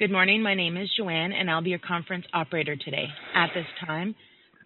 Good 0.00 0.10
morning. 0.10 0.42
My 0.42 0.54
name 0.54 0.78
is 0.78 0.88
Joanne, 0.96 1.32
and 1.32 1.50
I'll 1.50 1.60
be 1.60 1.68
your 1.68 1.78
conference 1.78 2.24
operator 2.32 2.74
today. 2.74 3.04
At 3.34 3.50
this 3.54 3.66
time, 3.86 4.14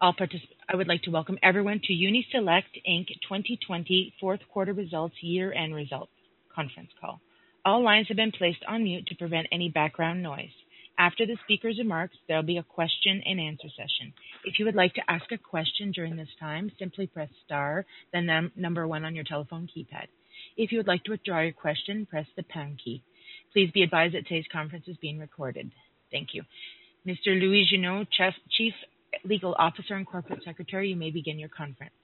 I 0.01 0.77
would 0.77 0.87
like 0.87 1.03
to 1.03 1.11
welcome 1.11 1.41
everyone 1.43 1.81
to 1.83 1.93
Uni-Select 1.93 2.69
Inc. 2.89 3.09
2020 3.27 4.15
fourth 4.21 4.39
quarter 4.53 4.73
results 4.73 5.17
year-end 5.23 5.75
results 5.75 6.13
conference 6.55 6.91
call. 7.01 7.21
All 7.65 7.83
lines 7.83 8.07
have 8.07 8.17
been 8.17 8.31
placed 8.31 8.61
on 8.69 8.85
mute 8.85 9.09
to 9.09 9.17
prevent 9.17 9.49
any 9.51 9.69
background 9.69 10.23
noise. 10.23 10.55
After 11.01 11.27
the 11.27 11.37
speaker's 11.43 11.79
remarks, 11.79 12.15
there'll 12.29 12.45
be 12.45 12.59
a 12.59 12.63
question 12.63 13.21
and 13.27 13.41
answer 13.41 13.67
session. 13.77 14.15
If 14.45 14.61
you 14.61 14.67
would 14.67 14.77
like 14.77 14.95
to 14.95 15.11
ask 15.11 15.33
a 15.33 15.39
question 15.39 15.91
during 15.91 16.15
this 16.15 16.29
time, 16.39 16.71
simply 16.79 17.09
press 17.09 17.31
star, 17.45 17.87
then 18.13 18.53
number 18.55 18.87
one 18.87 19.05
on 19.05 19.17
your 19.17 19.25
telephone 19.25 19.67
keypad. 19.77 20.07
If 20.57 20.71
you 20.71 20.79
would 20.79 20.87
like 20.87 21.03
to 21.05 21.11
withdraw 21.11 21.41
your 21.41 21.53
question, 21.53 22.07
press 22.07 22.27
the 22.37 22.45
pound 22.45 22.81
key. 22.85 23.03
Please 23.55 23.71
be 23.73 23.85
advised 23.85 24.15
that 24.15 24.27
today's 24.27 24.45
conference 24.51 24.85
is 24.89 24.97
being 25.01 25.19
recorded. 25.19 25.71
Thank 26.11 26.35
you. 26.35 26.43
Mr. 27.07 27.41
Louis 27.41 27.65
Junot, 27.71 28.09
Chief 28.51 28.75
Legal 29.25 29.55
Officer 29.59 29.95
and 29.95 30.05
Corporate 30.05 30.43
Secretary, 30.45 30.89
you 30.89 30.97
may 30.97 31.13
begin 31.13 31.39
your 31.39 31.51
conference. 31.51 31.95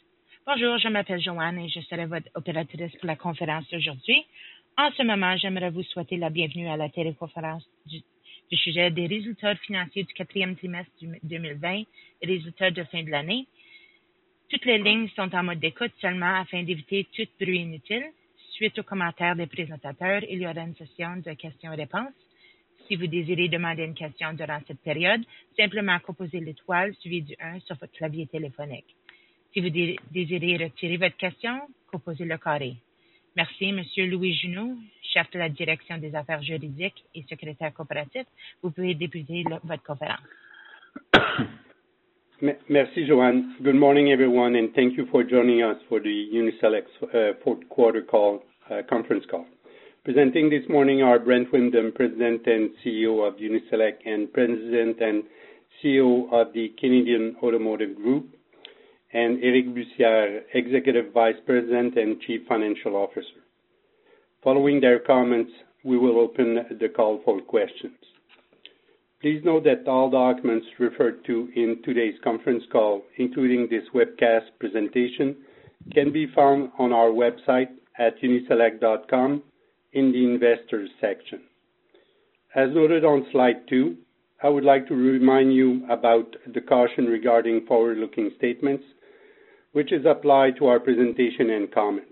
Bonjour, 0.47 0.79
je 0.79 0.89
m'appelle 0.89 1.21
Joanne 1.21 1.59
et 1.59 1.69
je 1.69 1.81
serai 1.81 2.07
votre 2.07 2.29
opératrice 2.37 2.93
pour 2.97 3.07
la 3.09 3.17
conférence 3.17 3.69
d'aujourd'hui. 3.69 4.25
En 4.79 4.91
ce 4.97 5.03
moment, 5.03 5.37
j'aimerais 5.39 5.71
vous 5.71 5.83
souhaiter 5.83 6.17
la 6.19 6.31
bienvenue 6.31 6.69
à 6.69 6.77
la 6.77 6.89
téléconférence 6.89 7.69
du, 7.85 8.01
sujet 8.57 8.93
des 8.93 9.07
résultats 9.09 9.57
financiers 9.57 10.05
du 10.05 10.15
quatrième 10.15 10.55
trimestre 10.57 10.93
du 11.01 11.19
2020 11.25 11.83
et 12.23 12.27
résultats 12.27 12.71
de 12.71 12.85
fin 12.85 13.03
de 13.03 13.11
l'année. 13.11 13.47
Toutes 14.51 14.65
les 14.67 14.79
lignes 14.79 15.09
sont 15.17 15.35
en 15.35 15.43
mode 15.43 15.59
d'écoute 15.59 15.93
seulement 16.01 16.41
afin 16.41 16.63
d'éviter 16.63 17.09
tout 17.13 17.27
bruit 17.41 17.61
inutile. 17.61 18.05
Suite 18.61 18.79
aux 18.79 18.83
commentaires 18.83 19.37
des 19.37 19.47
présentateurs, 19.47 20.21
il 20.29 20.43
y 20.43 20.47
aura 20.47 20.61
une 20.61 20.75
session 20.75 21.17
de 21.25 21.33
questions-réponses. 21.33 22.13
Si 22.87 22.95
vous 22.95 23.07
désirez 23.07 23.49
demander 23.49 23.85
une 23.85 23.95
question 23.95 24.35
durant 24.35 24.59
cette 24.69 24.81
période, 24.81 25.23
simplement 25.59 25.99
composez 26.01 26.41
l'étoile 26.41 26.95
suivi 26.97 27.23
du 27.23 27.35
1 27.41 27.61
sur 27.61 27.77
votre 27.77 27.95
clavier 27.95 28.27
téléphonique. 28.27 28.95
Si 29.55 29.61
vous 29.63 29.71
désirez 29.71 30.59
retirer 30.63 30.99
votre 30.99 31.17
question, 31.17 31.59
composez 31.91 32.27
le 32.27 32.37
carré. 32.37 32.75
Merci, 33.35 33.73
Monsieur 33.73 34.07
Louis 34.07 34.35
Junot, 34.35 34.77
chef 35.11 35.31
de 35.31 35.39
la 35.39 35.49
direction 35.49 35.97
des 35.97 36.15
affaires 36.15 36.43
juridiques 36.43 37.03
et 37.15 37.23
secrétaire 37.31 37.73
coopératif. 37.73 38.27
Vous 38.63 38.73
pouvez 38.73 38.95
débuter 38.95 39.43
votre 39.65 39.85
conférence. 39.85 40.21
Merci, 42.69 43.07
Joanne. 43.07 43.55
Good 43.63 43.75
morning, 43.75 44.13
everyone, 44.13 44.55
and 44.55 44.75
thank 44.75 44.99
you 44.99 45.07
for 45.11 45.23
joining 45.25 45.63
us 45.63 45.77
for 45.89 45.99
the 45.99 46.13
Uni-Select 46.13 46.89
uh, 47.03 47.33
fourth 47.43 47.67
quarter 47.71 48.03
call 48.03 48.43
Uh, 48.71 48.83
conference 48.89 49.25
call. 49.29 49.47
Presenting 50.05 50.49
this 50.49 50.63
morning 50.69 51.03
are 51.03 51.19
Brent 51.19 51.53
Windom, 51.53 51.91
President 51.93 52.47
and 52.47 52.71
CEO 52.85 53.27
of 53.27 53.41
Uni-Select, 53.41 54.07
and 54.07 54.33
President 54.33 55.01
and 55.01 55.25
CEO 55.83 56.33
of 56.33 56.53
the 56.53 56.69
Canadian 56.79 57.35
Automotive 57.43 57.97
Group, 57.97 58.29
and 59.13 59.39
Éric 59.43 59.75
Bussières, 59.75 60.43
Executive 60.55 61.13
Vice 61.13 61.35
President 61.45 61.97
and 61.97 62.21
Chief 62.21 62.43
Financial 62.49 62.95
Officer. 62.95 63.43
Following 64.45 64.81
their 64.81 65.01
comments, 65.01 65.51
we 65.83 65.99
will 65.99 66.21
open 66.21 66.61
the 66.79 66.89
call 66.89 67.21
for 67.25 67.41
questions. 67.41 67.99
Please 69.21 69.43
note 69.45 69.65
that 69.65 69.89
all 69.91 70.09
documents 70.11 70.67
referred 70.79 71.25
to 71.25 71.49
in 71.57 71.83
today's 71.85 72.15
conference 72.23 72.63
call, 72.71 73.03
including 73.17 73.67
this 73.69 73.83
webcast 73.93 74.47
presentation, 74.61 75.35
can 75.93 76.13
be 76.13 76.29
found 76.37 76.71
on 76.79 76.93
our 76.93 77.09
website 77.09 77.67
at 78.01 78.21
uniselect.com 78.21 79.43
in 79.93 80.11
the 80.11 80.25
Investors 80.25 80.91
section. 81.01 81.43
As 82.55 82.71
noted 82.75 83.05
on 83.05 83.27
slide 83.31 83.69
two, 83.69 83.99
I 84.43 84.49
would 84.49 84.65
like 84.65 84.89
to 84.89 84.95
remind 84.95 85.55
you 85.55 85.87
about 85.91 86.35
the 86.53 86.63
caution 86.63 87.05
regarding 87.05 87.67
forward-looking 87.67 88.31
statements, 88.39 88.85
which 89.73 89.93
is 89.93 90.07
applied 90.07 90.57
to 90.57 90.67
our 90.67 90.81
presentation 90.81 91.51
and 91.51 91.71
comments. 91.71 92.07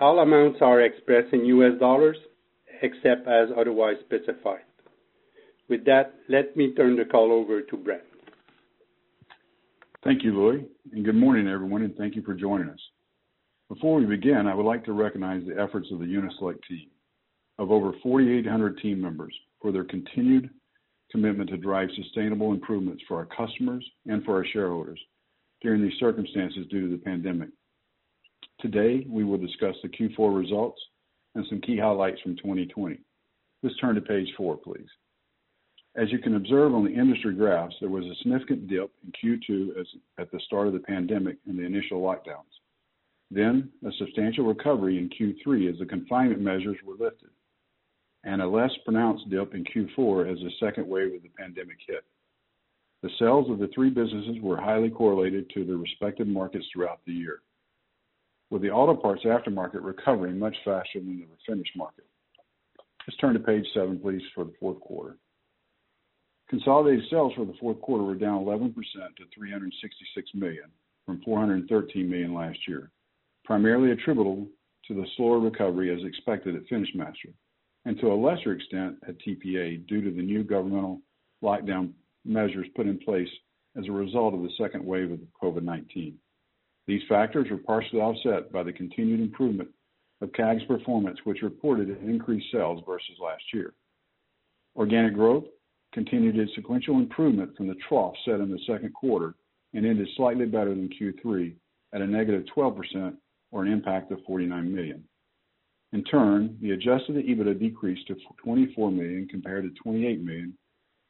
All 0.00 0.18
amounts 0.18 0.58
are 0.60 0.82
expressed 0.82 1.32
in 1.32 1.44
U.S. 1.46 1.78
dollars, 1.78 2.16
except 2.82 3.28
as 3.28 3.48
otherwise 3.56 3.96
specified. 4.04 4.64
With 5.68 5.84
that, 5.84 6.14
let 6.28 6.56
me 6.56 6.74
turn 6.74 6.96
the 6.96 7.04
call 7.04 7.32
over 7.32 7.62
to 7.62 7.76
Brent. 7.76 8.02
Thank 10.02 10.24
you, 10.24 10.36
Louis, 10.36 10.64
and 10.92 11.04
good 11.04 11.14
morning, 11.14 11.48
everyone, 11.48 11.82
and 11.82 11.96
thank 11.96 12.16
you 12.16 12.22
for 12.22 12.34
joining 12.34 12.68
us. 12.68 12.80
Before 13.74 13.98
we 13.98 14.06
begin, 14.06 14.46
I 14.46 14.54
would 14.54 14.66
like 14.66 14.84
to 14.84 14.92
recognize 14.92 15.42
the 15.44 15.60
efforts 15.60 15.88
of 15.90 15.98
the 15.98 16.06
Uni-Select 16.06 16.60
team 16.68 16.86
of 17.58 17.72
over 17.72 17.92
4,800 18.04 18.78
team 18.78 19.00
members 19.00 19.34
for 19.60 19.72
their 19.72 19.82
continued 19.82 20.48
commitment 21.10 21.50
to 21.50 21.56
drive 21.56 21.88
sustainable 21.96 22.52
improvements 22.52 23.02
for 23.08 23.16
our 23.16 23.26
customers 23.26 23.84
and 24.06 24.24
for 24.24 24.36
our 24.36 24.46
shareholders 24.46 25.00
during 25.60 25.82
these 25.82 25.98
circumstances 25.98 26.68
due 26.70 26.82
to 26.82 26.96
the 26.96 27.02
pandemic. 27.02 27.48
Today, 28.60 29.04
we 29.08 29.24
will 29.24 29.38
discuss 29.38 29.74
the 29.82 29.88
Q4 29.88 30.38
results 30.38 30.80
and 31.34 31.44
some 31.48 31.60
key 31.60 31.76
highlights 31.76 32.20
from 32.20 32.36
2020. 32.36 33.00
Let's 33.64 33.76
turn 33.78 33.96
to 33.96 34.00
page 34.00 34.28
four, 34.36 34.56
please. 34.56 34.86
As 35.96 36.12
you 36.12 36.20
can 36.20 36.36
observe 36.36 36.76
on 36.76 36.84
the 36.84 36.94
industry 36.94 37.34
graphs, 37.34 37.74
there 37.80 37.90
was 37.90 38.04
a 38.04 38.14
significant 38.22 38.68
dip 38.68 38.92
in 39.02 39.40
Q2 39.40 39.84
at 40.18 40.30
the 40.30 40.38
start 40.46 40.68
of 40.68 40.74
the 40.74 40.78
pandemic 40.78 41.38
and 41.48 41.58
the 41.58 41.64
initial 41.64 42.00
lockdowns. 42.00 42.54
Then 43.34 43.68
a 43.84 43.90
substantial 43.98 44.44
recovery 44.44 44.96
in 44.96 45.10
Q3 45.10 45.72
as 45.72 45.80
the 45.80 45.86
confinement 45.86 46.40
measures 46.40 46.76
were 46.86 46.94
lifted, 46.94 47.30
and 48.22 48.40
a 48.40 48.46
less 48.46 48.70
pronounced 48.84 49.28
dip 49.28 49.54
in 49.54 49.64
Q4 49.64 50.32
as 50.32 50.38
the 50.38 50.52
second 50.60 50.86
wave 50.86 51.14
of 51.14 51.22
the 51.22 51.30
pandemic 51.36 51.78
hit. 51.84 52.04
The 53.02 53.10
sales 53.18 53.50
of 53.50 53.58
the 53.58 53.68
three 53.74 53.90
businesses 53.90 54.36
were 54.40 54.60
highly 54.60 54.88
correlated 54.88 55.50
to 55.50 55.64
their 55.64 55.78
respective 55.78 56.28
markets 56.28 56.64
throughout 56.72 57.00
the 57.06 57.12
year, 57.12 57.40
with 58.50 58.62
the 58.62 58.70
auto 58.70 58.94
parts 58.94 59.24
aftermarket 59.24 59.82
recovering 59.82 60.38
much 60.38 60.56
faster 60.64 61.00
than 61.00 61.18
the 61.18 61.26
refinish 61.26 61.76
market. 61.76 62.06
Let's 63.04 63.18
turn 63.18 63.34
to 63.34 63.40
page 63.40 63.66
seven, 63.74 63.98
please, 63.98 64.22
for 64.32 64.44
the 64.44 64.54
fourth 64.60 64.78
quarter. 64.78 65.16
Consolidated 66.48 67.04
sales 67.10 67.32
for 67.34 67.44
the 67.44 67.56
fourth 67.58 67.80
quarter 67.80 68.04
were 68.04 68.14
down 68.14 68.44
11% 68.44 68.74
to 68.74 69.24
366 69.34 70.30
million 70.34 70.70
from 71.04 71.20
413 71.24 72.08
million 72.08 72.32
last 72.32 72.58
year 72.68 72.92
primarily 73.44 73.92
attributable 73.92 74.46
to 74.88 74.94
the 74.94 75.06
slower 75.16 75.38
recovery 75.38 75.94
as 75.94 76.04
expected 76.04 76.54
at 76.56 76.66
FinishMaster, 76.66 77.32
and 77.84 77.98
to 78.00 78.08
a 78.08 78.14
lesser 78.14 78.52
extent 78.52 78.96
at 79.06 79.16
TPA 79.20 79.86
due 79.86 80.02
to 80.02 80.10
the 80.10 80.22
new 80.22 80.42
governmental 80.42 81.00
lockdown 81.42 81.92
measures 82.24 82.66
put 82.74 82.86
in 82.86 82.98
place 82.98 83.28
as 83.76 83.86
a 83.86 83.92
result 83.92 84.34
of 84.34 84.42
the 84.42 84.50
second 84.58 84.84
wave 84.84 85.10
of 85.10 85.20
COVID-19. 85.42 86.14
These 86.86 87.02
factors 87.08 87.46
were 87.50 87.58
partially 87.58 88.00
offset 88.00 88.52
by 88.52 88.62
the 88.62 88.72
continued 88.72 89.20
improvement 89.20 89.68
of 90.20 90.32
CAG's 90.32 90.64
performance, 90.64 91.18
which 91.24 91.42
reported 91.42 91.88
an 91.88 92.08
increased 92.08 92.46
sales 92.52 92.82
versus 92.86 93.16
last 93.22 93.42
year. 93.52 93.74
Organic 94.76 95.14
growth 95.14 95.44
continued 95.92 96.38
its 96.38 96.54
sequential 96.54 96.98
improvement 96.98 97.56
from 97.56 97.68
the 97.68 97.76
trough 97.88 98.14
set 98.24 98.40
in 98.40 98.50
the 98.50 98.58
second 98.66 98.92
quarter 98.92 99.34
and 99.72 99.86
ended 99.86 100.08
slightly 100.16 100.46
better 100.46 100.70
than 100.70 100.88
Q3 100.88 101.54
at 101.94 102.00
a 102.00 102.06
negative 102.06 102.44
12% 102.56 103.16
or 103.54 103.62
an 103.62 103.72
impact 103.72 104.10
of 104.10 104.18
49 104.26 104.74
million. 104.74 105.04
In 105.92 106.02
turn, 106.02 106.58
the 106.60 106.72
adjusted 106.72 107.14
EBITDA 107.14 107.60
decreased 107.60 108.08
to 108.08 108.16
24 108.42 108.90
million 108.90 109.28
compared 109.28 109.62
to 109.62 109.80
28 109.80 110.24
million, 110.24 110.58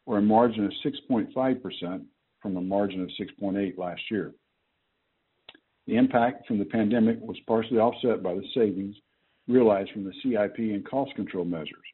or 0.05 0.19
a 0.19 0.23
margin 0.23 0.67
of 0.67 0.73
6.5% 0.85 2.05
from 2.43 2.56
a 2.58 2.61
margin 2.61 3.00
of 3.00 3.08
6.8 3.19 3.79
last 3.79 4.02
year. 4.11 4.35
The 5.87 5.96
impact 5.96 6.46
from 6.46 6.58
the 6.58 6.67
pandemic 6.67 7.19
was 7.23 7.38
partially 7.46 7.79
offset 7.79 8.23
by 8.23 8.35
the 8.35 8.44
savings 8.55 8.94
realized 9.49 9.90
from 9.93 10.05
the 10.05 10.12
CIP 10.23 10.58
and 10.58 10.87
cost 10.87 11.14
control 11.14 11.47
measures. 11.47 11.87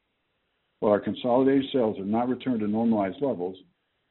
While 0.81 0.93
our 0.93 1.00
consolidated 1.00 1.67
sales 1.73 1.96
have 1.99 2.06
not 2.06 2.29
returned 2.29 2.61
to 2.61 2.67
normalized 2.67 3.23
levels, 3.23 3.56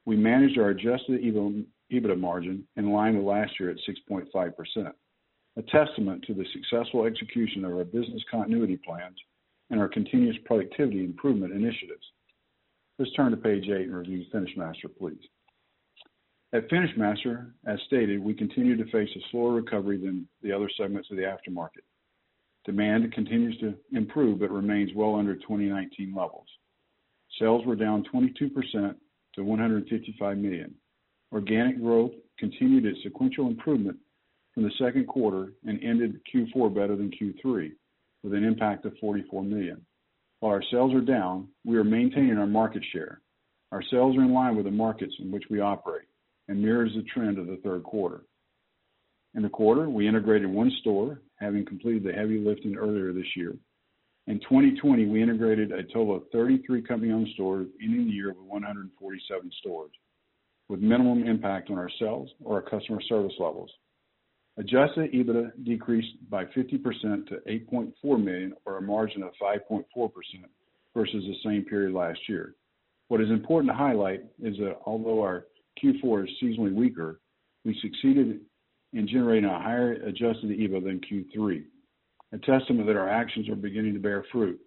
we 0.05 0.15
managed 0.15 0.57
our 0.57 0.69
adjusted 0.69 1.21
EBITDA 1.21 2.17
margin 2.17 2.65
in 2.77 2.93
line 2.93 3.17
with 3.17 3.25
last 3.25 3.59
year 3.59 3.71
at 3.71 3.77
6.5% 4.09 4.93
a 5.59 5.61
testament 5.63 6.23
to 6.25 6.33
the 6.33 6.45
successful 6.53 7.05
execution 7.05 7.65
of 7.65 7.73
our 7.73 7.83
business 7.83 8.23
continuity 8.31 8.77
plans 8.77 9.17
and 9.69 9.79
our 9.79 9.89
continuous 9.89 10.37
productivity 10.45 11.03
improvement 11.03 11.51
initiatives. 11.51 12.03
Let's 12.97 13.11
turn 13.13 13.31
to 13.31 13.37
page 13.37 13.65
eight 13.65 13.87
and 13.87 13.95
review 13.95 14.23
FinishMaster, 14.33 14.95
please. 14.97 15.19
At 16.53 16.69
FinishMaster, 16.69 17.51
as 17.67 17.77
stated, 17.87 18.23
we 18.23 18.33
continue 18.33 18.77
to 18.77 18.89
face 18.89 19.09
a 19.15 19.19
slower 19.31 19.51
recovery 19.51 19.97
than 19.97 20.27
the 20.41 20.51
other 20.51 20.69
segments 20.77 21.11
of 21.11 21.17
the 21.17 21.23
aftermarket. 21.23 21.83
Demand 22.65 23.11
continues 23.13 23.57
to 23.59 23.75
improve 23.91 24.39
but 24.39 24.51
remains 24.51 24.91
well 24.95 25.15
under 25.15 25.35
2019 25.35 26.13
levels. 26.15 26.47
Sales 27.37 27.65
were 27.65 27.75
down 27.75 28.05
22% 28.13 28.95
to 29.35 29.43
155 29.43 30.37
million. 30.37 30.73
Organic 31.31 31.81
growth 31.81 32.11
continued 32.37 32.85
its 32.85 33.03
sequential 33.03 33.47
improvement 33.47 33.97
from 34.59 34.67
the 34.67 34.85
second 34.85 35.07
quarter 35.07 35.53
and 35.65 35.81
ended 35.81 36.19
Q4 36.35 36.75
better 36.75 36.97
than 36.97 37.11
Q3, 37.11 37.71
with 38.23 38.33
an 38.33 38.43
impact 38.43 38.83
of 38.83 38.91
44 38.99 39.41
million. 39.41 39.85
While 40.41 40.51
our 40.51 40.63
sales 40.69 40.93
are 40.93 40.99
down, 40.99 41.47
we 41.63 41.77
are 41.77 41.85
maintaining 41.85 42.37
our 42.37 42.45
market 42.45 42.83
share. 42.91 43.21
Our 43.71 43.81
sales 43.81 44.17
are 44.17 44.21
in 44.21 44.33
line 44.33 44.57
with 44.57 44.65
the 44.65 44.71
markets 44.71 45.13
in 45.19 45.31
which 45.31 45.45
we 45.49 45.61
operate 45.61 46.09
and 46.49 46.61
mirrors 46.61 46.91
the 46.93 47.03
trend 47.03 47.37
of 47.37 47.47
the 47.47 47.61
third 47.63 47.83
quarter. 47.83 48.23
In 49.33 49.43
the 49.43 49.49
quarter, 49.49 49.89
we 49.89 50.09
integrated 50.09 50.49
one 50.49 50.71
store, 50.81 51.21
having 51.37 51.65
completed 51.65 52.03
the 52.03 52.11
heavy 52.11 52.37
lifting 52.37 52.75
earlier 52.75 53.13
this 53.13 53.37
year. 53.37 53.55
In 54.27 54.41
2020, 54.41 55.05
we 55.05 55.23
integrated 55.23 55.71
a 55.71 55.83
total 55.83 56.17
of 56.17 56.23
33 56.33 56.81
company-owned 56.81 57.29
stores, 57.33 57.67
ending 57.81 58.07
the 58.07 58.11
year 58.11 58.33
with 58.33 58.45
147 58.45 59.51
stores, 59.61 59.91
with 60.67 60.81
minimum 60.81 61.25
impact 61.25 61.69
on 61.69 61.77
our 61.77 61.89
sales 61.97 62.29
or 62.43 62.55
our 62.55 62.69
customer 62.69 62.99
service 63.07 63.35
levels. 63.39 63.71
Adjusted 64.59 65.13
EBITDA 65.13 65.63
decreased 65.63 66.17
by 66.29 66.43
50% 66.43 67.27
to 67.27 67.37
8.4 67.47 68.21
million, 68.21 68.53
or 68.65 68.77
a 68.77 68.81
margin 68.81 69.23
of 69.23 69.31
5.4% 69.41 69.85
versus 70.93 71.23
the 71.23 71.35
same 71.45 71.63
period 71.63 71.93
last 71.93 72.19
year. 72.27 72.55
What 73.07 73.21
is 73.21 73.29
important 73.29 73.71
to 73.71 73.77
highlight 73.77 74.21
is 74.43 74.57
that 74.57 74.79
although 74.85 75.21
our 75.21 75.45
Q4 75.81 76.25
is 76.25 76.29
seasonally 76.43 76.73
weaker, 76.73 77.21
we 77.63 77.79
succeeded 77.81 78.41
in 78.91 79.07
generating 79.07 79.49
a 79.49 79.61
higher 79.61 79.93
adjusted 79.93 80.49
EBITDA 80.49 80.83
than 80.83 81.01
Q3, 81.09 81.63
a 82.33 82.37
testament 82.39 82.85
that 82.87 82.97
our 82.97 83.09
actions 83.09 83.47
are 83.47 83.55
beginning 83.55 83.93
to 83.93 83.99
bear 83.99 84.25
fruit. 84.29 84.59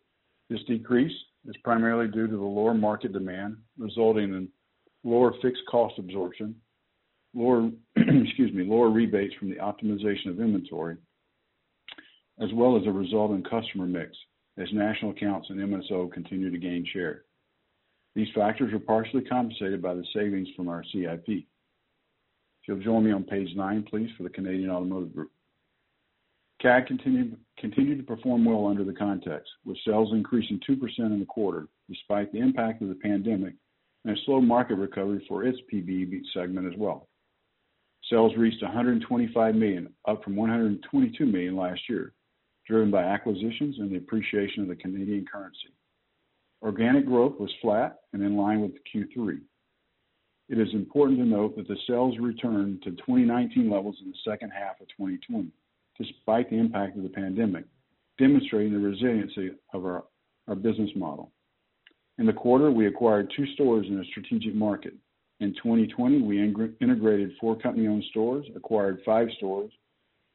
This 0.48 0.62
decrease 0.66 1.12
is 1.46 1.56
primarily 1.64 2.08
due 2.08 2.28
to 2.28 2.36
the 2.36 2.42
lower 2.42 2.72
market 2.72 3.12
demand, 3.12 3.58
resulting 3.76 4.32
in 4.32 4.48
lower 5.04 5.34
fixed 5.42 5.62
cost 5.70 5.98
absorption, 5.98 6.54
lower 7.34 7.70
excuse 7.96 8.52
me, 8.52 8.64
lower 8.64 8.90
rebates 8.90 9.34
from 9.34 9.50
the 9.50 9.56
optimization 9.56 10.30
of 10.30 10.40
inventory, 10.40 10.96
as 12.40 12.48
well 12.54 12.76
as 12.76 12.86
a 12.86 12.90
result 12.90 13.32
in 13.32 13.42
customer 13.42 13.86
mix 13.86 14.16
as 14.58 14.68
national 14.72 15.12
accounts 15.12 15.48
and 15.50 15.58
MSO 15.58 16.12
continue 16.12 16.50
to 16.50 16.58
gain 16.58 16.86
share. 16.92 17.22
These 18.14 18.28
factors 18.34 18.72
are 18.74 18.78
partially 18.78 19.22
compensated 19.22 19.80
by 19.80 19.94
the 19.94 20.04
savings 20.14 20.48
from 20.54 20.68
our 20.68 20.84
CIP. 20.92 21.26
If 21.26 22.68
you'll 22.68 22.80
join 22.80 23.04
me 23.04 23.12
on 23.12 23.24
page 23.24 23.48
nine, 23.56 23.82
please, 23.88 24.10
for 24.16 24.24
the 24.24 24.28
Canadian 24.28 24.70
Automotive 24.70 25.14
Group. 25.14 25.30
CAG 26.60 26.86
continued 26.86 27.98
to 27.98 28.04
perform 28.04 28.44
well 28.44 28.66
under 28.66 28.84
the 28.84 28.92
context, 28.92 29.50
with 29.64 29.78
sales 29.84 30.12
increasing 30.12 30.60
2% 30.68 30.80
in 30.98 31.18
the 31.18 31.26
quarter, 31.26 31.66
despite 31.88 32.30
the 32.30 32.38
impact 32.38 32.82
of 32.82 32.88
the 32.88 32.94
pandemic 32.94 33.54
and 34.04 34.16
a 34.16 34.20
slow 34.24 34.40
market 34.40 34.76
recovery 34.76 35.24
for 35.28 35.44
its 35.44 35.58
PBE 35.72 36.20
segment 36.32 36.72
as 36.72 36.78
well. 36.78 37.08
Sales 38.12 38.36
reached 38.36 38.62
$125 38.62 39.54
million, 39.54 39.88
up 40.06 40.22
from 40.22 40.34
$122 40.34 41.20
million 41.20 41.56
last 41.56 41.80
year, 41.88 42.12
driven 42.66 42.90
by 42.90 43.02
acquisitions 43.02 43.76
and 43.78 43.90
the 43.90 43.96
appreciation 43.96 44.62
of 44.62 44.68
the 44.68 44.76
Canadian 44.76 45.24
currency. 45.24 45.72
Organic 46.60 47.06
growth 47.06 47.40
was 47.40 47.50
flat 47.62 48.00
and 48.12 48.22
in 48.22 48.36
line 48.36 48.60
with 48.60 48.72
Q3. 48.94 49.40
It 50.50 50.58
is 50.58 50.68
important 50.74 51.20
to 51.20 51.24
note 51.24 51.56
that 51.56 51.66
the 51.66 51.78
sales 51.88 52.18
returned 52.20 52.82
to 52.82 52.90
2019 52.90 53.70
levels 53.70 53.96
in 54.04 54.10
the 54.10 54.30
second 54.30 54.50
half 54.50 54.78
of 54.82 54.88
2020, 54.88 55.48
despite 55.96 56.50
the 56.50 56.58
impact 56.58 56.98
of 56.98 57.04
the 57.04 57.08
pandemic, 57.08 57.64
demonstrating 58.18 58.74
the 58.74 58.78
resiliency 58.78 59.52
of 59.72 59.86
our 59.86 60.04
business 60.60 60.90
model. 60.94 61.32
In 62.18 62.26
the 62.26 62.32
quarter, 62.34 62.70
we 62.70 62.88
acquired 62.88 63.32
two 63.34 63.46
stores 63.54 63.86
in 63.88 63.98
a 63.98 64.04
strategic 64.04 64.54
market. 64.54 64.92
In 65.42 65.52
2020, 65.54 66.22
we 66.22 66.40
integrated 66.40 67.32
four 67.40 67.58
company-owned 67.58 68.04
stores, 68.10 68.46
acquired 68.54 69.00
five 69.04 69.26
stores, 69.38 69.72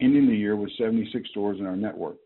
ending 0.02 0.28
the 0.28 0.36
year 0.36 0.58
with 0.58 0.70
76 0.78 1.30
stores 1.30 1.62
in 1.62 1.66
our 1.66 1.78
network. 1.78 2.18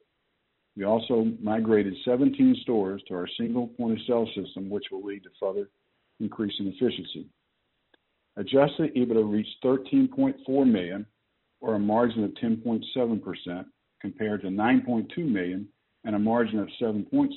We 0.75 0.85
also 0.85 1.31
migrated 1.39 1.93
17 2.03 2.57
stores 2.63 3.03
to 3.07 3.13
our 3.13 3.27
single 3.37 3.67
point-of-sale 3.67 4.29
system, 4.35 4.67
which 4.67 4.85
will 4.91 5.03
lead 5.05 5.21
to 5.23 5.29
further 5.39 5.69
increase 6.19 6.55
in 6.59 6.69
efficiency. 6.69 7.27
Adjusted 8.37 8.95
EBITDA 8.95 9.31
reached 9.31 9.63
13.4 9.63 10.71
million, 10.71 11.05
or 11.59 11.75
a 11.75 11.79
margin 11.79 12.23
of 12.23 12.31
10.7%, 12.31 13.65
compared 14.01 14.41
to 14.41 14.47
9.2 14.47 15.17
million 15.19 15.67
and 16.03 16.15
a 16.15 16.19
margin 16.19 16.57
of 16.57 16.67
7.6% 16.81 17.29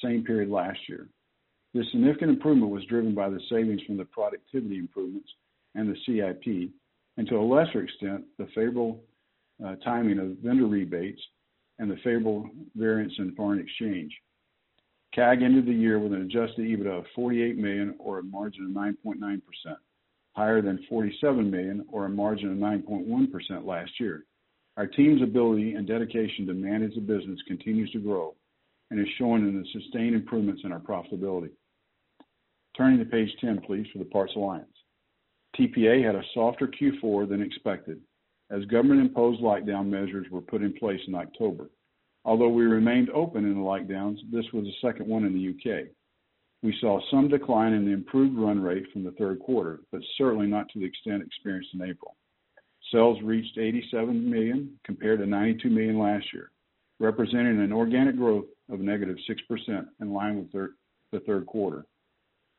same 0.00 0.22
period 0.22 0.48
last 0.48 0.78
year. 0.88 1.08
This 1.76 1.90
significant 1.90 2.30
improvement 2.30 2.72
was 2.72 2.86
driven 2.86 3.14
by 3.14 3.28
the 3.28 3.40
savings 3.50 3.82
from 3.82 3.98
the 3.98 4.06
productivity 4.06 4.78
improvements 4.78 5.28
and 5.74 5.86
the 5.86 5.96
CIP, 6.06 6.70
and 7.18 7.28
to 7.28 7.36
a 7.36 7.44
lesser 7.44 7.82
extent, 7.82 8.24
the 8.38 8.46
favorable 8.54 9.02
uh, 9.62 9.74
timing 9.84 10.18
of 10.18 10.38
vendor 10.42 10.68
rebates 10.68 11.20
and 11.78 11.90
the 11.90 11.96
favorable 11.96 12.48
variance 12.76 13.12
in 13.18 13.34
foreign 13.34 13.60
exchange. 13.60 14.10
CAG 15.14 15.42
ended 15.42 15.66
the 15.66 15.72
year 15.74 15.98
with 15.98 16.14
an 16.14 16.22
adjusted 16.22 16.64
EBITDA 16.64 17.00
of 17.00 17.04
48 17.14 17.58
million, 17.58 17.94
or 17.98 18.20
a 18.20 18.22
margin 18.22 18.64
of 18.64 18.70
9.9%, 18.70 19.42
higher 20.32 20.62
than 20.62 20.82
47 20.88 21.50
million, 21.50 21.84
or 21.92 22.06
a 22.06 22.08
margin 22.08 22.52
of 22.52 22.56
9.1% 22.56 23.66
last 23.66 23.90
year. 24.00 24.24
Our 24.78 24.86
team's 24.86 25.20
ability 25.20 25.74
and 25.74 25.86
dedication 25.86 26.46
to 26.46 26.54
manage 26.54 26.94
the 26.94 27.02
business 27.02 27.38
continues 27.46 27.90
to 27.90 27.98
grow 27.98 28.34
and 28.90 28.98
is 28.98 29.12
shown 29.18 29.46
in 29.46 29.60
the 29.60 29.68
sustained 29.78 30.14
improvements 30.14 30.62
in 30.64 30.72
our 30.72 30.80
profitability. 30.80 31.50
Turning 32.76 32.98
to 32.98 33.06
page 33.06 33.30
10, 33.40 33.62
please, 33.62 33.86
for 33.92 33.98
the 33.98 34.04
Parts 34.04 34.34
Alliance. 34.36 34.66
TPA 35.58 36.04
had 36.04 36.14
a 36.14 36.22
softer 36.34 36.68
Q4 36.68 37.26
than 37.28 37.40
expected, 37.40 38.00
as 38.50 38.64
government-imposed 38.66 39.40
lockdown 39.40 39.86
measures 39.86 40.26
were 40.30 40.42
put 40.42 40.60
in 40.60 40.74
place 40.74 41.00
in 41.08 41.14
October. 41.14 41.70
Although 42.26 42.50
we 42.50 42.64
remained 42.64 43.08
open 43.10 43.44
in 43.44 43.54
the 43.54 43.60
lockdowns, 43.60 44.18
this 44.30 44.44
was 44.52 44.64
the 44.64 44.86
second 44.86 45.06
one 45.08 45.24
in 45.24 45.32
the 45.32 45.40
U.K. 45.40 45.86
We 46.62 46.76
saw 46.80 47.00
some 47.10 47.28
decline 47.28 47.72
in 47.72 47.86
the 47.86 47.92
improved 47.92 48.36
run 48.36 48.60
rate 48.60 48.84
from 48.92 49.04
the 49.04 49.12
third 49.12 49.38
quarter, 49.38 49.80
but 49.90 50.02
certainly 50.18 50.46
not 50.46 50.68
to 50.70 50.78
the 50.78 50.84
extent 50.84 51.22
experienced 51.22 51.70
in 51.72 51.82
April. 51.82 52.16
Sales 52.92 53.22
reached 53.22 53.56
87 53.56 54.30
million 54.30 54.78
compared 54.84 55.20
to 55.20 55.26
92 55.26 55.70
million 55.70 55.98
last 55.98 56.26
year, 56.34 56.50
representing 57.00 57.60
an 57.60 57.72
organic 57.72 58.16
growth 58.16 58.46
of 58.68 58.80
-6% 58.80 59.88
in 60.00 60.12
line 60.12 60.36
with 60.36 60.52
the 61.12 61.20
third 61.20 61.46
quarter. 61.46 61.86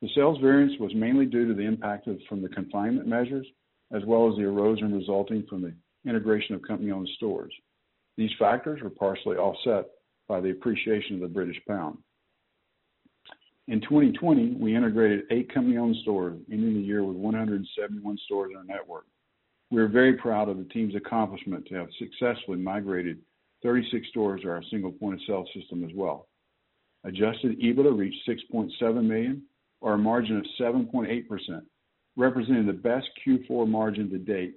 The 0.02 0.10
sales 0.14 0.40
variance 0.40 0.80
was 0.80 0.94
mainly 0.94 1.26
due 1.26 1.48
to 1.48 1.54
the 1.54 1.66
impact 1.66 2.08
from 2.30 2.42
the 2.42 2.50
confinement 2.50 3.08
measures, 3.08 3.48
as 3.92 4.04
well 4.06 4.30
as 4.30 4.36
the 4.36 4.44
erosion 4.44 4.94
resulting 4.94 5.44
from 5.50 5.62
the 5.62 5.74
integration 6.08 6.54
of 6.56 6.62
company-owned 6.62 7.10
stores. 7.16 7.54
These 8.16 8.32
factors 8.38 8.82
were 8.82 8.90
partially 8.90 9.38
offset 9.38 9.86
by 10.28 10.42
the 10.42 10.52
appreciation 10.52 11.16
of 11.16 11.22
the 11.22 11.28
British 11.28 11.60
pound. 11.68 11.98
In 13.68 13.82
2020, 13.82 14.56
we 14.60 14.76
integrated 14.76 15.26
eight 15.32 15.54
company-owned 15.54 15.98
stores, 15.98 16.40
ending 16.52 16.76
the 16.76 16.80
year 16.80 17.04
with 17.04 17.18
171 17.18 18.18
stores 18.26 18.52
in 18.52 18.58
our 18.58 18.64
network. 18.64 19.06
We 19.72 19.82
are 19.82 19.88
very 19.88 20.14
proud 20.14 20.48
of 20.48 20.58
the 20.58 20.64
team's 20.66 20.96
accomplishment 20.96 21.66
to 21.68 21.76
have 21.76 21.90
successfully 22.00 22.58
migrated 22.60 23.20
36 23.64 24.08
stores 24.10 24.42
to 24.42 24.50
our 24.50 24.64
single 24.70 24.92
point-of-sale 24.92 25.46
system 25.54 25.84
as 25.84 25.92
well. 25.94 26.28
Adjusted 27.04 27.60
EBITDA 27.60 27.98
reached 27.98 28.28
$6.7 28.28 29.04
million, 29.04 29.42
or 29.82 29.94
a 29.94 29.98
margin 29.98 30.38
of 30.38 30.46
7.8%, 30.60 31.62
representing 32.16 32.66
the 32.66 32.74
best 32.74 33.08
Q4 33.26 33.68
margin 33.68 34.10
to 34.10 34.18
date 34.18 34.56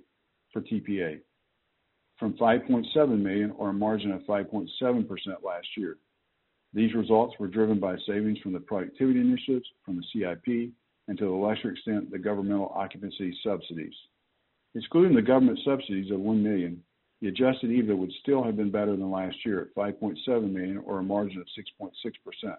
for 0.52 0.62
TPA, 0.62 1.20
from 2.18 2.34
5.7 2.34 3.18
million, 3.20 3.52
or 3.52 3.70
a 3.70 3.72
margin 3.72 4.12
of 4.12 4.22
5.7% 4.22 4.68
last 5.42 5.66
year. 5.76 5.96
These 6.72 6.94
results 6.94 7.34
were 7.38 7.48
driven 7.48 7.80
by 7.80 7.96
savings 8.06 8.38
from 8.38 8.52
the 8.52 8.60
productivity 8.60 9.20
initiatives 9.20 9.66
from 9.84 9.96
the 9.96 10.04
CIP, 10.12 10.72
and 11.08 11.18
to 11.18 11.26
a 11.26 11.36
lesser 11.36 11.72
extent, 11.72 12.10
the 12.10 12.18
governmental 12.18 12.72
occupancy 12.74 13.36
subsidies. 13.42 13.94
Excluding 14.74 15.16
the 15.16 15.22
government 15.22 15.58
subsidies 15.64 16.12
of 16.12 16.20
1 16.20 16.42
million, 16.42 16.82
the 17.20 17.28
adjusted 17.28 17.70
EBITDA 17.70 17.96
would 17.96 18.12
still 18.22 18.42
have 18.42 18.56
been 18.56 18.70
better 18.70 18.92
than 18.92 19.10
last 19.10 19.36
year 19.44 19.62
at 19.62 19.74
5.7 19.74 20.52
million, 20.52 20.78
or 20.78 21.00
a 21.00 21.02
margin 21.02 21.40
of 21.40 21.46
6.6%. 21.58 22.56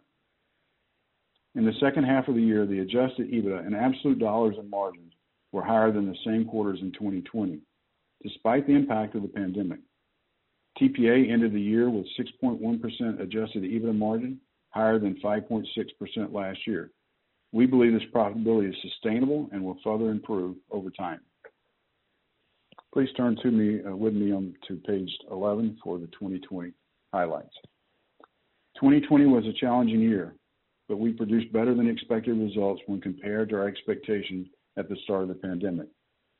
In 1.55 1.65
the 1.65 1.73
second 1.81 2.05
half 2.05 2.27
of 2.27 2.35
the 2.35 2.41
year, 2.41 2.65
the 2.65 2.79
adjusted 2.79 3.29
EBITDA 3.29 3.67
in 3.67 3.73
absolute 3.73 4.19
dollars 4.19 4.55
and 4.57 4.69
margins 4.69 5.13
were 5.51 5.63
higher 5.63 5.91
than 5.91 6.07
the 6.07 6.17
same 6.25 6.45
quarters 6.45 6.79
in 6.81 6.91
2020, 6.93 7.59
despite 8.23 8.65
the 8.65 8.73
impact 8.73 9.15
of 9.15 9.21
the 9.21 9.27
pandemic. 9.27 9.79
TPA 10.79 11.29
ended 11.29 11.53
the 11.53 11.61
year 11.61 11.89
with 11.89 12.05
6.1% 12.17 13.19
adjusted 13.19 13.63
EBITDA 13.63 13.97
margin, 13.97 14.39
higher 14.69 14.97
than 14.97 15.15
5.6% 15.23 15.65
last 16.33 16.59
year, 16.65 16.91
We 17.51 17.65
believe 17.65 17.91
this 17.91 18.09
profitability 18.13 18.69
is 18.69 18.75
sustainable 18.81 19.49
and 19.51 19.61
will 19.61 19.77
further 19.83 20.09
improve 20.09 20.55
over 20.71 20.89
time. 20.89 21.19
Please 22.93 23.09
turn 23.17 23.35
to 23.43 23.51
me 23.51 23.81
uh, 23.83 23.95
with 23.95 24.13
me 24.13 24.31
on 24.31 24.53
to 24.67 24.75
page 24.77 25.09
11 25.29 25.77
for 25.83 25.97
the 25.97 26.07
2020 26.07 26.71
highlights. 27.13 27.55
2020 28.75 29.25
was 29.25 29.45
a 29.45 29.53
challenging 29.53 29.99
year, 29.99 30.33
but 30.91 30.99
we 30.99 31.13
produced 31.13 31.53
better 31.53 31.73
than 31.73 31.87
expected 31.87 32.37
results 32.37 32.81
when 32.85 32.99
compared 32.99 33.47
to 33.47 33.55
our 33.55 33.65
expectations 33.65 34.45
at 34.75 34.89
the 34.89 34.97
start 35.05 35.21
of 35.21 35.29
the 35.29 35.33
pandemic, 35.35 35.87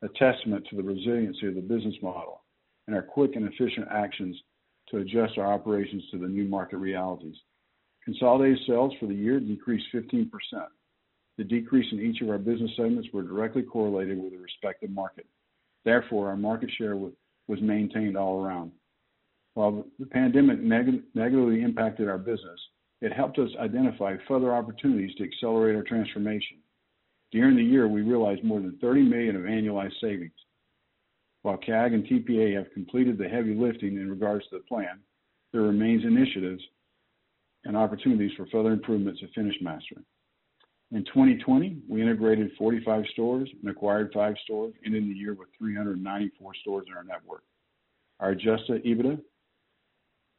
a 0.02 0.10
testament 0.10 0.68
to 0.70 0.76
the 0.76 0.84
resiliency 0.84 1.48
of 1.48 1.56
the 1.56 1.62
business 1.62 1.96
model 2.02 2.44
and 2.86 2.94
our 2.94 3.02
quick 3.02 3.38
and 3.38 3.48
efficient 3.48 3.88
actions 3.90 4.36
to 4.90 4.98
adjust 4.98 5.38
our 5.38 5.54
operations 5.54 6.04
to 6.12 6.18
the 6.18 6.28
new 6.28 6.44
market 6.44 6.76
realities. 6.80 7.38
Consolidated 8.04 8.60
sales 8.68 8.92
for 9.00 9.06
the 9.06 9.16
year 9.16 9.40
decreased 9.40 9.86
15%. 9.96 10.30
The 11.38 11.46
decrease 11.46 11.88
in 11.94 12.02
each 12.02 12.20
of 12.20 12.30
our 12.30 12.38
business 12.38 12.72
segments 12.76 13.08
were 13.14 13.24
directly 13.24 13.64
correlated 13.64 14.22
with 14.22 14.34
the 14.34 14.38
respective 14.38 14.90
market. 14.90 15.28
Therefore, 15.86 16.28
our 16.28 16.36
market 16.36 16.72
share 16.78 16.98
was 16.98 17.14
maintained 17.62 18.18
all 18.18 18.44
around. 18.44 18.74
While 19.54 19.86
the 19.98 20.08
pandemic 20.08 20.60
negatively 20.60 21.62
impacted 21.62 22.10
our 22.10 22.18
business, 22.18 22.60
it 23.02 23.12
helped 23.12 23.40
us 23.40 23.50
identify 23.60 24.16
further 24.28 24.54
opportunities 24.54 25.16
to 25.16 25.24
accelerate 25.24 25.76
our 25.76 25.84
transformation. 25.84 26.58
During 27.32 27.56
the 27.56 27.64
year, 27.64 27.88
we 27.88 28.02
realized 28.02 28.44
more 28.44 28.60
than 28.60 28.78
30 28.80 29.02
million 29.02 29.36
of 29.36 29.44
annualized 29.44 30.00
savings. 30.00 30.34
While 31.42 31.58
CAG 31.58 31.94
and 31.94 32.06
TPA 32.06 32.56
have 32.56 32.72
completed 32.74 33.18
the 33.18 33.28
heavy 33.28 33.56
lifting 33.56 33.96
in 33.96 34.10
regards 34.10 34.46
to 34.50 34.58
the 34.58 34.64
plan, 34.66 35.00
there 35.52 35.62
remains 35.62 36.04
initiatives 36.04 36.62
and 37.66 37.76
opportunities 37.76 38.32
for 38.38 38.46
further 38.48 38.72
improvements 38.72 39.22
at 39.24 39.34
FinishMaster. 39.34 40.04
In 40.92 41.06
2020, 41.06 41.78
we 41.88 42.02
integrated 42.02 42.52
45 42.58 43.06
stores 43.14 43.50
and 43.62 43.72
acquired 43.72 44.12
five 44.14 44.36
stores, 44.44 44.74
ending 44.86 45.08
the 45.08 45.16
year 45.16 45.34
with 45.34 45.48
394 45.58 46.54
stores 46.62 46.86
in 46.88 46.94
our 46.94 47.04
network. 47.04 47.44
Our 48.20 48.32
adjusted 48.32 48.84
EBITDA 48.84 49.20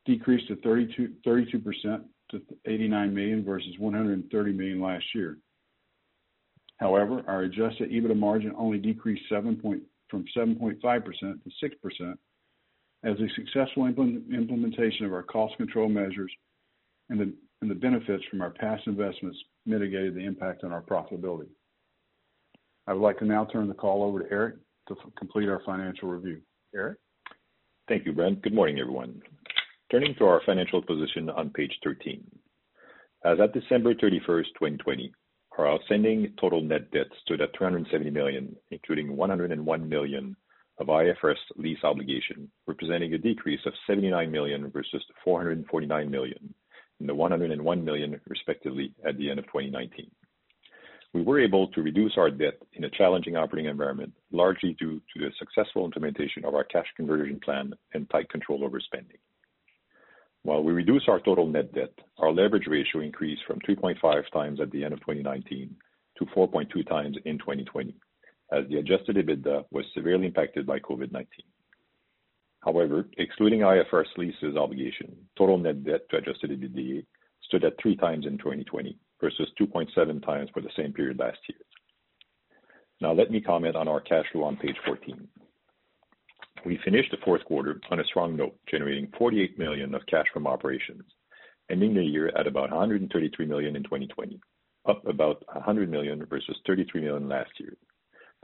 decreased 0.05 0.49
to 0.49 0.57
32% 0.57 2.05
to 2.33 2.43
89 2.67 3.15
million 3.15 3.45
versus 3.45 3.79
130 3.79 4.53
million 4.53 4.81
last 4.81 5.05
year. 5.15 5.39
However, 6.79 7.23
our 7.29 7.43
adjusted 7.43 7.91
EBITDA 7.91 8.17
margin 8.17 8.53
only 8.59 8.79
decreased 8.79 9.23
from 9.29 10.25
7.5% 10.37 10.81
to 10.81 11.69
6% 12.01 12.19
as 13.05 13.17
a 13.19 13.29
successful 13.35 13.87
implementation 13.87 15.07
of 15.07 15.13
our 15.13 15.23
cost 15.23 15.57
control 15.57 15.89
measures 15.89 16.33
and 17.09 17.21
the, 17.21 17.33
and 17.61 17.71
the 17.71 17.75
benefits 17.75 18.25
from 18.31 18.41
our 18.41 18.51
past 18.51 18.83
investments 18.87 19.39
mitigated 19.67 20.15
the 20.15 20.25
impact 20.25 20.65
on 20.65 20.73
our 20.73 20.83
profitability. 20.83 21.49
I 22.87 22.93
would 22.93 23.03
like 23.03 23.19
to 23.19 23.25
now 23.25 23.45
turn 23.45 23.69
the 23.69 23.75
call 23.75 24.03
over 24.03 24.21
to 24.21 24.33
Eric 24.33 24.57
to 24.89 24.97
complete 25.17 25.49
our 25.49 25.63
financial 25.65 26.09
review. 26.09 26.41
Eric? 26.75 26.99
Thank 27.89 28.07
you, 28.07 28.13
Brent. 28.13 28.43
Good 28.43 28.55
morning, 28.55 28.79
everyone. 28.81 29.23
Turning 29.93 30.15
to 30.15 30.25
our 30.25 30.41
financial 30.47 30.81
position 30.81 31.29
on 31.29 31.51
page 31.51 31.79
13. 31.85 32.25
As 33.27 33.39
at 33.39 33.53
December 33.53 33.93
31st, 33.93 34.47
2020, 34.59 35.13
our 35.59 35.69
outstanding 35.69 36.33
total 36.41 36.63
net 36.63 36.91
debt 36.93 37.09
stood 37.21 37.43
at 37.43 37.51
370 37.59 38.09
million, 38.09 38.57
including 38.71 39.15
101 39.15 39.87
million 39.87 40.35
of 40.79 40.87
IFRS 40.87 41.37
lease 41.57 41.85
obligation, 41.85 42.51
representing 42.67 43.13
a 43.13 43.19
decrease 43.19 43.61
of 43.67 43.75
79 43.87 44.33
million 44.33 44.71
versus 44.71 45.05
the 45.09 45.15
449 45.23 46.11
million 46.11 46.55
and 46.99 47.07
the 47.07 47.15
101 47.15 47.85
million, 47.85 48.19
respectively, 48.27 48.95
at 49.07 49.19
the 49.19 49.29
end 49.29 49.41
of 49.41 49.45
2019. 49.45 50.11
We 51.13 51.21
were 51.21 51.39
able 51.39 51.67
to 51.69 51.83
reduce 51.83 52.15
our 52.17 52.31
debt 52.31 52.55
in 52.73 52.85
a 52.85 52.91
challenging 52.91 53.37
operating 53.37 53.71
environment, 53.71 54.15
largely 54.31 54.75
due 54.81 55.03
to 55.13 55.19
the 55.19 55.31
successful 55.39 55.85
implementation 55.85 56.47
of 56.47 56.55
our 56.55 56.65
cash 56.65 56.87
conversion 56.97 57.39
plan 57.45 57.75
and 57.93 58.09
tight 58.09 58.31
control 58.31 58.65
over 58.65 58.81
spending. 58.81 59.19
While 60.45 60.65
we 60.65 60.73
reduced 60.73 61.09
our 61.09 61.21
total 61.21 61.47
net 61.47 61.73
debt, 61.73 61.93
our 62.19 62.33
leverage 62.33 62.67
ratio 62.67 63.01
increased 63.01 63.43
from 63.47 63.61
3.5 63.61 64.23
times 64.33 64.61
at 64.61 64.71
the 64.73 64.85
end 64.85 64.93
of 64.93 65.01
2019 65.01 65.75
to 66.19 66.25
4.2 66.27 66.89
times 66.89 67.17
in 67.25 67.39
2020, 67.39 67.95
as 68.53 68.65
the 68.69 68.79
adjusted 68.79 69.17
EBITDA 69.17 69.65
was 69.71 69.85
severely 69.95 70.27
impacted 70.27 70.67
by 70.67 70.81
COVID-19. 70.81 71.27
However, 72.65 73.09
excluding 73.19 73.61
IFRS 73.61 74.17
leases 74.17 74.57
obligation, 74.57 75.17
total 75.39 75.59
net 75.59 75.85
debt 75.85 76.09
to 76.11 76.17
adjusted 76.17 76.51
EBITDA 76.51 77.05
stood 77.45 77.65
at 77.65 77.81
3 77.81 77.97
times 77.97 78.27
in 78.27 78.37
2020 78.39 78.99
versus 79.21 79.49
2.7 79.61 80.25
times 80.25 80.51
for 80.53 80.61
the 80.61 80.71
same 80.77 80.93
period 80.93 81.19
last 81.19 81.39
year. 81.49 81.59
Now 83.01 83.13
let 83.13 83.31
me 83.31 83.41
comment 83.41 83.77
on 83.77 83.89
our 83.89 84.01
cash 84.01 84.27
flow 84.33 84.45
on 84.45 84.57
page 84.57 84.77
14. 84.87 85.29
We 86.65 86.79
finished 86.85 87.11
the 87.11 87.17
fourth 87.25 87.45
quarter 87.45 87.81
on 87.91 87.99
a 87.99 88.05
strong 88.05 88.37
note, 88.37 88.55
generating 88.71 89.09
48 89.19 89.59
million 89.59 89.95
of 89.95 90.07
cash 90.07 90.27
from 90.33 90.47
operations, 90.47 91.03
ending 91.71 91.95
the 91.95 92.05
year 92.05 92.29
at 92.37 92.47
about 92.47 92.71
133 92.71 93.47
million 93.47 93.75
in 93.75 93.83
2020, 93.83 94.41
up 94.89 95.07
about 95.07 95.43
100 95.53 95.91
million 95.91 96.25
versus 96.27 96.57
33 96.67 97.01
million 97.03 97.29
last 97.29 97.51
year. 97.59 97.77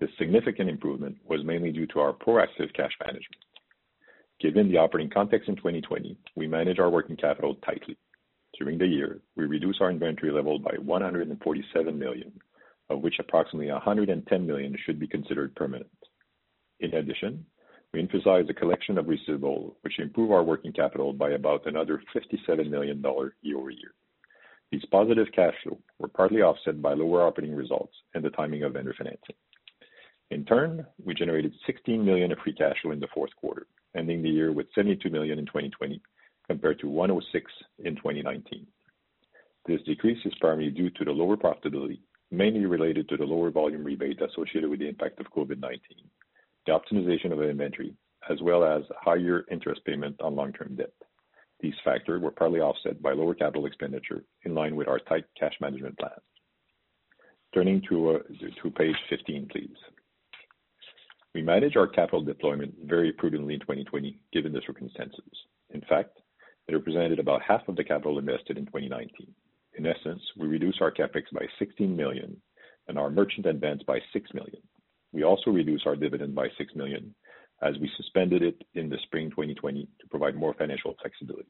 This 0.00 0.10
significant 0.18 0.68
improvement 0.68 1.16
was 1.28 1.44
mainly 1.44 1.70
due 1.70 1.86
to 1.88 2.00
our 2.00 2.12
proactive 2.12 2.72
cash 2.74 2.92
management. 3.00 3.42
Given 4.40 4.70
the 4.70 4.78
operating 4.78 5.10
context 5.10 5.48
in 5.48 5.56
2020, 5.56 6.16
we 6.36 6.46
managed 6.46 6.80
our 6.80 6.90
working 6.90 7.16
capital 7.16 7.56
tightly. 7.66 7.96
During 8.58 8.78
the 8.78 8.86
year, 8.86 9.20
we 9.36 9.46
reduced 9.46 9.80
our 9.80 9.90
inventory 9.90 10.32
level 10.32 10.58
by 10.58 10.74
147 10.78 11.98
million, 11.98 12.32
of 12.90 13.00
which 13.02 13.18
approximately 13.20 13.70
110 13.70 14.46
million 14.46 14.76
should 14.84 14.98
be 14.98 15.06
considered 15.06 15.54
permanent. 15.54 15.90
In 16.80 16.94
addition, 16.94 17.44
we 17.92 18.00
emphasized 18.00 18.48
the 18.48 18.54
collection 18.54 18.98
of 18.98 19.06
receivables, 19.06 19.72
which 19.80 19.98
improved 19.98 20.32
our 20.32 20.42
working 20.42 20.72
capital 20.72 21.12
by 21.12 21.30
about 21.30 21.66
another 21.66 22.02
$57 22.14 22.68
million 22.68 23.02
year-over-year. 23.42 23.94
These 24.70 24.84
positive 24.90 25.28
cash 25.34 25.54
flow 25.62 25.78
were 25.98 26.08
partly 26.08 26.42
offset 26.42 26.82
by 26.82 26.92
lower 26.92 27.26
operating 27.26 27.56
results 27.56 27.94
and 28.14 28.22
the 28.22 28.30
timing 28.30 28.62
of 28.64 28.74
vendor 28.74 28.94
financing. 28.96 29.36
In 30.30 30.44
turn, 30.44 30.84
we 31.02 31.14
generated 31.14 31.54
16 31.66 32.04
million 32.04 32.32
of 32.32 32.38
free 32.44 32.52
cash 32.52 32.76
flow 32.82 32.90
in 32.90 33.00
the 33.00 33.08
fourth 33.14 33.34
quarter, 33.36 33.66
ending 33.96 34.22
the 34.22 34.28
year 34.28 34.52
with 34.52 34.66
72 34.74 35.08
million 35.08 35.38
in 35.38 35.46
2020 35.46 36.02
compared 36.46 36.78
to 36.80 36.88
106 36.88 37.50
in 37.84 37.96
2019. 37.96 38.66
This 39.66 39.80
decrease 39.86 40.18
is 40.26 40.34
primarily 40.38 40.70
due 40.70 40.90
to 40.90 41.04
the 41.04 41.10
lower 41.10 41.38
profitability, 41.38 42.00
mainly 42.30 42.66
related 42.66 43.08
to 43.08 43.16
the 43.16 43.24
lower 43.24 43.50
volume 43.50 43.84
rebate 43.84 44.20
associated 44.20 44.68
with 44.68 44.80
the 44.80 44.88
impact 44.88 45.20
of 45.20 45.32
COVID-19 45.32 45.78
the 46.68 46.74
optimization 46.74 47.32
of 47.32 47.42
inventory, 47.42 47.94
as 48.28 48.40
well 48.42 48.62
as 48.62 48.82
higher 49.00 49.44
interest 49.50 49.80
payment 49.86 50.20
on 50.20 50.36
long-term 50.36 50.76
debt. 50.76 50.92
These 51.60 51.74
factors 51.84 52.22
were 52.22 52.30
partly 52.30 52.60
offset 52.60 53.02
by 53.02 53.12
lower 53.12 53.34
capital 53.34 53.66
expenditure 53.66 54.22
in 54.44 54.54
line 54.54 54.76
with 54.76 54.86
our 54.86 54.98
tight 54.98 55.24
cash 55.38 55.54
management 55.60 55.98
plan. 55.98 56.12
Turning 57.54 57.82
to 57.88 58.20
page 58.76 58.96
15, 59.08 59.48
please. 59.50 59.76
We 61.34 61.42
managed 61.42 61.76
our 61.76 61.88
capital 61.88 62.22
deployment 62.22 62.74
very 62.84 63.12
prudently 63.12 63.54
in 63.54 63.60
2020, 63.60 64.18
given 64.32 64.52
the 64.52 64.60
circumstances. 64.66 65.24
In 65.70 65.80
fact, 65.88 66.18
it 66.68 66.74
represented 66.74 67.18
about 67.18 67.42
half 67.42 67.66
of 67.68 67.76
the 67.76 67.84
capital 67.84 68.18
invested 68.18 68.58
in 68.58 68.66
2019. 68.66 69.26
In 69.78 69.86
essence, 69.86 70.20
we 70.36 70.46
reduced 70.46 70.82
our 70.82 70.92
CapEx 70.92 71.22
by 71.32 71.46
16 71.58 71.96
million 71.96 72.36
and 72.88 72.98
our 72.98 73.10
merchant 73.10 73.46
advance 73.46 73.82
by 73.86 73.98
$6 74.14 74.34
million. 74.34 74.60
We 75.12 75.24
also 75.24 75.50
reduced 75.50 75.86
our 75.86 75.96
dividend 75.96 76.34
by 76.34 76.48
6 76.58 76.74
million 76.74 77.14
as 77.62 77.74
we 77.80 77.90
suspended 77.96 78.42
it 78.42 78.62
in 78.74 78.88
the 78.88 78.98
spring 79.04 79.30
2020 79.30 79.88
to 80.00 80.08
provide 80.08 80.36
more 80.36 80.54
financial 80.54 80.94
flexibility. 81.00 81.48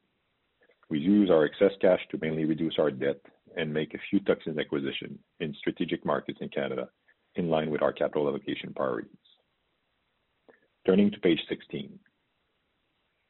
We 0.90 0.98
used 0.98 1.30
our 1.30 1.44
excess 1.44 1.72
cash 1.80 2.00
to 2.10 2.18
mainly 2.20 2.44
reduce 2.44 2.78
our 2.78 2.90
debt 2.90 3.20
and 3.56 3.72
make 3.72 3.94
a 3.94 3.98
few 4.08 4.20
tuck-in 4.20 4.58
acquisitions 4.58 5.18
in 5.40 5.54
strategic 5.58 6.04
markets 6.06 6.38
in 6.40 6.48
Canada 6.48 6.88
in 7.34 7.50
line 7.50 7.70
with 7.70 7.82
our 7.82 7.92
capital 7.92 8.28
allocation 8.28 8.72
priorities. 8.74 9.12
Turning 10.86 11.10
to 11.10 11.20
page 11.20 11.40
16. 11.48 11.98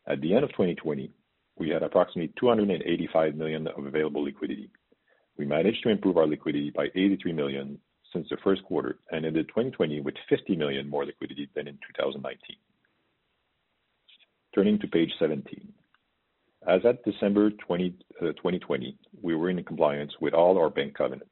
At 0.07 0.21
the 0.21 0.35
end 0.35 0.45
of 0.45 0.51
2020, 0.51 1.11
we 1.59 1.69
had 1.71 1.83
approximately 1.83 2.33
285 2.39 3.35
million 3.35 3.67
of 3.67 3.87
available 3.87 4.23
liquidity. 4.23 4.71
We 5.37 5.45
managed 5.45 5.83
to 5.83 5.89
improve 5.91 6.17
our 6.17 6.27
liquidity 6.27 6.71
by 6.71 6.87
$83 6.97 7.35
million 7.35 7.79
since 8.13 8.27
the 8.31 8.37
first 8.43 8.65
quarter 8.65 8.99
and 9.11 9.25
ended 9.25 9.49
2020 9.49 10.01
with 10.01 10.15
50 10.29 10.57
million 10.57 10.89
more 10.89 11.05
liquidity 11.05 11.49
than 11.55 11.69
in 11.69 11.75
2019. 11.97 12.39
Turning 14.55 14.79
to 14.79 14.89
page 14.89 15.13
17. 15.19 15.73
As 16.67 16.81
at 16.85 17.05
December 17.05 17.51
20, 17.51 17.95
uh, 18.21 18.27
2020, 18.33 18.89
uh, 18.89 19.19
we 19.23 19.35
were 19.37 19.51
in 19.51 19.63
compliance 19.63 20.13
with 20.21 20.35
all 20.35 20.59
our 20.59 20.71
bank 20.71 20.95
covenants. 20.95 21.31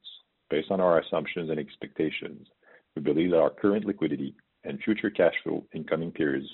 Based 0.49 0.71
on 0.71 0.79
our 0.79 0.99
assumptions 0.99 1.49
and 1.49 1.59
expectations, 1.59 2.47
we 2.95 3.01
believe 3.01 3.31
that 3.31 3.39
our 3.41 3.49
current 3.49 3.85
liquidity 3.85 4.35
and 4.63 4.79
future 4.81 5.09
cash 5.09 5.33
flow 5.43 5.65
in 5.73 5.83
coming 5.83 6.11
periods 6.11 6.47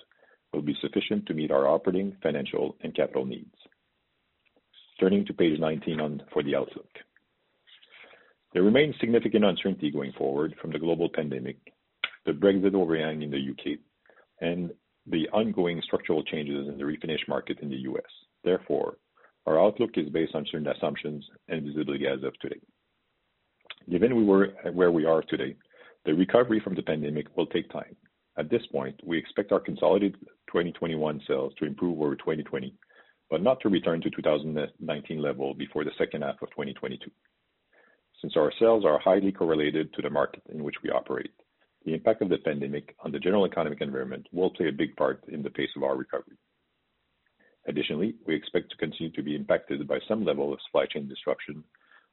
will 0.52 0.62
be 0.62 0.76
sufficient 0.82 1.26
to 1.26 1.34
meet 1.34 1.52
our 1.52 1.68
operating, 1.68 2.16
financial, 2.24 2.76
and 2.82 2.96
capital 2.96 3.26
needs. 3.26 3.56
Turning 5.00 5.26
to 5.26 5.34
page 5.34 5.60
19 5.60 6.00
on, 6.00 6.22
for 6.32 6.44
the 6.44 6.56
outlook. 6.56 6.90
There 8.54 8.64
remains 8.64 8.96
significant 9.00 9.44
uncertainty 9.44 9.90
going 9.90 10.14
forward 10.14 10.54
from 10.62 10.72
the 10.72 10.80
global 10.80 11.10
pandemic, 11.10 11.58
the 12.26 12.34
Brexit 12.34 12.76
overhang 12.76 13.24
in 13.24 13.32
the 13.32 13.40
U.K., 13.40 13.78
and 14.42 14.72
the 15.08 15.28
ongoing 15.30 15.82
structural 15.84 16.24
changes 16.24 16.68
in 16.68 16.78
the 16.78 16.84
refinish 16.84 17.28
market 17.28 17.60
in 17.62 17.70
the 17.70 17.78
U.S. 17.78 18.04
Therefore, 18.44 18.98
our 19.48 19.60
outlook 19.60 19.92
is 19.96 20.08
based 20.10 20.36
on 20.36 20.46
certain 20.52 20.68
assumptions 20.68 21.26
and 21.50 21.64
visibility 21.64 22.08
as 22.08 22.24
of 22.24 22.38
today. 22.40 22.60
Given 23.90 24.16
we 24.16 24.24
were 24.24 24.50
where 24.72 24.92
we 24.92 25.06
are 25.06 25.24
today, 25.24 25.56
the 26.06 26.14
recovery 26.14 26.62
from 26.64 26.76
the 26.76 26.84
pandemic 26.84 27.36
will 27.36 27.48
take 27.48 27.70
time. 27.72 27.96
At 28.38 28.50
this 28.50 28.66
point, 28.72 29.00
we 29.04 29.18
expect 29.18 29.52
our 29.52 29.60
consolidated 29.60 30.16
2021 30.48 31.22
sales 31.28 31.54
to 31.60 31.66
improve 31.66 32.00
over 32.00 32.16
2020, 32.16 32.74
but 33.30 33.42
not 33.42 33.60
to 33.62 33.70
return 33.70 34.02
to 34.02 34.10
2019 34.10 35.22
level 35.22 35.54
before 35.54 35.84
the 35.84 35.92
second 35.98 36.22
half 36.22 36.42
of 36.42 36.50
2022. 36.52 37.10
Since 38.24 38.38
our 38.38 38.54
sales 38.58 38.86
are 38.86 39.00
highly 39.00 39.34
correlated 39.34 39.94
to 39.94 40.02
the 40.02 40.10
market 40.10 40.44
in 40.50 40.64
which 40.64 40.78
we 40.82 40.90
operate, 40.90 41.34
the 41.84 41.94
impact 41.94 42.22
of 42.22 42.30
the 42.30 42.38
pandemic 42.38 42.96
on 43.04 43.12
the 43.12 43.20
general 43.20 43.46
economic 43.46 43.82
environment 43.82 44.28
will 44.32 44.50
play 44.50 44.70
a 44.70 44.72
big 44.72 44.96
part 44.96 45.22
in 45.28 45.44
the 45.44 45.50
pace 45.50 45.72
of 45.76 45.84
our 45.84 45.98
recovery. 45.98 46.38
Additionally, 47.68 48.16
we 48.26 48.34
expect 48.34 48.72
to 48.72 48.78
continue 48.78 49.12
to 49.12 49.22
be 49.22 49.36
impacted 49.36 49.86
by 49.90 50.00
some 50.08 50.24
level 50.24 50.54
of 50.54 50.62
supply 50.66 50.86
chain 50.86 51.10
disruption 51.10 51.66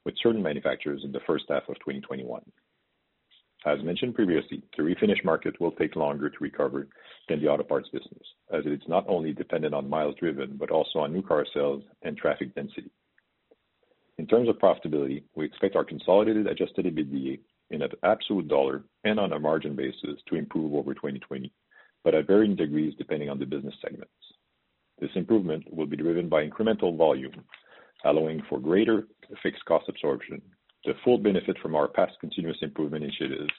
with 0.04 0.16
certain 0.20 0.42
manufacturers 0.42 1.02
in 1.04 1.12
the 1.12 1.20
first 1.28 1.44
half 1.48 1.62
of 1.68 1.76
2021. 1.76 2.42
As 3.64 3.80
mentioned 3.84 4.16
previously, 4.16 4.64
the 4.76 4.82
refinish 4.82 5.24
market 5.24 5.60
will 5.60 5.72
take 5.72 5.94
longer 5.94 6.28
to 6.28 6.36
recover 6.40 6.88
than 7.28 7.40
the 7.40 7.46
auto 7.46 7.62
parts 7.62 7.88
business, 7.90 8.26
as 8.52 8.66
it 8.66 8.72
is 8.72 8.88
not 8.88 9.04
only 9.06 9.32
dependent 9.32 9.74
on 9.74 9.88
miles 9.88 10.16
driven, 10.18 10.56
but 10.56 10.72
also 10.72 10.98
on 10.98 11.12
new 11.12 11.22
car 11.22 11.46
sales 11.54 11.84
and 12.02 12.16
traffic 12.16 12.52
density. 12.56 12.90
In 14.20 14.26
terms 14.26 14.50
of 14.50 14.56
profitability, 14.56 15.22
we 15.34 15.46
expect 15.46 15.76
our 15.76 15.84
consolidated 15.84 16.46
adjusted 16.46 16.84
EBITDA 16.84 17.40
in 17.70 17.80
an 17.80 17.90
absolute 18.02 18.48
dollar 18.48 18.84
and 19.02 19.18
on 19.18 19.32
a 19.32 19.40
margin 19.40 19.74
basis 19.74 20.20
to 20.28 20.34
improve 20.34 20.74
over 20.74 20.92
2020, 20.92 21.50
but 22.04 22.14
at 22.14 22.26
varying 22.26 22.54
degrees 22.54 22.92
depending 22.98 23.30
on 23.30 23.38
the 23.38 23.46
business 23.46 23.72
segments. 23.80 24.12
This 25.00 25.08
improvement 25.14 25.64
will 25.72 25.86
be 25.86 25.96
driven 25.96 26.28
by 26.28 26.46
incremental 26.46 26.94
volume, 26.98 27.32
allowing 28.04 28.42
for 28.46 28.60
greater 28.60 29.08
fixed 29.42 29.64
cost 29.64 29.88
absorption, 29.88 30.42
the 30.84 30.92
full 31.02 31.16
benefit 31.16 31.56
from 31.62 31.74
our 31.74 31.88
past 31.88 32.12
continuous 32.20 32.58
improvement 32.60 33.02
initiatives, 33.02 33.54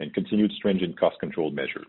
and 0.00 0.12
continued 0.14 0.50
stringent 0.56 0.98
cost 0.98 1.16
control 1.20 1.52
measures. 1.52 1.86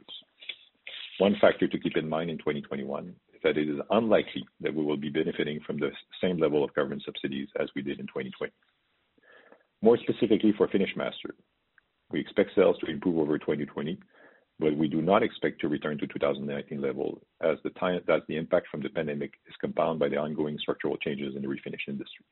One 1.17 1.35
factor 1.41 1.67
to 1.67 1.79
keep 1.79 1.97
in 1.97 2.07
mind 2.07 2.29
in 2.29 2.37
2021 2.37 3.15
is 3.32 3.32
that 3.43 3.57
it 3.57 3.69
is 3.69 3.79
unlikely 3.91 4.45
that 4.61 4.73
we 4.73 4.83
will 4.83 4.97
be 4.97 5.09
benefiting 5.09 5.59
from 5.65 5.77
the 5.77 5.91
same 6.21 6.37
level 6.37 6.63
of 6.63 6.73
government 6.73 7.03
subsidies 7.05 7.49
as 7.59 7.69
we 7.75 7.81
did 7.81 7.99
in 7.99 8.07
2020. 8.07 8.51
More 9.81 9.97
specifically 9.97 10.53
for 10.57 10.67
FinishMaster, 10.67 11.31
we 12.11 12.19
expect 12.19 12.51
sales 12.55 12.77
to 12.79 12.89
improve 12.89 13.17
over 13.17 13.37
2020, 13.37 13.99
but 14.59 14.77
we 14.77 14.87
do 14.87 15.01
not 15.01 15.23
expect 15.23 15.59
to 15.61 15.67
return 15.67 15.97
to 15.97 16.07
2019 16.07 16.81
level 16.81 17.21
as 17.41 17.57
the 17.63 18.37
impact 18.37 18.67
from 18.69 18.81
the 18.81 18.89
pandemic 18.89 19.33
is 19.47 19.55
compounded 19.59 19.99
by 19.99 20.09
the 20.09 20.21
ongoing 20.21 20.57
structural 20.59 20.97
changes 20.97 21.35
in 21.35 21.41
the 21.41 21.47
refinish 21.47 21.87
industry. 21.87 22.25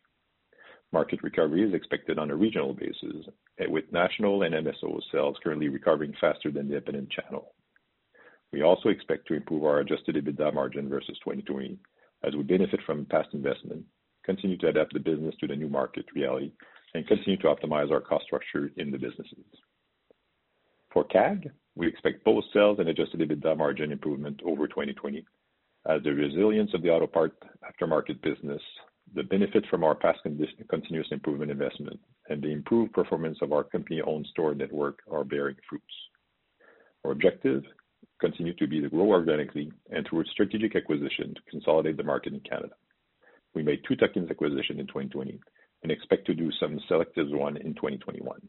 Market 0.94 1.24
recovery 1.24 1.63
is 1.68 1.74
expected 1.74 2.20
on 2.20 2.32
a 2.32 2.36
regional 2.36 2.74
basis, 2.74 3.25
eh, 3.60 3.65
with 3.68 3.91
national 3.91 4.44
and 4.44 4.53
MSO 4.53 5.00
sales 5.12 5.38
currently 5.41 5.70
recovering 5.70 6.13
faster 6.20 6.51
than 6.51 6.68
the 6.68 6.75
independent 6.75 7.10
channel. 7.10 7.53
We 8.51 8.63
also 8.63 8.89
expect 8.89 9.27
to 9.27 9.34
improve 9.34 9.63
our 9.63 9.79
adjusted 9.79 10.15
EBITDA 10.15 10.53
margin 10.53 10.89
versus 10.89 11.17
2020 11.24 11.77
as 12.24 12.36
we 12.36 12.43
benefit 12.43 12.81
from 12.86 13.05
past 13.05 13.29
investment, 13.34 13.84
continue 14.24 14.58
to 14.58 14.67
adapt 14.67 14.93
the 14.93 15.00
business 15.00 15.36
to 15.39 15.48
the 15.48 15.55
new 15.55 15.70
market 15.70 16.05
reality, 16.13 16.51
and 16.93 17.08
continue 17.08 17.38
to 17.38 17.48
optimize 17.48 17.91
our 17.91 18.01
cost 18.01 18.25
structure 18.25 18.72
in 18.77 18.91
the 18.91 18.98
businesses. 18.98 19.46
For 20.93 21.05
CAG, 21.05 21.50
we 21.75 21.88
expect 21.88 22.25
both 22.25 22.43
sales 22.53 22.79
and 22.79 22.90
adjusted 22.90 23.22
EBITDA 23.22 23.57
margin 23.57 23.92
improvement 23.92 24.42
over 24.46 24.68
2020 24.68 25.25
as 25.87 26.03
the 26.03 26.11
resilience 26.11 26.74
of 26.74 26.81
the 26.81 26.90
auto 26.90 27.07
part 27.07 27.33
aftermarket 27.64 28.22
business, 28.22 28.61
the 29.16 29.24
benefit 29.24 29.66
from 29.70 29.83
our 29.83 29.96
past 29.96 30.20
continuous 30.24 31.07
improvement 31.11 31.50
investment, 31.50 32.00
and 32.29 32.42
the 32.42 32.51
improved 32.51 32.94
performance 32.94 33.37
of 33.42 33.51
our 33.53 33.64
company-owned 33.64 34.27
store 34.31 34.53
network 34.53 35.00
are 35.09 35.24
bearing 35.24 35.55
fruits. 35.68 35.85
Our 37.03 37.11
objective 37.11 37.64
continue 38.22 38.53
to 38.53 38.68
be 38.68 38.79
to 38.79 38.90
grow 38.90 39.07
organically 39.10 39.72
and 39.90 40.07
through 40.07 40.24
strategic 40.25 40.75
acquisition 40.75 41.34
to 41.34 41.42
consolidate 41.50 41.98
the 41.98 42.03
market 42.03 42.34
in 42.34 42.40
Canada. 42.42 42.74
We 43.53 43.64
made 43.64 43.81
two 43.86 43.98
tuck-in 43.98 44.29
acquisitions 44.29 44.79
in 44.79 44.88
2020 44.88 45.40
and 45.84 45.92
expect 45.92 46.25
to 46.27 46.34
do 46.34 46.50
some 46.60 46.79
selective 46.88 47.27
one 47.31 47.57
in 47.57 47.74
2021. 47.74 48.40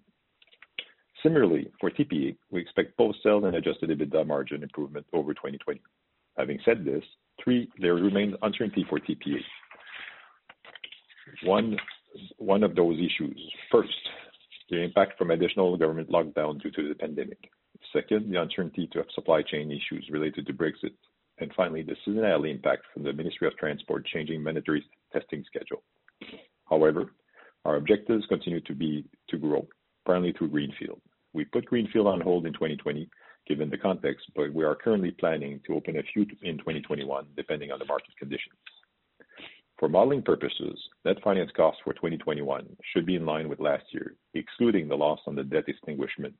Similarly, 1.23 1.71
for 1.81 1.91
TPA, 1.91 2.37
we 2.51 2.61
expect 2.61 2.97
both 2.97 3.15
sales 3.23 3.45
and 3.45 3.55
adjusted 3.55 3.91
EBITDA 3.91 4.27
margin 4.27 4.63
improvement 4.63 5.07
over 5.13 5.33
2020. 5.33 5.81
Having 6.37 6.59
said 6.65 6.85
this, 6.85 7.03
three, 7.43 7.69
there 7.81 7.95
remains 7.95 8.35
uncertainty 8.43 8.85
for 8.89 8.99
TPA. 8.99 9.41
One 12.39 12.63
of 12.63 12.75
those 12.75 12.99
issues, 12.99 13.41
first, 13.71 13.91
the 14.71 14.83
impact 14.83 15.17
from 15.19 15.31
additional 15.31 15.77
government 15.77 16.11
lockdown 16.11 16.61
due 16.61 16.71
to 16.71 16.89
the 16.89 16.95
pandemic. 16.95 17.39
Second, 17.93 18.31
the 18.31 18.41
uncertainty 18.41 18.89
to 18.93 19.05
supply 19.15 19.43
chain 19.43 19.71
issues 19.71 20.09
related 20.11 20.47
to 20.47 20.53
Brexit. 20.53 20.95
And 21.39 21.53
finally, 21.57 21.83
the 21.83 21.97
seasonality 22.07 22.51
impact 22.51 22.83
from 22.93 23.03
the 23.03 23.13
Ministry 23.13 23.49
of 23.49 23.57
Transport 23.57 24.07
changing 24.07 24.43
mandatory 24.43 24.85
testing 25.13 25.45
schedule. 25.47 25.83
However, 26.69 27.13
our 27.65 27.77
objectives 27.77 28.25
continue 28.29 28.61
to 28.63 28.75
be 28.75 29.05
to 29.29 29.39
grow, 29.39 29.67
primarily 30.05 30.33
through 30.33 30.49
greenfield. 30.49 31.01
We 31.33 31.45
put 31.45 31.67
greenfield 31.67 32.07
on 32.07 32.21
hold 32.21 32.47
in 32.47 32.53
2020 32.53 33.09
given 33.47 33.71
the 33.71 33.79
context, 33.79 34.27
but 34.37 34.53
we 34.53 34.65
are 34.65 34.75
currently 34.75 35.11
planning 35.11 35.61
to 35.67 35.75
open 35.75 35.97
a 35.97 36.03
few 36.13 36.23
in 36.43 36.59
2021, 36.59 37.27
depending 37.37 37.73
on 37.73 37.79
the 37.79 37.85
market 37.85 38.17
conditions. 38.17 38.55
For 39.79 39.89
modeling 39.89 40.23
purposes, 40.23 40.79
net 41.05 41.17
finance 41.25 41.51
costs 41.57 41.81
for 41.83 41.93
2021 41.95 42.77
should 42.93 43.05
be 43.05 43.17
in 43.17 43.27
line 43.27 43.49
with 43.49 43.59
last 43.59 43.85
year, 43.91 44.15
excluding 44.35 44.87
the 44.87 44.97
loss 44.97 45.19
on 45.27 45.35
the 45.35 45.43
debt 45.43 45.65
extinguishment, 45.67 46.35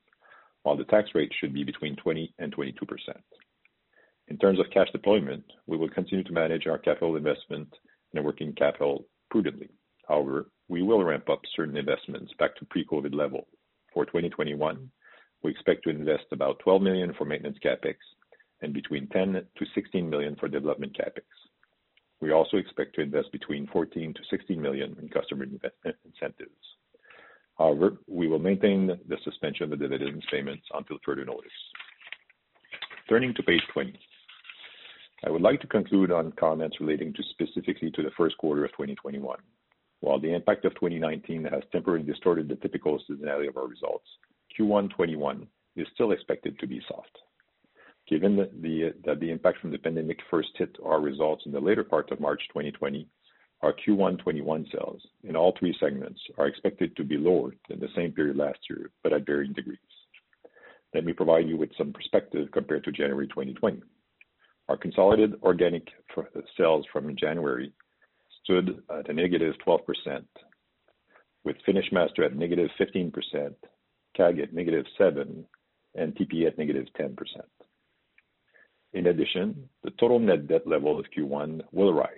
while 0.63 0.75
the 0.75 0.85
tax 0.85 1.09
rate 1.13 1.31
should 1.39 1.53
be 1.53 1.63
between 1.63 1.95
20 1.97 2.33
and 2.39 2.55
22%. 2.55 2.73
In 4.29 4.37
terms 4.37 4.59
of 4.59 4.69
cash 4.73 4.87
deployment, 4.91 5.43
we 5.67 5.77
will 5.77 5.89
continue 5.89 6.23
to 6.23 6.33
manage 6.33 6.65
our 6.65 6.77
capital 6.77 7.15
investment 7.17 7.67
and 8.13 8.25
working 8.25 8.53
capital 8.53 9.05
prudently. 9.29 9.69
However, 10.07 10.49
we 10.69 10.81
will 10.81 11.03
ramp 11.03 11.29
up 11.29 11.41
certain 11.55 11.77
investments 11.77 12.31
back 12.39 12.55
to 12.55 12.65
pre-COVID 12.65 13.13
level. 13.13 13.47
For 13.93 14.05
2021, 14.05 14.89
we 15.43 15.51
expect 15.51 15.83
to 15.83 15.89
invest 15.89 16.25
about 16.31 16.59
12 16.59 16.81
million 16.81 17.13
for 17.17 17.25
maintenance 17.25 17.57
CapEx 17.63 17.95
and 18.61 18.73
between 18.73 19.07
10 19.07 19.33
million-16 19.33 20.09
million 20.09 20.35
for 20.37 20.47
development 20.47 20.97
CapEx. 20.97 21.23
We 22.21 22.31
also 22.31 22.57
expect 22.57 22.95
to 22.95 23.01
invest 23.01 23.31
between 23.33 23.67
14 23.67 24.13
million-16 24.13 24.57
million 24.57 24.95
in 25.01 25.09
customer 25.09 25.43
incentives. 25.43 26.55
However, 27.57 27.97
we 28.07 28.27
will 28.27 28.39
maintain 28.39 28.87
the 28.87 29.17
suspension 29.23 29.65
of 29.65 29.69
the 29.71 29.87
dividends 29.87 30.25
payments 30.31 30.65
until 30.73 30.97
further 31.05 31.25
notice. 31.25 31.51
Turning 33.09 33.33
to 33.35 33.43
page 33.43 33.61
20. 33.73 33.97
I 35.25 35.29
would 35.29 35.41
like 35.41 35.61
to 35.61 35.67
conclude 35.67 36.11
on 36.11 36.31
comments 36.33 36.77
relating 36.81 37.13
to 37.13 37.23
specifically 37.29 37.91
to 37.91 38.01
the 38.01 38.11
first 38.17 38.37
quarter 38.37 38.65
of 38.65 38.71
2021. 38.71 39.37
While 40.01 40.19
the 40.19 40.33
impact 40.33 40.65
of 40.65 40.73
2019 40.73 41.45
has 41.45 41.63
temporarily 41.71 42.05
distorted 42.05 42.49
the 42.49 42.55
typical 42.55 42.99
seasonality 43.09 43.47
of 43.47 43.55
our 43.55 43.67
results, 43.67 44.05
Q1 44.59 44.89
2021 44.89 45.47
is 45.75 45.87
still 45.93 46.11
expected 46.11 46.59
to 46.59 46.67
be 46.67 46.81
soft. 46.87 47.17
Given 48.09 48.35
that 48.35 48.61
the 48.61 49.29
impact 49.31 49.59
from 49.59 49.71
the 49.71 49.77
pandemic 49.77 50.19
first 50.29 50.49
hit 50.57 50.75
our 50.83 50.99
results 50.99 51.45
in 51.45 51.53
the 51.53 51.59
later 51.59 51.85
part 51.85 52.11
of 52.11 52.19
March 52.19 52.41
2020, 52.49 53.07
our 53.63 53.71
Q1 53.71 54.19
2021 54.19 54.67
sales 54.71 55.01
in 55.23 55.37
all 55.37 55.55
three 55.57 55.75
segments 55.79 56.19
are 56.37 56.47
expected 56.47 56.95
to 56.97 57.03
be 57.03 57.17
lower 57.17 57.55
than 57.69 57.79
the 57.79 57.87
same 57.95 58.11
period 58.11 58.35
last 58.35 58.59
year, 58.69 58.91
but 59.01 59.13
at 59.13 59.25
varying 59.25 59.53
degrees. 59.53 59.77
Let 60.93 61.05
me 61.05 61.13
provide 61.13 61.47
you 61.47 61.57
with 61.57 61.69
some 61.77 61.93
perspective 61.93 62.49
compared 62.51 62.83
to 62.83 62.91
January 62.91 63.27
2020. 63.27 63.81
Our 64.67 64.77
consolidated 64.77 65.39
organic 65.43 65.87
sales 66.57 66.85
from 66.91 67.15
January 67.15 67.71
stood 68.43 68.83
at 68.89 69.09
a 69.09 69.13
negative 69.13 69.55
-12%, 69.65 70.25
with 71.45 71.55
FinishMaster 71.65 72.25
at 72.25 72.35
negative 72.35 72.69
-15%, 72.77 73.55
CAG 74.13 74.39
at 74.39 74.53
negative 74.53 74.85
-7%, 74.99 75.45
and 75.95 76.15
TPA 76.15 76.47
at 76.47 76.57
negative 76.57 76.87
-10%. 76.93 77.62
In 78.93 79.07
addition, 79.07 79.69
the 79.83 79.91
total 79.91 80.19
net 80.19 80.47
debt 80.47 80.67
level 80.67 80.99
of 80.99 81.05
Q1 81.17 81.61
will 81.71 81.93
rise, 81.93 82.09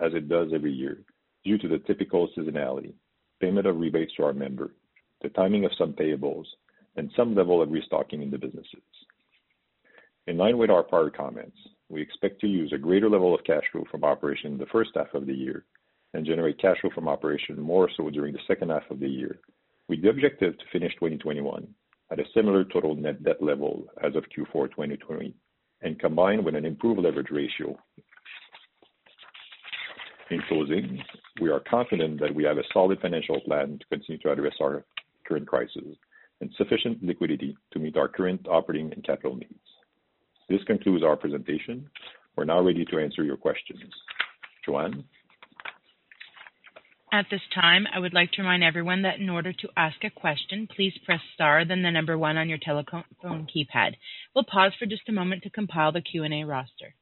as 0.00 0.14
it 0.14 0.28
does 0.28 0.52
every 0.52 0.72
year, 0.72 0.98
due 1.44 1.58
to 1.58 1.68
the 1.68 1.78
typical 1.78 2.28
seasonality, 2.36 2.94
payment 3.40 3.66
of 3.66 3.78
rebates 3.78 4.14
to 4.16 4.24
our 4.24 4.32
member, 4.32 4.74
the 5.22 5.28
timing 5.30 5.64
of 5.64 5.70
some 5.78 5.92
payables, 5.92 6.46
and 6.96 7.10
some 7.16 7.34
level 7.34 7.62
of 7.62 7.70
restocking 7.70 8.22
in 8.22 8.30
the 8.30 8.38
businesses. 8.38 8.82
In 10.26 10.36
line 10.36 10.58
with 10.58 10.70
our 10.70 10.82
prior 10.82 11.10
comments, 11.10 11.56
we 11.88 12.02
expect 12.02 12.40
to 12.40 12.48
use 12.48 12.72
a 12.72 12.78
greater 12.78 13.08
level 13.08 13.34
of 13.34 13.44
cash 13.44 13.64
flow 13.70 13.84
from 13.90 14.04
operation 14.04 14.52
in 14.52 14.58
the 14.58 14.66
first 14.66 14.90
half 14.96 15.12
of 15.14 15.26
the 15.26 15.34
year 15.34 15.64
and 16.14 16.26
generate 16.26 16.60
cash 16.60 16.80
flow 16.80 16.90
from 16.94 17.08
operation 17.08 17.60
more 17.60 17.90
so 17.96 18.08
during 18.10 18.32
the 18.32 18.40
second 18.46 18.70
half 18.70 18.90
of 18.90 19.00
the 19.00 19.08
year 19.08 19.38
with 19.88 20.02
the 20.02 20.08
objective 20.08 20.56
to 20.58 20.64
finish 20.72 20.94
2021 20.94 21.66
at 22.10 22.20
a 22.20 22.24
similar 22.34 22.64
total 22.64 22.94
net 22.94 23.22
debt 23.22 23.42
level 23.42 23.86
as 24.02 24.14
of 24.16 24.24
Q4 24.36 24.70
2020 24.70 25.34
and 25.84 26.00
combined 26.00 26.44
with 26.44 26.54
an 26.54 26.64
improved 26.64 27.00
leverage 27.00 27.30
ratio. 27.30 27.76
In 30.30 30.42
closing, 30.48 31.02
we 31.40 31.50
are 31.50 31.60
confident 31.60 32.18
that 32.20 32.34
we 32.34 32.44
have 32.44 32.56
a 32.56 32.64
solid 32.72 33.00
financial 33.00 33.40
plan 33.42 33.78
to 33.78 33.86
continue 33.86 34.20
to 34.22 34.32
address 34.32 34.54
our 34.60 34.84
current 35.28 35.46
crisis 35.46 35.84
and 36.40 36.50
sufficient 36.56 37.02
liquidity 37.02 37.56
to 37.72 37.78
meet 37.78 37.96
our 37.96 38.08
current 38.08 38.46
operating 38.48 38.92
and 38.92 39.04
capital 39.04 39.36
needs. 39.36 39.54
This 40.48 40.64
concludes 40.64 41.04
our 41.04 41.16
presentation. 41.16 41.88
We're 42.36 42.44
now 42.44 42.60
ready 42.60 42.84
to 42.86 42.98
answer 42.98 43.22
your 43.22 43.36
questions. 43.36 43.80
Joanne? 44.64 45.04
At 47.14 47.26
this 47.30 47.42
time, 47.54 47.86
I 47.94 48.00
would 48.00 48.12
like 48.12 48.32
to 48.32 48.42
remind 48.42 48.64
everyone 48.64 49.02
that 49.02 49.20
in 49.20 49.30
order 49.30 49.52
to 49.52 49.68
ask 49.76 50.02
a 50.02 50.10
question, 50.10 50.66
please 50.74 50.92
press 51.06 51.20
star, 51.32 51.64
then 51.64 51.80
the 51.82 51.90
number 51.92 52.18
one 52.18 52.36
on 52.36 52.48
your 52.48 52.58
telephone 52.58 53.04
keypad. 53.22 53.92
We'll 54.34 54.42
pause 54.42 54.72
for 54.76 54.86
just 54.86 55.08
a 55.08 55.12
moment 55.12 55.44
to 55.44 55.50
compile 55.50 55.92
the 55.92 56.00
Q&A 56.00 56.42
roster. 56.42 56.96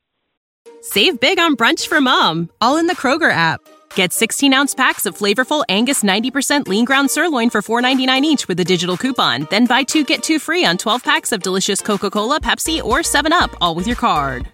Save 0.82 1.18
big 1.18 1.38
on 1.38 1.56
brunch 1.56 1.86
for 1.86 2.02
mom, 2.02 2.50
all 2.60 2.76
in 2.76 2.88
the 2.88 2.94
Kroger 2.94 3.32
app. 3.32 3.62
Get 3.94 4.12
16 4.12 4.52
ounce 4.52 4.74
packs 4.74 5.06
of 5.06 5.16
flavorful 5.16 5.64
Angus 5.70 6.02
90% 6.02 6.68
lean 6.68 6.84
ground 6.84 7.10
sirloin 7.10 7.48
for 7.48 7.62
$4.99 7.62 8.22
each 8.22 8.48
with 8.48 8.60
a 8.60 8.66
digital 8.66 8.98
coupon. 8.98 9.46
Then 9.48 9.64
buy 9.64 9.82
two 9.82 10.04
get 10.04 10.22
two 10.22 10.38
free 10.38 10.66
on 10.66 10.76
12 10.76 11.02
packs 11.02 11.32
of 11.32 11.42
delicious 11.42 11.80
Coca 11.80 12.10
Cola, 12.10 12.38
Pepsi, 12.38 12.82
or 12.84 12.98
7UP, 12.98 13.56
all 13.62 13.74
with 13.74 13.86
your 13.86 13.96
card. 13.96 14.46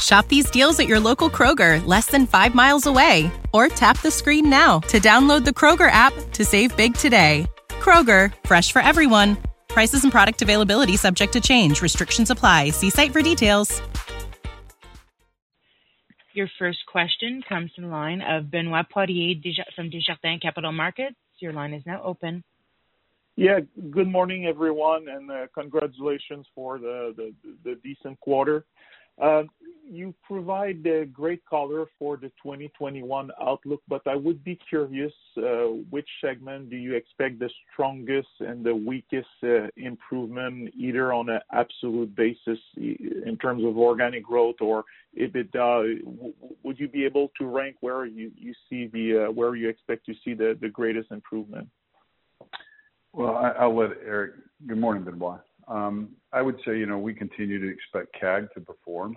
Shop 0.00 0.26
these 0.28 0.50
deals 0.50 0.80
at 0.80 0.88
your 0.88 0.98
local 0.98 1.30
Kroger, 1.30 1.84
less 1.86 2.06
than 2.06 2.26
five 2.26 2.54
miles 2.54 2.86
away. 2.86 3.30
Or 3.52 3.68
tap 3.68 4.00
the 4.00 4.10
screen 4.10 4.50
now 4.50 4.80
to 4.80 4.98
download 4.98 5.44
the 5.44 5.52
Kroger 5.52 5.90
app 5.90 6.12
to 6.32 6.44
save 6.44 6.76
big 6.76 6.94
today. 6.94 7.46
Kroger, 7.68 8.32
fresh 8.44 8.72
for 8.72 8.82
everyone. 8.82 9.36
Prices 9.68 10.02
and 10.02 10.12
product 10.12 10.42
availability 10.42 10.96
subject 10.96 11.32
to 11.34 11.40
change. 11.40 11.80
Restrictions 11.80 12.30
apply. 12.30 12.70
See 12.70 12.90
site 12.90 13.12
for 13.12 13.22
details. 13.22 13.80
Your 16.32 16.50
first 16.58 16.80
question 16.86 17.42
comes 17.48 17.70
from 17.74 17.84
the 17.84 17.90
line 17.90 18.20
of 18.20 18.50
Benoit 18.50 18.90
Poirier 18.90 19.36
from 19.74 19.88
Desjardins 19.88 20.40
Capital 20.42 20.72
Markets. 20.72 21.16
Your 21.38 21.54
line 21.54 21.72
is 21.72 21.82
now 21.86 22.02
open. 22.02 22.44
Yeah. 23.36 23.60
Good 23.90 24.08
morning, 24.08 24.46
everyone, 24.46 25.08
and 25.08 25.30
uh, 25.30 25.46
congratulations 25.54 26.46
for 26.54 26.78
the 26.78 27.32
the 27.64 27.78
decent 27.82 28.20
quarter. 28.20 28.66
Uh, 29.20 29.42
you 29.88 30.12
provide 30.26 30.86
great 31.12 31.44
color 31.46 31.86
for 31.98 32.16
the 32.16 32.28
2021 32.42 33.30
outlook, 33.40 33.80
but 33.88 34.02
I 34.06 34.16
would 34.16 34.42
be 34.42 34.58
curious, 34.68 35.12
uh, 35.38 35.66
which 35.90 36.08
segment 36.20 36.70
do 36.70 36.76
you 36.76 36.94
expect 36.94 37.38
the 37.38 37.50
strongest 37.72 38.28
and 38.40 38.64
the 38.64 38.74
weakest 38.74 39.28
uh, 39.44 39.68
improvement, 39.76 40.74
either 40.76 41.12
on 41.12 41.28
an 41.28 41.40
absolute 41.52 42.14
basis 42.16 42.58
in 42.76 43.38
terms 43.40 43.64
of 43.64 43.78
organic 43.78 44.24
growth 44.24 44.56
or 44.60 44.84
EBITDA? 45.18 46.00
Would 46.64 46.80
you 46.80 46.88
be 46.88 47.04
able 47.04 47.30
to 47.38 47.46
rank 47.46 47.76
where 47.80 48.06
you 48.06 48.32
see 48.68 48.88
the 48.88 49.26
uh 49.26 49.30
where 49.30 49.54
you 49.54 49.68
expect 49.68 50.04
to 50.06 50.14
see 50.24 50.34
the 50.34 50.54
greatest 50.72 51.10
improvement? 51.10 51.68
Well, 53.12 53.36
I'll 53.36 53.74
let 53.74 53.90
Éric. 54.04 54.32
Good 54.66 54.78
morning, 54.78 55.04
Benoit. 55.04 55.40
I 55.68 56.42
would 56.42 56.56
say, 56.64 56.78
you 56.78 56.86
know, 56.86 56.98
we 56.98 57.14
continue 57.14 57.58
to 57.60 57.68
expect 57.72 58.14
CAG 58.18 58.48
to 58.54 58.60
perform 58.60 59.16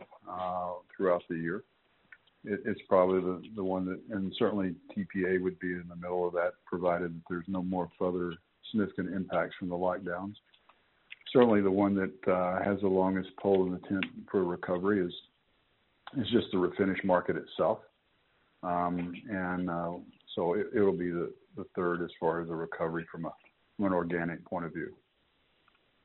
throughout 0.96 1.24
the 1.30 1.36
year. 1.36 1.64
It's 2.46 2.80
probably 2.88 3.42
the 3.56 3.64
one 3.64 3.86
that, 3.86 4.00
and 4.16 4.34
certainly 4.40 4.76
TPA 4.96 5.42
would 5.42 5.60
be 5.60 5.74
in 5.74 5.86
the 5.90 5.96
middle 5.96 6.26
of 6.26 6.34
that, 6.34 6.54
provided 6.66 7.14
that 7.14 7.22
there's 7.30 7.46
no 7.48 7.62
more 7.62 7.90
further 8.00 8.34
significant 8.72 9.14
impacts 9.14 9.56
from 9.60 9.70
the 9.70 9.76
lockdowns. 9.76 10.36
Certainly, 11.34 11.62
the 11.62 11.72
one 11.72 11.96
that 11.96 12.62
has 12.64 12.80
the 12.82 12.88
longest 12.88 13.30
pole 13.38 13.66
in 13.66 13.74
the 13.74 13.88
tent 13.88 14.06
for 14.32 14.44
recovery 14.44 15.06
is 15.06 15.14
is 16.18 16.28
just 16.32 16.48
the 16.52 16.58
refinish 16.58 17.04
market 17.04 17.36
itself. 17.36 17.80
Um 18.64 19.14
and 19.30 19.70
uh 19.70 19.92
so 20.36 20.56
It'll 20.76 20.92
be 20.92 21.12
the 21.12 21.66
third 21.76 22.02
as 22.02 22.10
far 22.20 22.42
as 22.42 22.48
the 22.48 22.56
recovery 22.56 23.06
from 23.12 23.26
an 23.26 23.94
organic 23.94 24.44
point 24.46 24.66
of 24.66 24.74
view. 24.74 24.94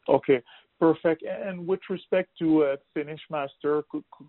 Okay, 0.09 0.43
perfect. 0.79 1.23
And 1.23 1.67
with 1.67 1.81
respect 1.88 2.31
to 2.38 2.64
uh, 2.64 2.77
FinishMaster, 2.97 3.83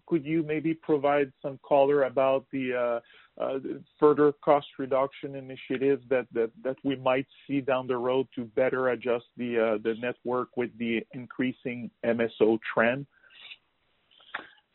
could 0.08 0.26
you 0.26 0.44
maybe 0.44 0.74
provide 0.74 1.32
some 1.42 1.60
color 1.68 2.04
about 2.04 2.46
the 2.52 3.02
uh, 3.40 3.44
uh, 3.44 3.60
further 4.00 4.32
cost 4.44 4.68
reduction 4.80 5.36
initiatives 5.36 6.04
that 6.10 6.76
we 6.84 6.96
might 6.96 7.28
see 7.48 7.62
down 7.62 7.88
the 7.88 7.98
road 7.98 8.28
to 8.36 8.46
better 8.46 8.90
adjust 8.90 9.26
the 9.38 9.80
the 9.84 9.96
network 10.00 10.56
with 10.56 10.70
the 10.78 11.06
increasing 11.14 11.92
MSO 12.06 12.60
trend? 12.74 13.06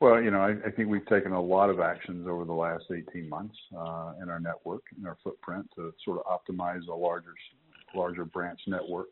Well, 0.00 0.22
you 0.22 0.30
know, 0.30 0.40
I 0.40 0.70
think 0.70 0.88
we've 0.88 1.06
taken 1.06 1.32
a 1.32 1.40
lot 1.40 1.68
of 1.68 1.78
actions 1.78 2.26
over 2.26 2.46
the 2.46 2.54
last 2.54 2.84
18 2.90 3.28
months 3.28 3.56
in 3.70 4.30
our 4.30 4.40
network, 4.40 4.82
in 4.98 5.06
our 5.06 5.18
footprint 5.22 5.68
to 5.76 5.92
sort 6.04 6.20
of 6.20 6.24
optimize 6.26 6.86
a 6.88 6.94
larger 6.94 7.34
larger 7.94 8.24
branch 8.24 8.60
network. 8.66 9.08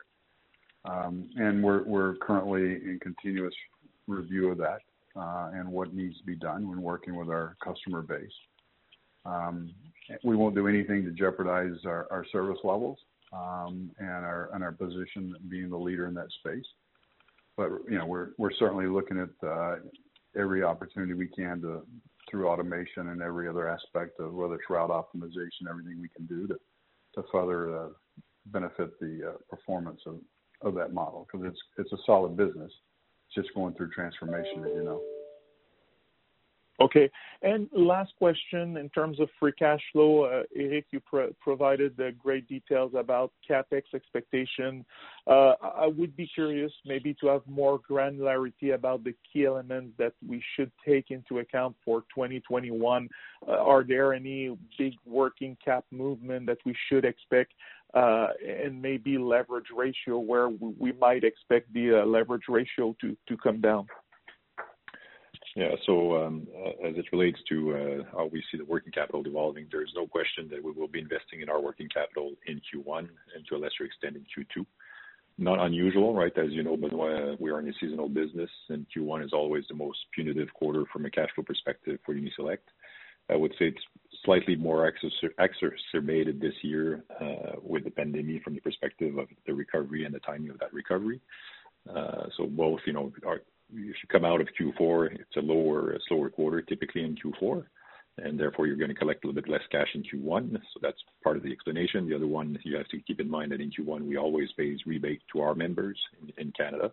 Um, 0.89 1.29
we're 1.63 1.83
we're 1.85 2.15
currently 2.17 2.63
in 2.63 2.99
continuous 3.03 3.55
review 4.07 4.51
of 4.51 4.59
that, 4.59 4.79
uh, 5.17 5.51
and 5.53 5.69
what 5.71 5.95
needs 5.95 6.17
to 6.19 6.25
be 6.25 6.37
done 6.37 6.69
when 6.69 6.81
working 6.81 7.15
with 7.15 7.29
our 7.29 7.57
customer 7.63 8.03
base. 8.03 8.33
Um, 9.27 9.75
we 10.25 10.37
won't 10.37 10.55
do 10.55 10.67
anything 10.67 11.05
to 11.05 11.11
jeopardize 11.11 11.77
our 11.85 12.25
service 12.33 12.59
levels, 12.65 12.99
um, 13.33 13.91
and 13.99 14.25
our 14.25 14.51
and 14.55 14.65
our 14.65 14.73
position 14.73 15.35
being 15.49 15.69
the 15.69 15.77
leader 15.77 16.07
in 16.07 16.15
that 16.15 16.31
space. 16.41 16.65
But 17.57 17.71
you 17.89 17.99
know 17.99 18.07
we're 18.07 18.31
we're 18.39 18.53
certainly 18.53 18.87
looking 18.87 19.19
at 19.19 19.47
uh, 19.47 19.77
every 20.39 20.63
opportunity 20.63 21.13
we 21.13 21.29
can 21.29 21.61
to 21.63 21.83
through 22.31 22.49
automation 22.49 23.09
and 23.09 23.23
every 23.23 23.49
other 23.49 23.69
aspect 23.69 24.21
of 24.21 24.35
whether 24.35 24.55
it's 24.55 24.71
route 24.71 24.91
optimization, 24.91 25.69
everything 25.69 25.99
we 26.01 26.11
can 26.15 26.27
do 26.27 26.47
to 26.47 27.25
further 27.33 27.77
uh, 27.77 27.89
benefit 28.47 28.99
the 29.01 29.35
performance 29.51 30.01
of 30.07 30.17
that 30.63 30.93
model, 30.93 31.27
because 31.31 31.47
it's 31.47 31.59
it's 31.79 31.93
a 31.93 32.03
solid 32.05 32.37
business. 32.37 32.73
It's 33.27 33.35
just 33.35 33.55
going 33.55 33.75
through 33.75 33.91
transformation, 33.91 34.65
as 34.65 34.71
you 34.75 34.85
know. 34.85 35.01
Okay. 36.81 37.11
And 37.43 37.69
last 37.73 38.13
question, 38.19 38.77
in 38.77 38.89
terms 38.91 39.19
of 39.19 39.29
free 39.41 39.53
cash 39.53 39.81
flow, 39.93 40.25
uh, 40.25 40.43
Éric, 40.57 40.85
you 40.93 41.01
provided 41.41 41.97
the 41.97 42.13
great 42.23 42.49
details 42.49 42.93
about 42.97 43.33
CapEx 43.49 43.83
expectation. 43.95 44.85
Uh, 45.27 45.55
I 45.61 45.87
would 45.87 46.17
be 46.17 46.29
curious 46.33 46.73
maybe 46.87 47.15
to 47.21 47.27
have 47.29 47.43
more 47.49 47.81
granularity 47.81 48.75
about 48.75 49.03
the 49.03 49.15
key 49.33 49.47
elements 49.47 49.95
that 49.99 50.13
we 50.27 50.43
should 50.55 50.71
take 50.87 51.11
into 51.11 51.41
account 51.41 51.75
for 51.85 52.03
2021. 52.15 53.09
Uh, 53.47 53.51
are 53.51 53.83
there 53.83 54.15
any 54.15 54.57
big 54.79 54.95
working 55.05 55.57
cap 55.65 55.85
movement 55.91 56.47
that 56.47 56.59
we 56.65 56.77
should 56.89 57.05
expect? 57.05 57.55
And 57.95 58.81
maybe 58.81 59.19
leverage 59.19 59.69
ratio, 59.75 60.19
where 60.19 60.49
we 60.49 60.93
might 60.93 61.25
expect 61.25 61.73
the 61.73 62.05
leverage 62.07 62.45
ratio 62.49 62.95
to 63.01 63.37
come 63.43 63.61
down. 63.61 63.89
Yeah. 65.59 65.75
So 65.87 66.17
um, 66.23 66.47
as 66.87 66.95
it 66.97 67.07
relates 67.11 67.41
to 67.49 67.75
uh, 67.75 68.17
how 68.17 68.27
we 68.27 68.45
see 68.49 68.59
the 68.59 68.65
working 68.65 68.93
capital 68.93 69.25
evolving, 69.27 69.67
there's 69.73 69.91
no 69.93 70.07
question 70.07 70.49
that 70.53 70.63
we 70.63 70.71
will 70.71 70.87
be 70.87 71.01
investing 71.01 71.41
in 71.41 71.49
our 71.49 71.61
working 71.61 71.89
capital 71.89 72.35
in 72.47 72.61
Q1 72.61 73.09
and 73.35 73.45
to 73.49 73.57
a 73.57 73.59
lesser 73.59 73.83
extent 73.83 74.15
in 74.15 74.23
Q2. 74.23 74.65
Not 75.37 75.59
unusual, 75.59 76.15
right? 76.15 76.31
As 76.39 76.53
you 76.53 76.63
know, 76.63 76.77
Benoit, 76.77 77.33
uh, 77.33 77.37
we 77.41 77.51
are 77.51 77.59
in 77.59 77.69
a 77.69 77.73
seasonal 77.81 78.09
business, 78.09 78.51
and 78.69 78.87
Q1 78.97 79.25
is 79.25 79.33
always 79.33 79.65
the 79.69 79.75
most 79.75 79.99
punitive 80.15 80.47
quarter 80.55 80.85
from 80.93 81.07
a 81.07 81.11
cash 81.11 81.31
flow 81.35 81.43
perspective 81.43 81.99
for 82.07 82.15
Uni-Select. 82.15 82.69
I 83.29 83.35
would 83.35 83.51
say 83.59 83.67
it's 83.67 83.83
slightly 84.25 84.55
more 84.55 84.87
exacerbated 84.87 86.41
this 86.41 86.55
year 86.63 87.03
uh, 87.21 87.57
with 87.65 87.83
the 87.83 87.91
pandemic 87.91 88.45
from 88.45 88.55
the 88.55 88.61
perspective 88.61 89.19
of 89.19 89.27
the 89.45 89.55
recovery 89.55 90.05
and 90.05 90.15
the 90.15 90.21
timing 90.21 90.51
of 90.51 90.61
that 90.61 90.73
recovery. 90.73 91.21
Uh 91.89 92.27
so 92.37 92.47
both, 92.47 92.81
if 92.87 92.95
you 93.73 93.93
come 94.11 94.25
out 94.25 94.41
of 94.41 94.49
Q4, 94.61 95.15
it's 95.15 95.37
a 95.37 95.41
lower, 95.41 95.93
a 95.93 95.99
slower 96.09 96.31
quarter, 96.31 96.63
typically 96.63 97.05
in 97.05 97.17
Q4, 97.17 97.65
and 98.19 98.39
therefore 98.39 98.67
you're 98.67 98.77
going 98.77 98.89
to 98.89 98.95
collect 98.95 99.25
a 99.25 99.27
little 99.27 99.41
bit 99.41 99.51
less 99.51 99.63
cash 99.71 99.89
in 99.95 100.03
Q1. 100.03 100.53
So 100.53 100.81
that's 100.83 100.99
part 101.23 101.37
of 101.37 101.43
the 101.43 101.53
explanation. 101.53 102.09
The 102.09 102.17
other 102.17 102.27
one, 102.27 102.59
you 102.65 102.77
have 102.77 102.89
to 102.89 103.01
keep 103.01 103.21
in 103.21 103.31
mind 103.31 103.53
that 103.53 103.61
in 103.61 103.71
Q1, 103.71 104.07
we 104.07 104.17
always 104.17 104.49
pay 104.57 104.77
rebate 104.87 105.23
to 105.33 105.41
our 105.41 105.55
members 105.55 105.99
in 106.37 106.53
Canada 106.53 106.93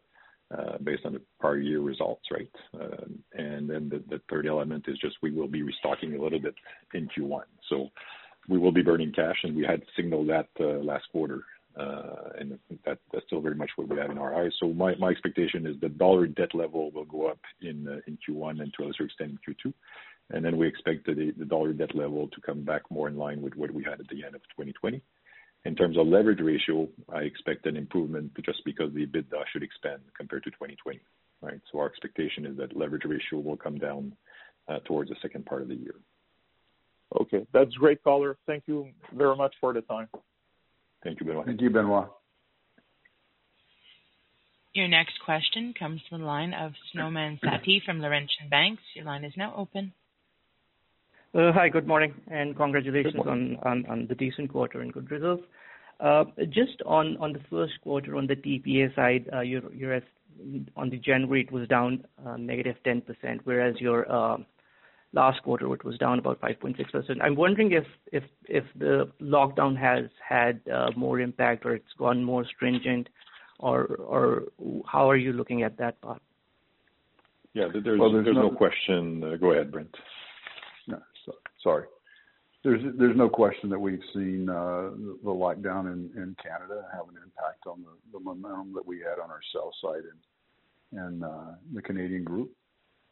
uh, 0.55 0.77
based 0.83 1.05
on 1.05 1.13
the 1.13 1.21
prior 1.39 1.57
year 1.57 1.81
results, 1.81 2.25
right? 2.31 2.51
Uh, 2.79 3.05
and 3.33 3.69
then 3.69 3.89
the 3.89 4.21
third 4.29 4.45
element 4.45 4.85
is 4.87 4.97
just 4.99 5.15
we 5.21 5.31
will 5.31 5.47
be 5.47 5.63
restocking 5.63 6.15
a 6.15 6.21
little 6.21 6.39
bit 6.39 6.55
in 6.93 7.09
Q1. 7.17 7.43
So 7.69 7.89
we 8.47 8.59
will 8.59 8.71
be 8.71 8.83
burning 8.83 9.11
cash, 9.11 9.37
and 9.43 9.55
we 9.55 9.65
had 9.65 9.81
signaled 9.95 10.29
that 10.29 10.47
uh, 10.59 10.83
last 10.83 11.05
quarter. 11.11 11.43
Uh, 11.77 12.29
and 12.39 12.57
that's 12.85 12.99
still 13.27 13.41
very 13.41 13.55
much 13.55 13.69
what 13.75 13.89
we 13.89 13.97
have 13.97 14.09
in 14.09 14.17
our 14.17 14.33
eyes. 14.33 14.51
So 14.59 14.71
my 14.73 14.95
my 14.95 15.09
expectation 15.09 15.65
is 15.65 15.75
the 15.81 15.89
dollar 15.89 16.25
debt 16.25 16.55
level 16.55 16.89
will 16.91 17.05
go 17.05 17.27
up 17.27 17.39
in 17.61 17.87
uh, 17.87 17.99
in 18.07 18.17
Q1 18.27 18.61
and 18.61 18.73
to 18.73 18.83
a 18.83 18.85
lesser 18.85 19.03
extent 19.03 19.31
in 19.31 19.53
Q2. 19.53 19.73
and 20.31 20.45
then 20.45 20.57
We 20.57 20.67
expect 20.67 21.05
the 21.05 21.33
the 21.37 21.45
dollar 21.45 21.73
debt 21.73 21.93
level 21.93 22.29
to 22.29 22.41
come 22.41 22.63
back 22.63 22.83
more 22.89 23.09
in 23.09 23.17
line 23.17 23.41
with 23.41 23.55
what 23.55 23.71
we 23.71 23.83
had 23.83 23.99
at 23.99 24.07
the 24.07 24.23
end 24.23 24.35
of 24.35 24.41
2020. 24.57 25.01
In 25.65 25.75
terms 25.75 25.97
of 25.97 26.07
leverage 26.07 26.39
ratio, 26.41 26.87
I 27.11 27.21
expect 27.21 27.65
an 27.65 27.75
improvement 27.75 28.31
just 28.45 28.63
because 28.65 28.93
the 28.93 29.05
EBITDA 29.05 29.43
should 29.51 29.63
expand 29.63 30.01
compared 30.15 30.43
to 30.43 30.51
2020, 30.51 31.01
right? 31.41 31.59
So 31.71 31.79
our 31.79 31.87
expectation 31.87 32.45
is 32.45 32.55
that 32.57 32.77
leverage 32.77 33.03
ratio 33.03 33.39
will 33.39 33.57
come 33.57 33.79
down 33.79 34.13
uh, 34.69 34.79
towards 34.85 35.09
the 35.09 35.15
second 35.21 35.45
part 35.45 35.63
of 35.63 35.67
the 35.67 35.75
year. 35.75 35.95
Okay. 37.19 37.45
That's 37.51 37.73
great 37.73 38.03
color. 38.03 38.37
Thank 38.45 38.63
you 38.67 38.89
very 39.13 39.35
much 39.35 39.55
for 39.59 39.73
the 39.73 39.81
time. 39.81 40.07
Thank 41.05 41.19
you, 41.19 41.27
Benoit. 41.27 41.45
Thank 41.45 41.61
you, 41.61 41.69
Benoit. 41.69 42.09
Your 44.73 44.87
next 44.89 45.13
question 45.23 45.73
comes 45.77 46.01
from 46.09 46.21
the 46.21 46.27
line 46.27 46.53
of 46.53 46.73
Nauman 46.97 47.39
Satti 47.41 47.81
from 47.85 48.01
Laurentian 48.01 48.49
Bank. 48.49 48.79
Your 48.95 49.05
line 49.05 49.23
is 49.23 49.31
now 49.37 49.53
open. 49.55 49.93
Uh, 51.33 51.51
hi, 51.53 51.69
good 51.69 51.87
morning, 51.87 52.13
and 52.29 52.57
congratulations. 52.57 53.13
Good 53.13 53.25
morning. 53.25 53.57
on 53.63 54.07
the 54.09 54.15
decent 54.15 54.51
quarter 54.51 54.81
and 54.81 54.91
good 54.91 55.09
results. 55.11 55.43
Uh, 55.99 56.25
just 56.49 56.81
on 56.85 57.17
the 57.19 57.39
first 57.49 57.73
quarter 57.81 58.17
on 58.17 58.25
the 58.25 58.35
TPA 58.35 58.93
side, 58.95 59.29
uh, 59.31 59.43
on 60.75 60.89
the 60.89 60.97
January, 60.97 61.41
it 61.41 61.51
was 61.51 61.67
down 61.67 62.03
-10%, 62.25 63.41
whereas 63.43 63.79
your 63.79 64.11
last 65.15 65.41
quarter, 65.43 65.73
it 65.73 65.83
was 65.83 65.97
down 65.97 66.19
about 66.19 66.39
5.6%. 66.41 67.17
I'm 67.21 67.35
wondering 67.35 67.71
if 67.71 68.63
the 68.77 69.09
lockdown 69.21 69.75
has 69.77 70.05
had 70.27 70.59
uh, 70.71 70.91
more 70.95 71.19
impact 71.19 71.65
or 71.65 71.73
it's 71.73 71.93
gone 71.97 72.23
more 72.23 72.45
stringent, 72.45 73.07
or 73.57 73.85
or 73.85 74.43
how 74.85 75.09
are 75.09 75.15
you 75.15 75.31
looking 75.31 75.63
at 75.63 75.77
that 75.77 75.99
part? 76.01 76.21
Yeah, 77.53 77.69
there's 77.73 77.99
no 78.35 78.51
question. 78.51 79.23
Uh, 79.23 79.37
go 79.37 79.53
ahead, 79.53 79.71
Brent. 79.71 79.95
No, 80.87 81.01
sorry. 81.63 81.85
There's 82.63 82.81
there's 82.97 83.15
no 83.15 83.29
question 83.29 83.69
that 83.69 83.79
we've 83.79 84.03
seen 84.13 84.49
uh, 84.49 84.89
the 85.23 85.29
lockdown 85.29 85.93
in 85.93 86.11
in 86.21 86.35
Canada 86.43 86.83
have 86.93 87.07
an 87.07 87.15
impact 87.23 87.65
on 87.65 87.85
the 88.11 88.19
momentum 88.19 88.73
that 88.73 88.85
we 88.85 88.99
had 88.99 89.23
on 89.23 89.29
our 89.29 89.41
sales 89.53 89.75
side 89.81 90.03
and 90.11 91.01
and 91.01 91.23
uh 91.23 91.51
the 91.73 91.81
Canadian 91.81 92.23
group. 92.23 92.51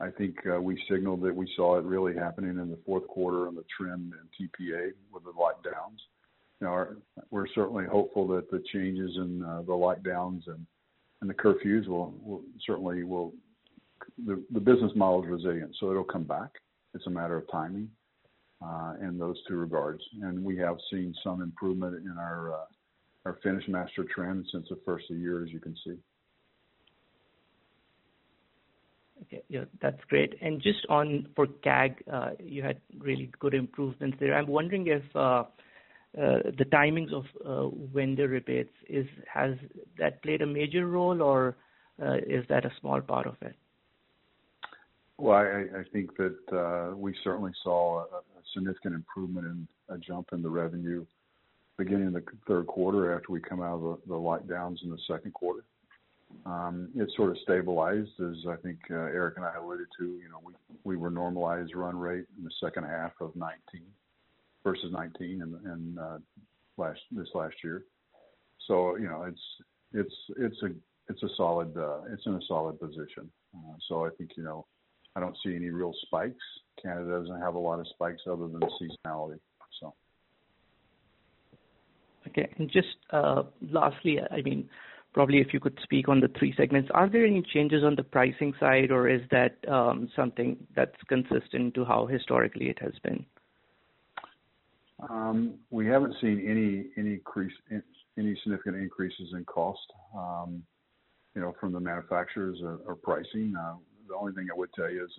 I 0.04 0.12
think 0.12 0.36
uh, 0.54 0.60
we 0.60 0.82
signaled 0.90 1.22
that 1.22 1.34
we 1.34 1.50
saw 1.56 1.78
it 1.78 1.86
really 1.86 2.14
happening 2.14 2.60
in 2.60 2.70
the 2.70 2.80
fourth 2.86 3.08
quarter 3.08 3.48
on 3.48 3.56
the 3.56 3.64
trend 3.78 4.12
in 4.12 4.48
TPA 4.48 4.92
with 5.14 5.24
the 5.24 5.32
lockdowns. 5.32 6.00
Now, 6.60 6.88
we're 7.30 7.48
certainly 7.56 7.86
hopeful 7.86 8.28
that 8.28 8.52
the 8.52 8.62
changes 8.74 9.12
in 9.16 9.42
uh, 9.44 9.62
the 9.62 9.72
lockdowns 9.72 10.42
and 10.48 11.30
the 11.30 11.34
curfews, 11.34 11.88
will 11.88 12.42
certainly. 12.66 13.04
Will 13.04 13.34
the 14.26 14.60
business 14.60 14.92
model 14.96 15.24
is 15.24 15.30
resilient, 15.30 15.74
so 15.80 15.90
it'll 15.90 16.04
come 16.04 16.26
back. 16.26 16.50
It's 16.94 17.08
a 17.08 17.10
matter 17.10 17.38
of 17.38 17.50
timing 17.50 17.90
uh, 18.62 18.96
in 19.02 19.18
those 19.18 19.38
two 19.48 19.56
regards. 19.56 20.04
And 20.22 20.44
we 20.44 20.58
have 20.58 20.78
seen 20.92 21.16
some 21.24 21.42
improvement 21.42 21.96
in 21.96 22.18
our 22.18 22.68
our 23.26 23.40
FinishMaster 23.46 24.08
trend 24.14 24.46
since 24.52 24.68
the 24.70 24.78
first 24.86 25.10
of 25.10 25.16
the 25.16 25.22
year, 25.22 25.46
as 25.46 25.52
you 25.52 25.62
can 25.62 25.76
see. 25.86 25.98
Okay. 29.22 29.23
Yeah, 29.50 29.66
that's 29.82 30.04
great. 30.10 30.36
And 30.42 30.62
just 30.62 30.86
on 30.90 31.28
for 31.36 31.48
CAG, 31.64 32.04
uh, 32.12 32.32
you 32.40 32.64
had 32.64 32.80
really 33.00 33.32
good 33.40 33.54
improvements 33.54 34.18
there. 34.20 34.36
I'm 34.36 34.48
wondering 34.48 34.88
if 34.88 35.04
uh, 35.16 35.20
uh, 35.20 35.44
the 36.58 36.66
timings 36.72 37.12
of 37.14 37.26
vendor 37.94 38.28
rebates, 38.28 38.74
is 38.88 39.08
has 39.32 39.56
that 39.98 40.22
played 40.22 40.42
a 40.42 40.48
major 40.48 40.88
role, 40.88 41.22
or 41.22 41.56
is 42.28 42.46
that 42.50 42.66
a 42.66 42.72
small 42.80 43.02
part 43.02 43.28
of 43.28 43.36
it? 43.42 43.56
Well, 45.18 45.38
I 45.38 45.84
think 45.92 46.16
that 46.18 46.96
we 46.98 47.16
certainly 47.24 47.52
saw 47.64 48.02
a 48.02 48.22
significant 48.54 48.96
improvement 48.96 49.48
and 49.48 49.68
a 49.90 49.98
jump 49.98 50.30
in 50.34 50.42
the 50.42 50.50
revenue 50.50 51.06
beginning 51.78 52.08
in 52.08 52.14
the 52.14 52.24
third 52.48 52.68
quarter 52.68 53.16
after 53.16 53.32
we 53.32 53.40
come 53.40 53.62
out 53.62 53.82
of 53.82 54.00
the 54.08 54.14
lockdowns 54.14 54.84
in 54.84 54.90
the 54.90 54.98
second 55.08 55.34
quarter. 55.34 55.64
Um, 56.46 56.90
it 56.96 57.10
sort 57.16 57.32
of 57.32 57.38
stabilized, 57.44 58.20
as 58.20 58.36
I 58.50 58.56
think 58.58 58.80
uh, 58.90 58.94
Éric 58.94 59.38
and 59.38 59.46
I 59.46 59.56
alluded 59.56 59.88
to. 60.00 60.06
You 60.06 60.30
know, 60.30 60.40
we 60.44 60.54
we 60.84 60.98
were 60.98 61.10
normalized 61.10 61.76
run 61.76 61.98
rate 61.98 62.26
in 62.38 62.44
the 62.44 62.52
second 62.62 62.84
half 62.84 63.12
of 63.22 63.36
19 63.36 63.82
versus 64.64 64.92
2019 64.92 65.42
in 65.66 65.98
uh, 65.98 66.18
this 67.12 67.28
last 67.34 67.56
year. 67.64 67.86
So 68.68 68.98
you 68.98 69.08
know, 69.08 69.24
it's 69.24 69.42
it's 69.94 70.16
it's 70.38 70.62
a 70.64 70.70
it's 71.10 71.24
a 71.24 71.30
solid 71.36 71.76
uh, 71.78 72.02
it's 72.12 72.26
in 72.26 72.34
a 72.34 72.42
solid 72.48 72.80
position. 72.80 73.30
Uh, 73.56 73.76
so 73.88 74.06
I 74.06 74.10
think, 74.18 74.32
you 74.36 74.44
know, 74.44 74.66
I 75.16 75.20
don't 75.20 75.38
see 75.46 75.56
any 75.56 75.70
real 75.70 75.94
spikes. 76.04 76.44
Canada 76.82 77.20
doesn't 77.20 77.40
have 77.40 77.56
a 77.56 77.60
lot 77.60 77.80
of 77.80 77.88
spikes 77.88 78.22
other 78.28 78.48
than 78.48 78.62
seasonality. 78.62 79.40
So. 79.80 79.94
Okay. 82.28 82.50
And 82.58 82.72
just 82.72 82.88
lastly, 83.72 84.20
probably 85.14 85.40
if 85.40 85.54
you 85.54 85.60
could 85.60 85.78
speak 85.84 86.10
on 86.10 86.20
the 86.20 86.30
three 86.40 86.54
segments, 86.58 86.90
are 86.94 87.10
there 87.10 87.26
any 87.26 87.42
changes 87.54 87.84
on 87.84 87.96
the 87.96 88.04
pricing 88.04 88.54
side, 88.60 88.92
or 88.92 89.08
is 89.08 89.22
that 89.32 89.58
um, 89.68 90.10
something 90.16 90.58
that's 90.76 90.96
consistent 91.08 91.74
to 91.76 91.86
how 91.86 92.06
historically 92.06 92.70
it 92.70 92.80
has 92.80 92.94
been? 93.04 93.26
Um, 95.10 95.56
we 95.70 95.88
haven't 95.88 96.16
seen 96.22 96.40
any 96.98 98.36
significant 98.44 98.78
increases 98.78 99.34
in 99.34 99.44
cost 99.46 99.92
um, 100.16 100.64
from 101.60 101.74
the 101.74 101.80
manufacturers 101.80 102.60
or 102.62 102.96
pricing. 102.96 103.54
Uh, 103.60 103.76
the 104.08 104.16
only 104.16 104.34
thing 104.34 104.48
I 104.54 104.58
would 104.58 104.74
tell 104.74 104.90
you 104.90 105.04
is 105.04 105.12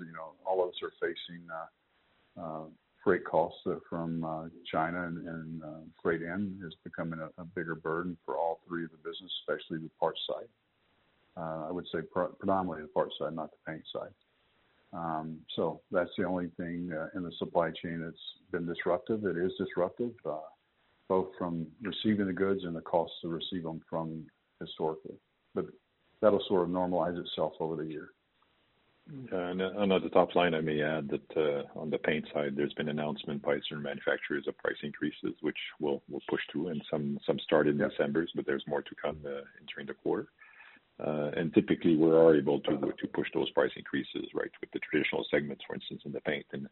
all 0.47 0.63
of 0.63 0.69
us 0.69 0.75
are 0.83 0.93
facing 1.01 1.43
uh, 1.51 1.67
uh, 2.41 2.65
freight 3.05 3.25
costs 3.25 3.61
from 3.89 4.25
uh, 4.25 4.45
China, 4.73 5.05
and 5.05 5.63
freight 6.03 6.23
uh, 6.23 6.35
in 6.35 6.61
is 6.67 6.75
becoming 6.83 7.21
a 7.21 7.45
bigger 7.45 7.75
burden 7.75 8.17
for 8.25 8.37
all 8.37 8.61
three 8.67 8.85
of 8.85 8.91
the 8.91 8.97
business, 8.97 9.31
especially 9.43 9.79
the 9.79 9.91
parts 10.01 10.21
side. 10.27 10.49
Uh, 11.37 11.69
I 11.69 11.71
would 11.71 11.87
say 11.93 12.01
predominantly 12.01 12.83
the 12.83 12.89
parts 12.89 13.15
side, 13.19 13.35
not 13.35 13.51
the 13.51 13.73
paint 13.73 13.85
side. 13.93 14.15
Um 14.95 15.39
so 15.57 15.81
that's 15.91 16.11
the 16.17 16.25
only 16.25 16.51
thing 16.57 16.93
in 17.17 17.23
the 17.25 17.33
supply 17.39 17.73
chain 17.83 18.01
that's 18.01 18.17
been 18.53 18.65
disruptive. 18.65 19.25
It 19.25 19.37
is 19.37 19.53
disruptive, 19.59 20.13
both 21.09 21.29
from 21.37 21.67
receiving 21.83 22.27
the 22.27 22.33
goods 22.33 22.63
and 22.63 22.77
the 22.77 22.81
cost 22.81 23.13
to 23.23 23.29
receive 23.29 23.65
them 23.65 23.81
from 23.91 24.25
historically. 24.61 25.17
But 25.53 25.67
that'll 26.21 26.45
sort 26.47 26.63
of 26.63 26.69
normalize 26.69 27.19
itself 27.19 27.55
over 27.59 27.75
the 27.75 27.91
year. 27.91 28.11
Uh, 29.31 29.37
on 29.37 29.93
uh, 29.93 29.99
the 29.99 30.09
top 30.09 30.35
line, 30.35 30.55
I 30.55 30.63
may 30.63 30.81
add 30.81 31.11
that 31.11 31.37
uh, 31.37 31.79
on 31.79 31.91
the 31.91 31.99
paint 31.99 32.27
side, 32.33 32.55
there's 32.57 32.73
been 32.73 32.89
announcement 32.89 33.43
by 33.43 33.57
certain 33.69 33.83
manufacturers 33.83 34.49
of 34.49 34.57
price 34.57 34.79
increases, 34.83 35.35
which 35.43 35.59
we'll 35.79 36.01
push 36.29 36.41
through, 36.51 36.69
and 36.69 36.83
some 36.91 37.19
started 37.41 37.79
in 37.79 37.89
December, 37.89 38.27
but 38.35 38.47
there's 38.47 38.65
more 38.67 38.81
to 38.81 38.95
come 38.95 39.19
during 39.21 39.87
the 39.87 39.95
quarter. 39.95 40.29
Uh 41.05 41.31
and 41.37 41.53
typically, 41.53 41.97
we 41.97 42.09
are 42.09 42.37
able 42.37 42.61
to 42.61 42.79
to 42.79 43.07
push 43.13 43.29
those 43.35 43.51
price 43.51 43.73
increases 43.77 44.27
right, 44.33 44.51
with 44.61 44.71
the 44.73 44.79
traditional 44.79 45.27
segments, 45.31 45.65
for 45.67 45.75
instance, 45.75 46.03
in 46.07 46.13
the 46.13 46.21
paint. 46.21 46.47
And 46.53 46.69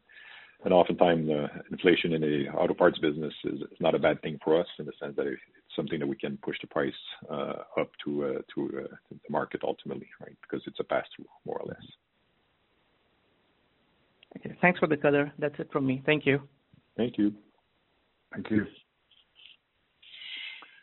and 0.64 0.72
oftentimes, 0.72 1.28
inflation 1.72 2.12
in 2.12 2.20
the 2.20 2.48
auto 2.50 2.72
parts 2.72 2.98
business 2.98 3.34
is 3.44 3.60
not 3.80 3.96
a 3.96 3.98
bad 3.98 4.22
thing 4.22 4.38
for 4.44 4.58
us 4.60 4.68
in 4.78 4.86
the 4.86 4.92
sense 5.00 5.16
that 5.16 5.26
it's 5.26 5.42
something 5.74 5.98
that 5.98 6.06
we 6.06 6.16
can 6.16 6.38
push 6.38 6.56
the 6.60 6.68
price 6.68 7.02
up 7.76 7.90
to 8.04 8.42
to 8.54 8.86
the 9.10 9.18
market 9.28 9.60
ultimately, 9.64 10.08
right? 10.20 10.36
because 10.40 10.62
it's 10.68 10.80
a 10.80 10.84
pass-through, 10.84 11.26
more 11.44 11.58
or 11.58 11.66
less. 11.66 11.84
Okay. 14.38 14.56
Thanks 14.60 14.78
for 14.78 14.86
the 14.88 14.96
color. 14.96 15.32
That's 15.38 15.54
it 15.58 15.68
from 15.72 15.86
me. 15.86 16.02
Thank 16.06 16.26
you. 16.26 16.40
Thank 16.96 17.18
you. 17.18 17.32
Thank 18.32 18.50
you. 18.50 18.66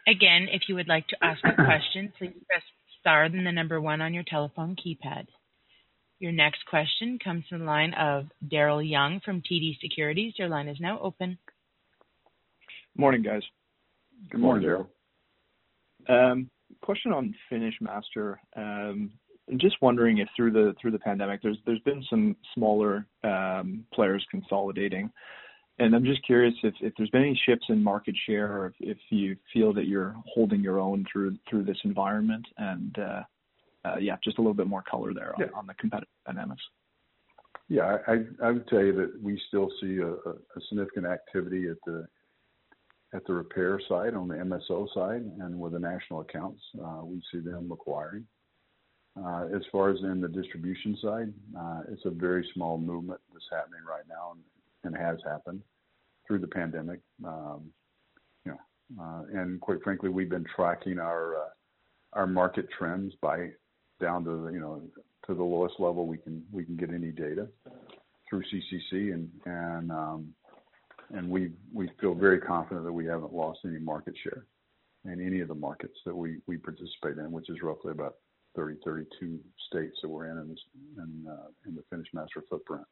Again, 0.08 0.48
if 0.52 0.64
you 0.68 0.76
would 0.76 0.88
like 0.88 1.08
to 1.08 1.18
ask 1.22 1.40
a 1.44 1.54
question, 1.54 2.12
please 2.18 2.34
press 2.48 2.64
star, 3.00 3.30
then 3.30 3.44
the 3.44 3.52
number 3.52 3.80
one 3.80 4.02
on 4.02 4.14
your 4.14 4.24
telephone 4.28 4.76
keypad. 4.76 5.26
Your 6.20 6.32
next 6.32 6.66
question 6.66 7.18
comes 7.24 7.46
from 7.50 7.60
the 7.60 7.66
line 7.66 7.94
of 7.94 8.26
Daryl 8.52 8.88
Young 8.88 9.22
from 9.24 9.42
TD 9.42 9.80
Securities. 9.80 10.34
Your 10.38 10.50
line 10.50 10.68
is 10.68 10.78
now 10.80 11.00
open. 11.00 11.38
Morning, 12.98 13.22
guys. 13.22 13.42
Good 14.30 14.42
morning, 14.42 14.68
Daryl. 14.68 14.88
Um, 16.10 16.50
question 16.82 17.14
on 17.14 17.34
FinishMaster. 17.52 18.36
Um, 18.56 19.12
Just 19.58 19.78
wondering 19.82 20.20
if 20.20 20.28
through 20.36 20.52
the 20.52 20.76
through 20.80 20.92
the 20.92 21.00
pandemic, 21.00 21.42
there's 21.42 21.58
there's 21.66 21.80
been 21.82 22.04
some 22.10 22.36
smaller 22.54 23.06
um, 23.24 23.86
players 23.94 24.26
consolidating. 24.30 25.12
And 25.80 25.96
I'm 25.96 26.04
just 26.04 26.26
curious 26.26 26.54
if 26.62 26.94
there's 26.98 27.10
been 27.10 27.22
any 27.22 27.42
shifts 27.46 27.68
in 27.70 27.82
market 27.82 28.16
share 28.26 28.52
or 28.52 28.74
if 28.82 28.98
you 29.10 29.38
feel 29.54 29.74
that 29.74 29.88
you're 29.88 30.14
holding 30.28 30.62
your 30.62 30.78
own 30.78 31.06
through 31.12 31.38
through 31.50 31.64
this 31.64 31.78
environment 31.86 32.46
and, 32.58 33.00
uh, 33.00 33.24
uh, 33.86 33.96
yeah, 33.98 34.18
just 34.22 34.38
a 34.40 34.42
little 34.42 34.54
bit 34.54 34.68
more 34.68 34.84
color 34.84 35.14
there 35.14 35.34
on 35.56 35.68
the 35.68 35.74
competitive 35.76 36.10
dynamics. 36.26 36.62
Yeah, 37.70 37.98
I 38.08 38.52
would 38.52 38.68
tell 38.68 38.84
you 38.84 38.94
that 38.94 39.22
we 39.22 39.42
still 39.48 39.70
see 39.80 40.00
a 40.00 40.60
significant 40.68 41.06
activity 41.06 41.70
at 41.70 41.78
the 41.86 42.06
at 43.14 43.26
the 43.26 43.34
repair 43.34 43.80
side, 43.88 44.14
on 44.14 44.28
the 44.28 44.36
MSO 44.36 44.88
side, 44.94 45.24
and 45.40 45.60
with 45.60 45.74
the 45.74 45.80
national 45.80 46.22
accounts, 46.22 46.62
uh, 46.84 47.02
we 47.04 47.22
see 47.32 47.40
them 47.40 47.72
acquiring. 47.72 48.26
Uh, 49.18 49.46
as 49.54 49.62
far 49.72 49.90
as 49.90 50.00
in 50.02 50.22
the 50.22 50.28
distribution 50.28 50.98
side, 51.02 51.34
uh, 51.58 51.82
it's 51.92 52.06
a 52.06 52.10
very 52.10 52.48
small 52.54 52.78
movement 52.78 53.20
that's 53.34 53.46
happening 53.52 53.82
right 53.88 54.08
now 54.08 54.36
and 54.84 54.96
has 54.96 55.18
happened 55.26 55.62
through 56.28 56.40
the 56.40 56.48
pandemic. 56.48 57.00
Um, 57.26 57.72
uh, 59.00 59.22
and 59.34 59.62
quite 59.62 59.82
frankly, 59.84 60.10
we've 60.10 60.30
been 60.30 60.46
tracking 60.56 61.00
our 61.00 61.36
our 62.14 62.26
market 62.26 62.68
trends 62.76 63.14
by 63.22 63.50
down 64.02 64.24
to 64.24 64.46
the, 64.46 64.52
you 64.52 64.60
know, 64.60 64.82
to 65.28 65.36
the 65.36 65.44
lowest 65.44 65.76
level 65.80 66.08
we 66.08 66.18
can 66.18 66.44
we 66.52 66.64
can 66.64 66.76
get 66.76 66.90
any 66.90 67.12
data 67.12 67.48
through 68.28 68.42
CCC, 68.44 69.14
and 69.14 69.30
and 69.46 69.92
um, 69.92 70.34
and 71.12 71.30
we 71.30 71.52
we 71.74 71.90
feel 72.02 72.16
very 72.16 72.40
confident 72.40 72.86
that 72.86 72.94
we 72.94 73.06
haven't 73.06 73.34
lost 73.34 73.60
any 73.66 73.80
market 73.80 74.16
share 74.24 74.46
in 75.06 75.26
any 75.26 75.40
of 75.42 75.48
the 75.48 75.56
markets 75.56 75.98
that 76.06 76.16
we 76.16 76.38
we 76.48 76.58
participate 76.58 77.18
in, 77.18 77.32
which 77.32 77.50
is 77.50 77.62
roughly 77.62 77.92
about 77.92 78.16
30, 78.60 78.80
32 78.84 79.40
states 79.70 79.98
that 80.02 80.10
we're 80.10 80.30
in 80.30 80.38
in, 80.38 80.58
in, 80.98 81.32
uh, 81.32 81.48
in 81.66 81.76
the 81.76 81.84
FinishMaster 81.94 82.42
footprint. 82.50 82.84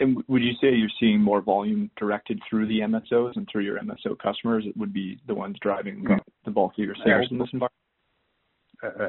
And 0.00 0.22
would 0.28 0.42
you 0.42 0.52
say 0.60 0.74
you're 0.74 0.88
seeing 0.98 1.20
more 1.20 1.42
volume 1.42 1.90
directed 1.98 2.40
through 2.48 2.66
the 2.66 2.80
MSOs 2.80 3.36
and 3.36 3.46
through 3.50 3.64
your 3.64 3.78
MSO 3.78 4.18
customers? 4.18 4.64
It 4.66 4.74
would 4.76 4.92
be 4.92 5.18
the 5.26 5.34
ones 5.34 5.56
driving 5.60 6.06
the 6.46 6.50
bulk 6.50 6.72
of 6.78 6.84
your 6.84 6.94
sales 7.04 7.26
in 7.30 7.38
this 7.38 7.48
environment. 7.52 7.72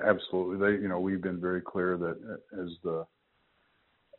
Absolutely. 0.05 0.57
They, 0.57 0.81
you 0.81 0.89
know, 0.89 0.99
we've 0.99 1.21
been 1.21 1.39
very 1.39 1.61
clear 1.61 1.95
that 1.97 2.39
as 2.53 2.69
the 2.83 3.05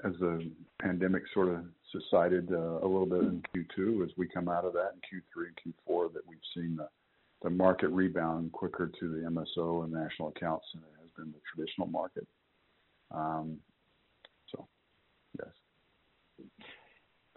as 0.05 0.13
the 0.21 0.51
pandemic 0.81 1.25
sort 1.35 1.49
of 1.49 1.65
subsided 1.93 2.51
uh, 2.53 2.79
a 2.79 2.87
little 2.87 3.07
bit 3.07 3.21
in 3.21 3.43
Q2, 3.55 4.05
as 4.05 4.11
we 4.17 4.29
come 4.29 4.49
out 4.49 4.65
of 4.65 4.73
that 4.75 4.93
in 4.95 5.21
Q3 5.21 5.47
and 5.49 5.75
Q4, 5.89 6.13
that 6.15 6.23
we've 6.27 6.39
seen 6.55 6.77
the 6.77 6.89
the 7.43 7.51
market 7.51 7.89
rebound 7.89 8.53
quicker 8.53 8.91
to 8.99 9.09
the 9.09 9.29
MSO 9.29 9.85
and 9.85 9.93
national 9.93 10.29
accounts 10.29 10.67
than 10.75 10.83
it 10.83 11.01
has 11.01 11.11
been 11.17 11.33
the 11.33 11.41
traditional 11.55 11.87
market. 11.87 12.27
Um, 13.11 13.59
so, 14.51 14.67
yes. 15.39 16.49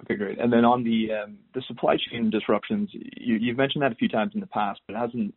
Okay, 0.03 0.15
great. 0.15 0.39
And 0.39 0.51
then 0.51 0.65
on 0.65 0.83
the 0.83 1.09
um, 1.13 1.37
the 1.53 1.61
supply 1.67 1.95
chain 1.97 2.29
disruptions, 2.29 2.89
you, 2.93 3.35
you've 3.35 3.57
mentioned 3.57 3.83
that 3.83 3.91
a 3.91 3.95
few 3.95 4.09
times 4.09 4.31
in 4.33 4.39
the 4.39 4.47
past, 4.47 4.81
but 4.87 4.95
it 4.95 4.99
hasn't 4.99 5.33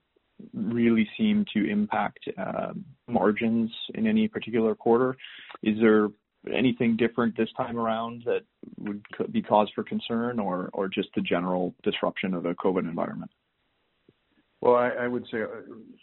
really 0.54 1.08
seemed 1.16 1.48
to 1.54 1.70
impact 1.70 2.20
uh, 2.38 2.72
margins 3.06 3.70
in 3.94 4.06
any 4.06 4.26
particular 4.26 4.74
quarter. 4.74 5.16
Is 5.62 5.78
there 5.80 6.08
anything 6.52 6.96
different 6.96 7.36
this 7.36 7.48
time 7.56 7.78
around 7.78 8.22
that 8.24 8.40
would 8.78 9.02
be 9.30 9.42
cause 9.42 9.68
for 9.74 9.84
concern, 9.84 10.38
or 10.38 10.70
or 10.72 10.88
just 10.88 11.08
the 11.14 11.20
general 11.20 11.74
disruption 11.82 12.32
of 12.32 12.46
a 12.46 12.54
COVID 12.54 12.88
environment? 12.88 13.30
Well, 14.64 14.76
I, 14.76 14.88
I 14.88 15.08
would 15.08 15.26
say 15.30 15.42
uh, 15.42 15.46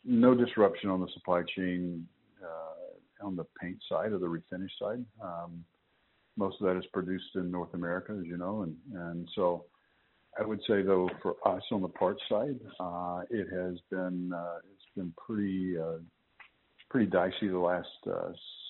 no 0.06 0.36
disruption 0.36 0.92
on 0.92 1.02
the 1.02 1.08
supply 1.16 1.42
chain 1.56 2.08
uh, 2.44 3.26
on 3.26 3.36
the 3.36 3.46
paint 3.60 3.80
side 3.90 4.12
or 4.12 4.20
the 4.20 4.28
refinish 4.28 4.70
side. 4.80 5.04
Um, 5.20 5.66
most 6.38 6.62
of 6.62 6.68
that 6.68 6.78
is 6.78 6.86
produced 6.94 7.36
in 7.36 7.50
North 7.50 7.74
America, 7.74 8.16
as 8.20 8.28
you 8.28 8.38
know, 8.38 8.62
and 8.62 8.76
and 8.94 9.28
so 9.34 9.66
I 10.40 10.46
would 10.46 10.60
say 10.68 10.84
though 10.84 11.10
for 11.24 11.36
us 11.44 11.64
on 11.72 11.82
the 11.82 11.88
parts 11.88 12.22
side, 12.30 12.60
uh, 12.80 13.22
it 13.32 13.48
has 13.52 13.80
been 13.90 14.32
uh, 14.32 14.60
it's 14.72 14.86
been 14.96 15.12
pretty 15.18 15.80
uh, 15.80 15.98
pretty 16.92 17.08
dicey 17.08 17.48
the 17.48 17.58
last 17.58 17.88
uh, 18.06 18.30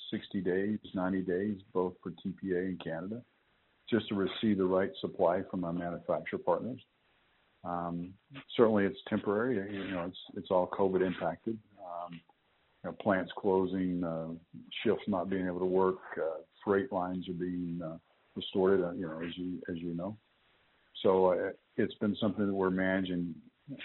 60 0.10 0.40
days, 0.40 0.80
90 0.94 1.22
days, 1.24 1.58
both 1.74 1.96
for 2.02 2.12
TPA 2.12 2.70
and 2.70 2.82
Canada, 2.82 3.22
just 3.90 4.08
to 4.08 4.16
receive 4.16 4.58
the 4.58 4.64
right 4.64 4.92
supply 5.02 5.42
from 5.52 5.66
our 5.66 5.74
manufacturer 5.74 6.40
partners. 6.40 6.80
Um, 7.64 8.14
certainly, 8.56 8.86
it's 8.86 9.00
temporary. 9.08 9.56
You 9.72 9.92
know, 9.92 10.06
it's 10.06 10.18
it's 10.36 10.52
all 10.52 10.68
COVID 10.68 11.06
impacted. 11.06 11.58
Um, 11.80 12.14
you 12.14 12.90
know, 12.90 12.96
plants 13.02 13.32
closing, 13.38 14.04
uh, 14.04 14.30
shifts 14.84 15.04
not 15.08 15.30
being 15.30 15.46
able 15.46 15.60
to 15.60 15.66
work, 15.66 16.00
uh, 16.18 16.42
freight 16.64 16.92
lines 16.92 17.28
are 17.30 17.34
being 17.34 17.80
uh, 17.84 17.98
distorted. 18.36 18.84
Uh, 18.84 18.94
you 18.94 19.08
know, 19.08 19.22
as 19.24 19.38
you 19.38 19.62
as 19.70 19.78
you 19.78 19.94
know. 19.94 20.18
So 21.04 21.34
uh, 21.34 21.52
it's 21.78 21.96
been 21.96 22.16
something 22.20 22.46
that 22.46 22.54
we're 22.54 22.70
managing 22.70 23.36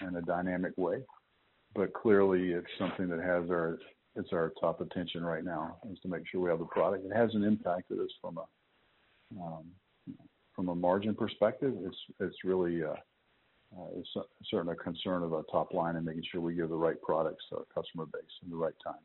in 0.01 0.15
a 0.15 0.21
dynamic 0.21 0.73
way, 0.77 1.03
but 1.75 1.93
clearly 1.93 2.51
it's 2.51 2.67
something 2.79 3.07
that 3.09 3.19
has 3.19 3.49
our 3.49 3.77
it's 4.15 4.33
our 4.33 4.51
top 4.59 4.81
attention 4.81 5.23
right 5.23 5.43
now 5.43 5.77
is 5.91 5.99
to 5.99 6.07
make 6.07 6.23
sure 6.27 6.41
we 6.41 6.49
have 6.49 6.59
the 6.59 6.65
product. 6.65 7.05
It 7.05 7.15
hasn't 7.15 7.45
impacted 7.45 7.99
us 7.99 8.09
from 8.19 8.39
a 8.39 9.39
um, 9.39 9.65
from 10.55 10.69
a 10.69 10.75
margin 10.75 11.13
perspective. 11.13 11.73
It's 11.83 11.97
it's 12.19 12.43
really 12.43 12.83
uh, 12.83 12.95
uh, 13.75 13.99
is 13.99 14.07
certainly 14.49 14.73
a 14.73 14.83
concern 14.83 15.23
of 15.23 15.33
our 15.33 15.43
top 15.51 15.73
line 15.73 15.95
and 15.95 16.05
making 16.05 16.23
sure 16.31 16.41
we 16.41 16.55
give 16.55 16.69
the 16.69 16.75
right 16.75 17.01
products 17.01 17.43
to 17.49 17.57
our 17.57 17.65
customer 17.73 18.05
base 18.05 18.23
in 18.43 18.49
the 18.49 18.55
right 18.55 18.75
time. 18.83 18.95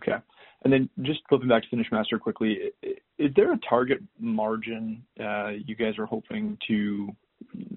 Okay. 0.00 0.22
And 0.62 0.72
then 0.72 0.88
just 1.02 1.20
flipping 1.28 1.48
back 1.48 1.62
to 1.62 1.76
FinishMaster 1.76 2.20
quickly, 2.20 2.70
is 3.18 3.30
there 3.36 3.52
a 3.52 3.58
target 3.68 3.98
margin 4.18 5.02
uh, 5.20 5.48
you 5.48 5.74
guys 5.74 5.98
are 5.98 6.06
hoping 6.06 6.58
to 6.68 7.14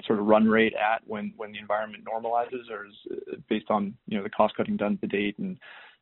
sort 0.05 0.19
of 0.19 0.25
run 0.25 0.47
rate 0.47 0.73
at 0.73 1.01
when 1.05 1.33
when 1.37 1.51
the 1.51 1.59
environment 1.59 2.03
normalizes, 2.05 2.69
or 2.71 2.87
is 2.87 2.93
it 3.27 3.47
based 3.49 3.69
on, 3.69 3.93
you 4.07 4.17
know, 4.17 4.23
the 4.23 4.29
cost 4.29 4.55
cutting 4.55 4.77
done 4.77 4.97
to 4.97 5.07
date 5.07 5.37
and 5.37 5.57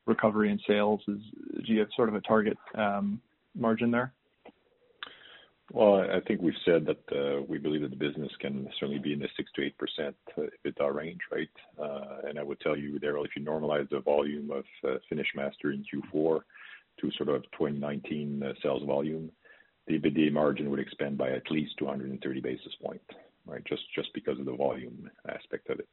recovery 0.06 0.52
in 0.52 0.60
sales, 0.68 1.02
is 1.08 1.20
do 1.66 1.74
you 1.74 1.80
have 1.80 1.90
sort 1.96 2.10
of 2.10 2.16
a 2.16 2.22
target 2.22 2.58
um, 2.76 3.22
margin 3.56 3.92
there? 3.92 4.14
Well, 5.72 6.02
I 6.02 6.20
think 6.22 6.42
we've 6.42 6.54
said 6.66 6.88
that 6.88 7.16
uh, 7.16 7.42
we 7.48 7.60
believe 7.60 7.82
that 7.82 7.92
the 7.92 7.96
business 7.96 8.32
can 8.40 8.68
certainly 8.80 9.00
be 9.00 9.14
in 9.14 9.20
the 9.20 9.28
6%-8% 9.38 10.14
EBITDA 10.66 10.94
range, 10.94 11.20
right? 11.32 11.50
Uh, 11.80 12.28
and 12.28 12.40
I 12.40 12.44
would 12.44 12.60
tell 12.60 12.76
you, 12.76 13.00
Daryl, 13.00 13.24
if 13.24 13.32
you 13.36 13.44
normalize 13.46 13.88
the 13.90 14.00
volume 14.00 14.50
of 14.50 14.64
uh, 14.84 14.98
FinishMaster 15.12 15.66
in 15.66 15.86
Q4 15.94 16.40
to 17.02 17.12
sort 17.18 17.30
of 17.30 17.44
2019 17.52 18.44
sales 18.64 18.84
volume, 18.84 19.32
the 19.86 20.00
EBITDA 20.00 20.32
margin 20.32 20.72
would 20.72 20.80
expand 20.80 21.20
by 21.20 21.30
at 21.32 21.52
least 21.52 21.78
230 21.78 22.42
basis 22.42 22.74
points, 22.84 23.06
right? 23.46 23.64
Just 23.66 23.84
just 23.96 24.10
because 24.14 24.40
of 24.40 24.46
the 24.46 24.56
volume 24.56 25.10
aspect 25.28 25.70
of 25.70 25.80
it. 25.80 25.88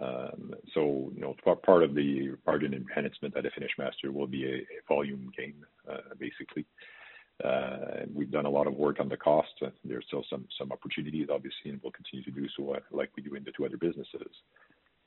Um, 0.00 0.54
so, 0.74 1.12
you 1.14 1.20
know, 1.20 1.36
part 1.64 1.84
of 1.84 1.94
the 1.94 2.32
margin 2.46 2.74
enhancement 2.74 3.36
at 3.36 3.46
a 3.46 3.50
FinishMaster 3.50 4.12
will 4.12 4.26
be 4.26 4.44
a 4.46 4.66
volume 4.88 5.30
gain, 5.36 5.54
basically. 6.18 6.66
Uh, 7.42 8.06
we've 8.14 8.30
done 8.30 8.46
a 8.46 8.50
lot 8.50 8.66
of 8.66 8.74
work 8.74 9.00
on 9.00 9.08
the 9.08 9.16
cost. 9.16 9.48
There's 9.84 10.04
still 10.06 10.24
some 10.30 10.46
some 10.58 10.70
opportunities, 10.70 11.28
obviously, 11.32 11.70
and 11.70 11.80
we'll 11.82 11.92
continue 11.92 12.24
to 12.24 12.30
do 12.30 12.46
so 12.56 12.74
uh, 12.74 12.80
like 12.92 13.10
we 13.16 13.22
do 13.22 13.34
in 13.34 13.44
the 13.44 13.50
two 13.50 13.66
other 13.66 13.76
businesses. 13.76 14.30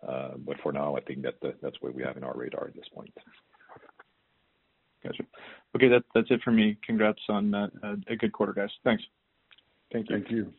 Uh, 0.08 0.32
but 0.38 0.58
for 0.62 0.72
now, 0.74 0.96
I 0.96 1.02
think 1.02 1.22
that 1.24 1.36
that's 1.62 1.78
what 1.80 1.96
we 1.96 2.04
have 2.04 2.18
in 2.18 2.24
our 2.24 2.36
radar 2.36 2.68
at 2.68 2.76
this 2.76 2.88
point. 2.94 3.14
Gotcha. 5.04 5.24
Okay, 5.76 5.88
that's 5.88 6.28
it 6.30 6.42
for 6.44 6.52
me. 6.52 6.78
Congrats 6.86 7.22
on 7.30 7.54
a 7.54 8.16
good 8.16 8.34
quarter, 8.34 8.54
guys. 8.54 8.70
Thanks. 8.84 9.04
Thank 9.92 10.10
you. 10.10 10.16
Thank 10.18 10.32
you. 10.32 10.54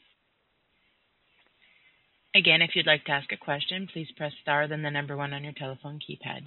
Again, 2.35 2.63
if 2.63 2.71
you'd 2.75 2.87
like 2.87 3.05
to 3.07 3.13
ask 3.13 3.31
a 3.33 3.37
question, 3.37 3.89
please 3.93 4.09
press 4.17 4.33
star, 4.43 4.69
then 4.69 4.83
the 4.83 4.91
number 4.91 5.17
one 5.17 5.33
on 5.33 5.45
your 5.45 5.55
telephone 5.55 5.99
keypad. 5.99 6.43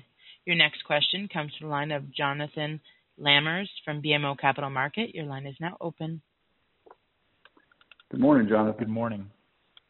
Your 0.45 0.55
next 0.55 0.83
question 0.85 1.27
comes 1.31 1.51
from 1.57 1.67
the 1.67 1.71
line 1.71 1.91
of 1.91 2.13
Jonathan 2.13 2.79
Lamers 3.21 3.67
from 3.85 4.01
BMO 4.01 4.37
Capital 4.37 4.69
Markets. 4.69 5.13
Your 5.13 5.25
line 5.25 5.45
is 5.45 5.55
now 5.59 5.77
open. 5.79 6.21
Good 8.09 8.19
morning, 8.19 8.47
Jonathan. 8.49 8.79
Good 8.79 8.89
morning. 8.89 9.29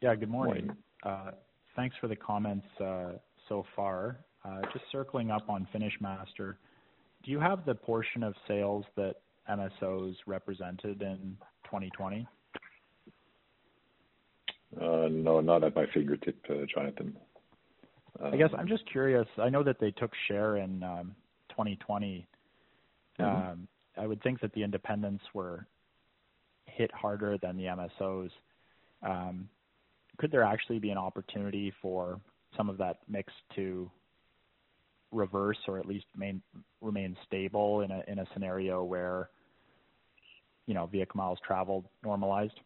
Yeah, 0.02 0.16
good 0.16 0.30
morning. 0.30 0.72
Uh, 1.04 1.32
thanks 1.76 1.96
for 2.02 2.08
the 2.08 2.16
comments 2.16 2.68
uh, 2.84 3.14
so 3.48 3.66
far. 3.76 4.18
Uh, 4.44 4.62
just 4.74 4.86
circling 4.92 5.32
up 5.32 5.50
on 5.50 5.68
FinishMaster, 5.74 6.56
do 7.24 7.32
you 7.32 7.40
have 7.40 7.66
the 7.66 7.76
portion 7.76 8.24
of 8.24 8.34
sales 8.48 8.86
that 8.96 9.16
MSOs 9.50 10.16
represented 10.26 11.02
in 11.02 11.38
2020? 11.66 12.28
No, 14.80 15.42
not 15.42 15.64
at 15.64 15.76
my 15.76 15.86
fingertip, 15.94 16.36
Jonathan. 16.74 17.16
I 18.24 18.36
guess 18.38 18.50
I'm 18.58 18.68
just 18.68 18.90
curious. 18.92 19.28
I 19.38 19.50
know 19.50 19.64
that 19.64 19.80
they 19.80 19.92
took 19.92 20.12
share 20.28 20.58
in 20.58 20.80
2020 21.50 22.18
um, 22.18 22.24
Mm-hmm. 23.20 23.52
Um, 23.52 23.68
I 23.98 24.08
would 24.08 24.22
think 24.24 24.40
that 24.42 24.54
the 24.54 24.64
independents 24.64 25.24
were 25.34 25.68
hit 26.66 26.92
harder 26.94 27.38
than 27.42 27.58
the 27.58 27.66
MSOs. 27.66 28.30
Um, 29.04 29.50
could 30.18 30.32
there 30.32 30.44
actually 30.44 30.80
be 30.80 30.90
an 30.92 30.98
opportunity 30.98 31.74
for 31.82 32.20
some 32.56 32.70
of 32.70 32.78
that 32.78 33.00
mix 33.08 33.32
to 33.56 33.90
reverse 35.12 35.58
or 35.68 35.78
at 35.78 35.86
least 35.86 36.06
remain 36.82 37.18
stable 37.26 37.82
in 37.82 38.20
a 38.20 38.26
scenario 38.34 38.84
where, 38.84 39.30
you 40.68 40.74
know, 40.74 40.86
vehicle 40.86 41.18
miles 41.18 41.40
traveled 41.46 41.86
normalized? 42.04 42.60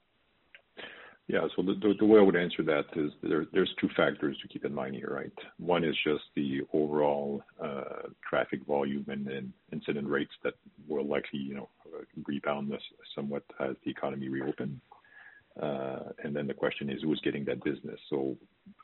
Yeah. 1.27 1.47
So 1.55 1.63
the 1.63 2.05
way 2.05 2.19
I 2.19 2.23
would 2.23 2.35
answer 2.35 2.61
that 2.63 2.85
is 2.95 3.11
there's 3.23 3.73
two 3.81 3.89
factors 3.97 4.37
to 4.41 4.47
keep 4.47 4.63
in 4.63 4.73
mind 4.73 4.95
here, 4.95 5.09
right? 5.11 5.31
One 5.57 5.83
is 5.83 5.95
just 6.03 6.23
the 6.35 6.61
overall 6.71 7.41
uh, 7.61 8.09
traffic 8.27 8.63
volume 8.65 9.05
and 9.07 9.25
then 9.25 9.51
incident 9.73 10.07
rates 10.07 10.33
that 10.43 10.53
will 10.87 11.05
likely, 11.05 11.39
you 11.39 11.55
know, 11.55 11.69
rebound 12.27 12.71
somewhat 13.15 13.43
as 13.59 13.75
the 13.83 13.89
economy 13.89 14.29
reopen. 14.29 14.79
Uh, 15.59 16.11
and 16.23 16.35
then 16.35 16.45
the 16.45 16.53
question 16.53 16.91
is, 16.91 17.01
who's 17.01 17.21
getting 17.21 17.45
that 17.45 17.63
business? 17.63 17.99
So 18.09 18.37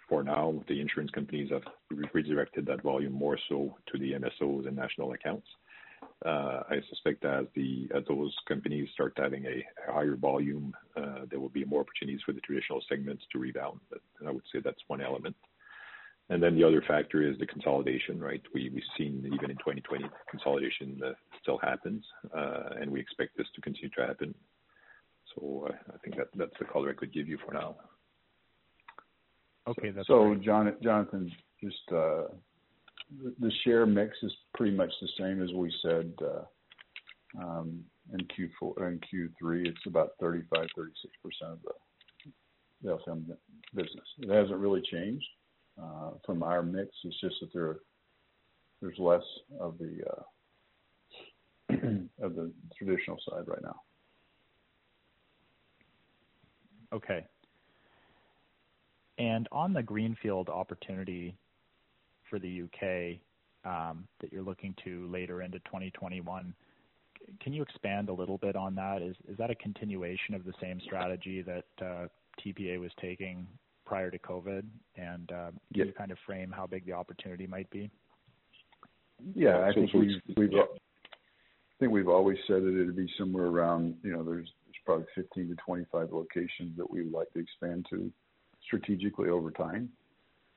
for 0.10 0.24
now, 0.24 0.64
the 0.68 0.82
insurance 0.82 1.12
companies 1.12 1.52
have 1.52 1.64
redirected 2.14 2.66
that 2.66 2.82
volume 2.82 3.14
more 3.14 3.38
so 3.50 3.78
to 3.92 4.00
the 4.00 4.14
MSOs 4.14 4.68
and 4.68 4.76
national 4.76 5.12
accounts. 5.14 5.48
Uh, 6.26 6.64
I 6.70 6.80
suspect 6.90 7.26
as 7.26 7.46
uh, 7.46 8.00
those 8.08 8.36
companies 8.48 8.90
start 8.94 9.14
having 9.18 9.46
a 9.46 9.66
higher 9.92 10.16
volume, 10.16 10.74
uh, 10.96 11.26
there 11.30 11.40
will 11.40 11.50
be 11.50 11.66
more 11.66 11.82
opportunities 11.82 12.22
for 12.26 12.32
the 12.32 12.42
traditional 12.42 12.82
segments 12.88 13.24
to 13.32 13.40
rebound. 13.40 13.80
But 13.90 14.02
I 14.28 14.32
would 14.32 14.44
say 14.54 14.60
that's 14.64 14.82
one 14.88 15.02
element. 15.02 15.36
And 16.30 16.42
then 16.42 16.56
the 16.56 16.64
other 16.64 16.84
factor 16.88 17.28
is 17.28 17.38
the 17.40 17.48
consolidation, 17.48 18.20
right? 18.20 18.42
We've 18.54 18.72
seen 18.98 19.24
even 19.34 19.50
in 19.50 19.58
2020, 19.58 20.06
consolidation 20.30 21.02
still 21.42 21.58
happens, 21.58 22.06
and 22.34 22.90
we 22.90 23.00
expect 23.00 23.36
this 23.38 23.48
to 23.56 23.62
continue 23.62 23.90
to 23.98 24.08
happen. 24.08 24.34
So 25.36 25.68
uh 25.70 25.94
I 25.94 25.98
think 25.98 26.16
that's 26.36 26.58
the 26.60 26.66
color 26.66 26.90
I 26.90 26.94
could 26.94 27.14
give 27.14 27.28
you 27.28 27.38
for 27.46 27.54
now. 27.54 27.76
Okay. 29.68 29.92
That's 29.92 30.08
great. 30.08 30.42
Jonathan, 30.82 31.32
just 31.62 31.92
the 33.40 33.52
share 33.64 33.86
mix 33.86 34.16
is 34.24 34.34
pretty 34.54 34.76
much 34.76 34.92
the 35.02 35.10
same 35.20 35.42
as 35.44 35.52
we 35.54 35.74
said 35.82 36.14
um, 37.40 37.84
in 38.14 38.20
Q4 38.28 38.88
and 38.88 39.04
Q3. 39.14 39.68
It's 39.68 39.86
about 39.86 40.12
35%-36% 40.22 40.44
of 41.44 41.60
the 42.82 42.90
LSM 42.90 43.26
business. 43.76 44.06
It 44.20 44.30
hasn't 44.30 44.60
really 44.60 44.82
changed 44.92 45.26
uh, 45.82 46.12
from 46.26 46.44
our 46.44 46.64
mix. 46.64 46.90
It's 47.04 47.20
just 47.22 47.36
that 47.42 47.54
there 47.54 47.80
there's 48.82 48.98
less 48.98 49.22
of 49.60 49.78
the 49.78 50.00
uh, 50.10 50.24
of 52.26 52.36
the 52.36 52.52
traditional 52.78 53.18
side 53.30 53.44
right 53.46 53.62
now. 53.62 53.76
Okay. 56.94 57.26
And 59.20 59.48
on 59.52 59.72
the 59.72 59.84
greenfield 59.84 60.50
opportunity 60.50 61.38
for 62.32 62.40
the 62.40 62.50
U.K. 62.50 63.22
Um, 63.64 64.08
that 64.22 64.34
you're 64.34 64.42
looking 64.42 64.74
to 64.86 65.08
later 65.12 65.44
into 65.44 65.60
2021, 65.60 66.56
can 67.40 67.54
you 67.54 67.62
expand 67.62 68.10
a 68.10 68.14
little 68.14 68.40
bit 68.40 68.56
on 68.56 68.74
that? 68.74 69.04
Is 69.04 69.16
Is 69.30 69.38
that 69.38 69.52
a 69.52 69.56
continuation 69.56 70.34
of 70.34 70.44
the 70.44 70.54
same 70.60 70.82
strategy 70.84 71.44
that 71.44 71.66
uh, 71.80 72.08
TPA 72.44 72.80
was 72.80 72.90
taking 73.00 73.46
prior 73.86 74.10
to 74.10 74.18
COVID? 74.18 74.64
And 74.96 75.32
uh, 75.32 75.52
can 75.74 75.88
you 75.88 75.94
kind 75.96 76.12
of 76.12 76.18
frame 76.26 76.52
how 76.52 76.66
big 76.66 76.88
the 76.88 76.94
opportunity 76.94 77.46
might 77.46 77.70
be? 77.70 77.92
Yeah. 79.36 79.60
I 79.60 79.74
think 79.74 79.94
we've 79.94 80.22
we've 80.36 80.54
I 80.54 80.66
think 81.80 81.92
we've 81.92 82.08
always 82.08 82.38
said 82.48 82.64
that 82.64 82.82
it'd 82.82 82.96
be 82.96 83.12
somewhere 83.18 83.46
around, 83.46 83.96
you 84.04 84.12
know, 84.12 84.24
there's 84.24 84.50
there's 84.66 85.06
probably 85.16 85.52
15-25 85.68 86.12
locations 86.12 86.78
that 86.78 86.90
we 86.90 87.04
would 87.04 87.14
like 87.14 87.32
to 87.34 87.40
expand 87.40 87.86
to 87.90 88.12
strategically 88.64 89.30
over 89.30 89.52
time. 89.52 89.90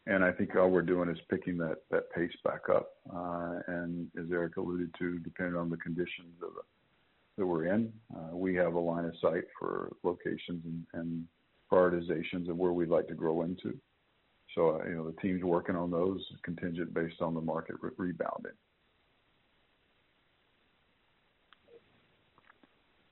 I 0.06 0.32
think 0.32 0.54
all 0.54 0.68
we're 0.68 0.82
doing 0.82 1.08
is 1.08 1.18
picking 1.30 1.56
that 1.58 1.78
that 1.90 2.12
pace 2.12 2.34
back 2.44 2.68
up. 2.70 2.90
Uh, 3.10 3.60
and 3.68 4.08
as 4.18 4.26
Éric 4.26 4.56
alluded 4.56 4.94
to, 4.98 5.18
depending 5.20 5.56
on 5.56 5.70
the 5.70 5.78
conditions 5.78 6.34
that 7.36 7.46
we're 7.46 7.66
in, 7.66 7.92
uh, 8.14 8.36
we 8.36 8.54
have 8.54 8.74
a 8.74 8.78
line 8.78 9.06
of 9.06 9.14
sight 9.20 9.44
for 9.58 9.96
locations 10.02 10.64
and 10.64 10.84
and 10.92 11.26
prioritizations 11.72 12.48
of 12.48 12.56
where 12.56 12.72
we'd 12.72 12.88
like 12.88 13.08
to 13.08 13.14
grow 13.14 13.42
into. 13.42 13.78
So, 14.54 14.80
uh, 14.80 14.88
you 14.88 14.94
know, 14.94 15.10
the 15.10 15.20
team's 15.20 15.42
working 15.42 15.74
on 15.74 15.90
those 15.90 16.20
contingent 16.42 16.94
based 16.94 17.20
on 17.20 17.34
the 17.34 17.40
market 17.40 17.76
rebounding. 17.96 18.52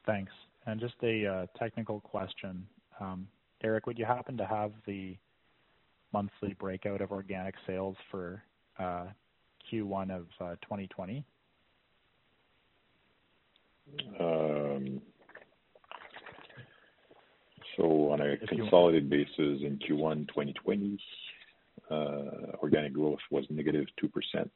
Thanks. 0.07 0.32
And 0.66 0.80
just 0.80 0.95
a 1.03 1.26
uh, 1.26 1.47
technical 1.59 2.01
question. 2.01 2.66
Um, 3.01 3.26
Éric, 3.64 3.86
would 3.86 3.99
you 3.99 4.05
happen 4.05 4.36
to 4.36 4.47
have 4.47 4.72
the 4.86 5.16
monthly 6.12 6.54
breakout 6.58 7.00
of 7.00 7.10
organic 7.10 7.54
sales 7.66 7.96
for 8.10 8.42
uh, 8.78 9.06
Q1 9.70 10.10
of 10.10 10.26
uh, 10.40 10.54
2020? 10.62 11.24
Um, 14.20 15.00
so 17.76 18.10
On 18.12 18.20
a 18.20 18.36
consolidated 18.46 19.08
basis 19.08 19.32
in 19.38 19.78
Q1 19.78 20.28
2020, 20.28 20.98
uh, 21.90 21.94
organic 22.62 22.92
growth 22.92 23.18
was 23.30 23.44
negative 23.50 23.86
-2%. 24.02 24.50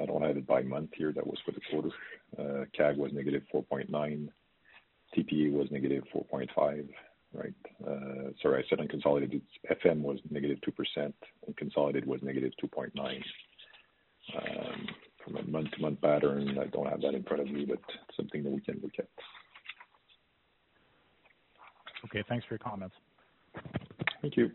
I 0.00 0.06
don't 0.06 0.22
have 0.22 0.36
it 0.36 0.46
by 0.46 0.62
month 0.62 0.90
here. 0.96 1.12
That 1.12 1.26
was 1.26 1.38
for 1.44 1.52
the 1.52 1.60
quarter. 1.70 1.90
CAG 2.72 2.96
was 2.96 3.12
-4.9%. 3.12 4.30
TPA 5.14 5.52
was 5.52 5.68
-4.5%. 5.68 6.88
Right. 7.34 7.54
Uh, 7.86 8.30
sorry, 8.42 8.62
I 8.62 8.68
said 8.68 8.78
unconsolidated. 8.78 9.40
FM 9.70 10.02
was 10.02 10.20
-2%, 10.30 11.14
and 11.46 11.56
consolidated 11.56 12.06
was 12.06 12.20
-2.9%. 12.20 13.24
Um, 14.36 14.88
from 15.24 15.36
a 15.36 15.42
month-to-month 15.42 16.00
pattern, 16.00 16.58
I 16.58 16.66
don't 16.66 16.86
have 16.86 17.00
that 17.00 17.14
in 17.14 17.22
front 17.22 17.42
of 17.42 17.50
me, 17.50 17.64
but 17.64 17.80
something 18.16 18.42
that 18.42 18.50
we 18.50 18.60
can 18.60 18.80
look 18.82 18.92
at. 18.98 19.08
Okay. 22.06 22.22
Thanks 22.28 22.44
for 22.46 22.54
your 22.54 22.58
comments. 22.58 22.94
Thank 24.20 24.36
you. 24.36 24.50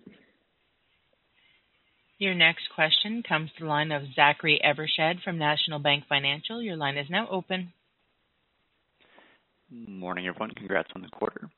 Your 2.19 2.33
next 2.33 2.69
question 2.73 3.23
comes 3.27 3.51
to 3.57 3.63
the 3.63 3.69
line 3.69 3.91
of 3.91 4.01
Zachary 4.15 4.59
Evershed 4.63 5.21
from 5.23 5.37
National 5.37 5.79
Bank 5.79 6.05
Financial. 6.09 6.61
Your 6.61 6.75
line 6.75 6.97
is 6.97 7.07
now 7.09 7.27
open. 7.29 7.73
Morning, 9.69 10.27
everyone. 10.27 10.51
Congrats 10.51 10.89
on 10.95 11.01
the 11.01 11.09
quarter. 11.09 11.49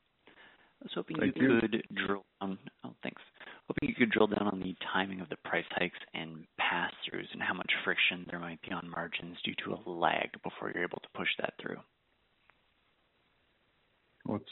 Thank 0.82 0.94
you. 0.96 1.02
I 1.20 1.26
was 1.26 1.32
hoping 1.32 1.34
you 1.34 1.60
could 1.60 1.82
drill 1.94 2.24
down. 2.40 2.58
Oh, 2.84 2.94
thanks. 3.02 3.22
Hoping 3.68 3.88
you 3.88 3.94
could 3.94 4.10
drill 4.10 4.26
down 4.26 4.48
on 4.48 4.60
the 4.60 4.74
timing 4.92 5.20
of 5.20 5.28
the 5.28 5.36
price 5.44 5.64
hikes 5.70 5.98
and 6.14 6.44
pass-throughs 6.58 7.32
and 7.32 7.42
how 7.42 7.54
much 7.54 7.70
friction 7.84 8.26
there 8.30 8.40
might 8.40 8.60
be 8.62 8.72
on 8.72 8.88
margins 8.90 9.36
due 9.44 9.54
to 9.64 9.74
a 9.74 9.90
lag 9.90 10.30
before 10.42 10.72
you're 10.74 10.82
able 10.84 10.98
to 10.98 11.08
push 11.14 11.28
that 11.38 11.54
through. 11.60 11.76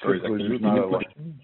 Sorry, 0.03 0.21
Zach, 0.21 0.29
can 0.29 0.41
you 0.41 0.49
repeat 0.49 0.63
the 0.63 0.89
question? 0.89 1.41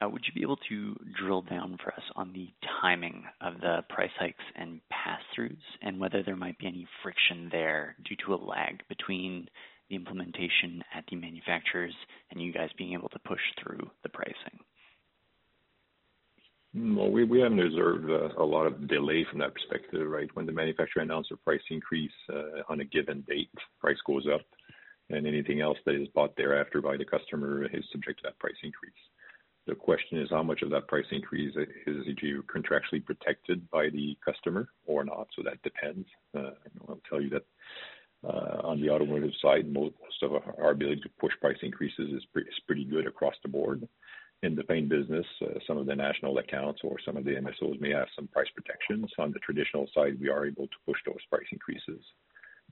Uh, 0.00 0.08
would 0.08 0.22
you 0.26 0.32
be 0.32 0.42
able 0.42 0.58
to 0.68 0.96
drill 1.18 1.42
down 1.42 1.76
for 1.82 1.92
us 1.92 2.02
on 2.14 2.32
the 2.32 2.48
timing 2.80 3.24
of 3.40 3.54
the 3.60 3.82
price 3.88 4.10
hikes 4.18 4.44
and 4.54 4.80
pass-throughs, 4.90 5.56
and 5.82 5.98
whether 5.98 6.22
there 6.22 6.36
might 6.36 6.56
be 6.58 6.66
any 6.68 6.86
friction 7.02 7.48
there 7.50 7.96
due 8.04 8.14
to 8.24 8.34
a 8.34 8.36
lag 8.36 8.80
between 8.88 9.48
the 9.88 9.96
implementation 9.96 10.82
at 10.94 11.04
the 11.10 11.16
manufacturers 11.16 11.94
and 12.30 12.40
you 12.40 12.52
guys 12.52 12.70
being 12.76 12.92
able 12.92 13.08
to 13.10 13.18
push 13.20 13.40
through 13.62 13.90
the 14.02 14.08
pricing? 14.08 14.58
No, 16.74 17.06
we 17.06 17.24
we 17.24 17.40
haven't 17.40 17.60
observed 17.60 18.10
a 18.10 18.44
lot 18.44 18.66
of 18.66 18.88
delay 18.88 19.24
from 19.30 19.38
that 19.38 19.54
perspective, 19.54 20.06
right? 20.06 20.28
When 20.34 20.44
the 20.44 20.52
manufacturer 20.52 21.02
announce 21.02 21.28
a 21.32 21.36
price 21.36 21.62
increase 21.70 22.12
uh, 22.30 22.62
on 22.68 22.80
a 22.80 22.84
given 22.84 23.24
date, 23.26 23.50
price 23.80 23.96
goes 24.06 24.26
up, 24.32 24.42
and 25.08 25.26
anything 25.26 25.60
else 25.62 25.78
that 25.86 25.94
is 25.94 26.08
bought 26.08 26.36
thereafter 26.36 26.82
by 26.82 26.98
the 26.98 27.06
customer 27.06 27.64
is 27.64 27.84
subject 27.90 28.20
to 28.20 28.24
that 28.24 28.38
price 28.38 28.54
increase. 28.62 28.92
The 29.66 29.74
question 29.74 30.18
is 30.18 30.28
how 30.30 30.42
much 30.42 30.62
of 30.62 30.70
that 30.70 30.88
price 30.88 31.06
increase 31.10 31.54
is 31.86 32.06
contractually 32.54 33.04
protected 33.04 33.68
by 33.70 33.88
the 33.90 34.16
customer 34.24 34.68
or 34.86 35.04
not. 35.04 35.28
So 35.36 35.42
that 35.42 35.62
depends. 35.62 36.06
Uh, 36.34 36.50
I'll 36.88 37.00
tell 37.08 37.20
you 37.20 37.30
that 37.30 37.44
on 38.24 38.80
the 38.80 38.90
automotive 38.90 39.32
side, 39.40 39.72
most 39.72 39.94
of 40.22 40.32
our 40.58 40.70
ability 40.70 41.00
to 41.02 41.10
push 41.20 41.32
price 41.40 41.58
increases 41.62 42.10
is 42.12 42.24
pretty 42.66 42.84
good 42.84 43.06
across 43.06 43.34
the 43.42 43.48
board. 43.48 43.86
In 44.44 44.54
the 44.54 44.62
paint 44.62 44.88
business, 44.88 45.26
some 45.66 45.78
of 45.78 45.86
the 45.86 45.96
national 45.96 46.38
accounts 46.38 46.80
or 46.84 46.96
some 47.04 47.16
of 47.16 47.24
the 47.24 47.32
MSOs 47.32 47.80
may 47.80 47.90
have 47.90 48.06
some 48.14 48.28
price 48.28 48.46
protections. 48.54 49.10
On 49.18 49.32
the 49.32 49.40
traditional 49.40 49.88
side, 49.92 50.20
we 50.20 50.28
are 50.28 50.46
able 50.46 50.68
to 50.68 50.76
push 50.86 50.98
those 51.04 51.24
price 51.30 51.46
increases. 51.50 52.00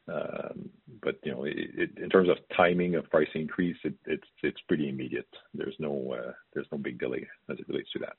Um 0.09 0.71
but 1.03 1.19
you 1.25 1.33
know, 1.33 1.45
in 1.45 2.09
terms 2.11 2.29
of 2.29 2.37
timing 2.57 2.95
of 2.95 3.11
price 3.11 3.29
increase, 3.35 3.77
it's 3.85 4.29
it's 4.43 4.61
pretty 4.69 4.89
immediate. 4.89 5.29
There's 5.55 5.75
no 5.81 6.15
uh 6.17 6.33
there's 6.53 6.69
no 6.71 6.79
big 6.79 7.01
delay 7.01 7.27
as 7.51 7.59
it 7.59 7.69
relates 7.69 7.91
to 7.93 7.99
that. 8.01 8.17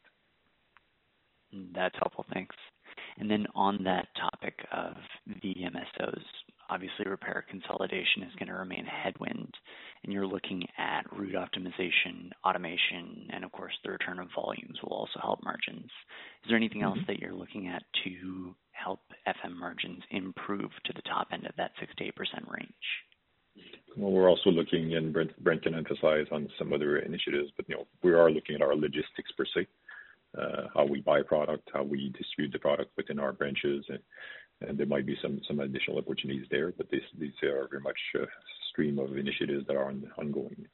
That's 1.73 1.95
helpful. 1.95 2.25
Thanks. 2.33 2.55
And 3.19 3.31
then 3.31 3.47
on 3.55 3.83
that 3.83 4.07
topic 4.19 4.55
of 4.71 4.95
the 5.41 5.55
MSOs, 5.55 6.23
obviously 6.69 7.05
repair 7.05 7.45
consolidation 7.49 8.23
is 8.23 8.35
going 8.35 8.47
to 8.47 8.53
remain 8.53 8.85
a 8.85 9.03
headwind, 9.03 9.53
and 10.03 10.13
you're 10.13 10.27
looking 10.27 10.65
at 10.77 11.05
route 11.17 11.35
optimization, 11.35 12.29
automation, 12.45 13.27
and 13.31 13.43
of 13.43 13.51
course, 13.51 13.73
the 13.83 13.91
return 13.91 14.19
of 14.19 14.27
volumes 14.35 14.77
will 14.83 14.95
also 14.95 15.19
help 15.21 15.43
margins. 15.43 15.85
Is 16.43 16.49
there 16.49 16.57
anything 16.57 16.83
else 16.83 16.97
mm-hmm. 16.97 17.11
that 17.11 17.19
you're 17.19 17.33
looking 17.33 17.67
at 17.67 17.83
to 18.03 18.55
help 18.71 18.99
FM 19.27 19.57
margins 19.57 20.03
improve 20.11 20.71
to 20.85 20.93
the 20.93 21.01
top 21.03 21.27
end 21.31 21.45
of 21.45 21.55
that 21.57 21.71
6%-8% 21.81 22.11
range? 22.49 22.69
Well, 23.95 24.11
we're 24.11 24.29
also 24.29 24.51
looking, 24.51 24.95
and 24.95 25.11
Brent 25.13 25.63
can 25.63 25.73
emphasize 25.73 26.27
on 26.31 26.47
some 26.59 26.71
other 26.71 26.99
initiatives, 26.99 27.51
but 27.57 27.67
you 27.67 27.75
know, 27.75 27.87
we 28.03 28.13
are 28.13 28.29
looking 28.29 28.55
at 28.55 28.61
our 28.61 28.75
logistics 28.75 29.31
per 29.35 29.45
se, 29.45 29.67
uh, 30.37 30.67
how 30.75 30.85
we 30.85 31.01
buy 31.01 31.23
product, 31.23 31.67
how 31.73 31.81
we 31.81 32.09
distribute 32.09 32.51
the 32.51 32.59
product 32.59 32.91
within 32.95 33.17
our 33.17 33.33
branches, 33.33 33.83
and 33.89 33.99
there 34.61 34.85
might 34.85 35.05
be 35.05 35.17
some 35.21 35.41
some 35.47 35.59
additional 35.59 35.97
opportunities 35.97 36.47
there. 36.49 36.73
But 36.77 36.89
these 36.89 37.01
are 37.43 37.67
very 37.69 37.81
much 37.81 37.99
a 38.15 38.25
stream 38.71 38.99
of 38.99 39.17
initiatives 39.17 39.67
that 39.67 39.75
are 39.75 39.93
ongoing. 40.17 40.67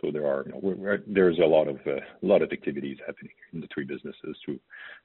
So 0.00 0.10
there 0.10 0.26
are 0.26 0.44
no 0.44 0.98
there's 1.06 1.38
a 1.38 1.46
lot 1.46 1.68
of 1.68 1.76
a 1.86 2.00
lot 2.22 2.42
of 2.42 2.52
activities 2.52 2.98
happening 3.06 3.32
in 3.52 3.60
the 3.60 3.68
three 3.72 3.84
businesses 3.84 4.36
to 4.46 4.58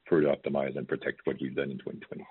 further 0.09 0.27
optimize 0.27 0.77
and 0.77 0.87
protect 0.87 1.21
what 1.25 1.37
we've 1.41 1.55
done 1.55 1.71
in 1.71 1.77
2020. 1.77 2.25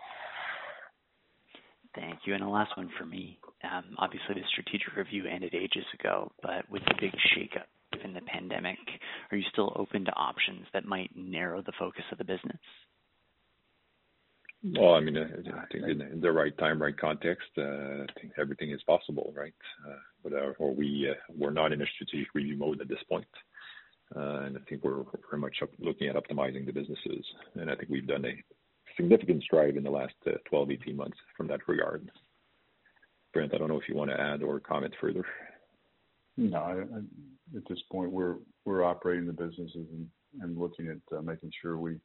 Thank 1.95 2.21
you. 2.27 2.35
And 2.35 2.43
the 2.43 2.49
last 2.49 2.77
one 2.77 2.91
for 2.99 3.07
me. 3.07 3.39
Um, 3.63 3.95
obviously, 3.99 4.35
the 4.35 4.41
strategic 4.51 4.97
review 4.97 5.25
ended 5.27 5.55
ages 5.55 5.85
ago, 5.99 6.33
but 6.43 6.69
with 6.69 6.83
the 6.87 6.95
big 7.01 7.13
shakeup 7.13 7.71
in 8.05 8.13
the 8.13 8.21
pandemic, 8.23 8.79
are 9.31 9.37
you 9.37 9.45
still 9.53 9.73
open 9.77 10.05
to 10.05 10.11
options 10.13 10.67
that 10.73 10.85
might 10.85 11.11
narrow 11.15 11.63
the 11.63 11.73
focus 11.79 12.03
of 12.11 12.19
the 12.19 12.25
business? 12.25 12.59
Well, 14.73 14.95
I 14.95 15.01
mean, 15.01 15.19
I 15.19 15.67
think 15.71 15.85
in 15.87 16.21
the 16.23 16.33
right 16.33 16.57
time, 16.57 16.81
right 16.81 16.97
context, 16.99 17.49
uh, 17.59 17.63
I 17.63 18.07
think 18.19 18.33
everything 18.39 18.71
is 18.71 18.83
possible, 18.85 19.31
right? 19.37 19.53
Uh, 19.87 19.97
but 20.23 20.33
uh, 20.33 20.53
or 20.59 20.75
we 20.75 21.13
we're 21.37 21.51
not 21.51 21.73
in 21.73 21.83
a 21.83 21.87
strategic 21.95 22.35
review 22.35 22.57
mode 22.57 22.81
at 22.81 22.89
this 22.89 23.03
point, 23.07 23.27
and 24.15 24.57
I 24.57 24.61
think 24.67 24.83
we're 24.83 25.05
very 25.29 25.41
much 25.41 25.57
looking 25.79 26.09
at 26.09 26.17
optimizing 26.17 26.65
the 26.65 26.73
businesses, 26.73 27.27
and 27.57 27.71
I 27.71 27.75
think 27.75 27.91
we've 27.91 28.07
done 28.07 28.25
a 28.25 28.43
significant 28.97 29.43
stride 29.43 29.77
in 29.77 29.83
the 29.83 29.91
last 29.91 30.15
12, 30.49 30.71
18 30.71 30.97
months 30.97 31.19
from 31.37 31.47
that 31.49 31.61
regard. 31.69 32.11
Brent, 33.35 33.55
I 33.55 33.59
don't 33.59 33.69
know 33.69 33.81
if 33.81 33.89
you 33.89 33.97
want 33.97 34.13
to 34.13 34.21
add 34.21 34.43
or 34.43 34.61
comment 34.61 34.95
further. 34.99 35.27
No, 36.39 36.59
I, 36.59 36.73
I, 36.73 37.57
at 37.57 37.69
this 37.69 37.81
point, 37.93 38.11
we're 38.11 38.37
we're 38.65 38.83
operating 38.83 39.27
the 39.27 39.33
businesses 39.35 39.75
and, 39.75 40.09
and 40.41 40.59
looking 40.59 40.89
at 40.89 41.19
uh, 41.19 41.21
making 41.21 41.53
sure 41.61 41.77
we 41.77 41.97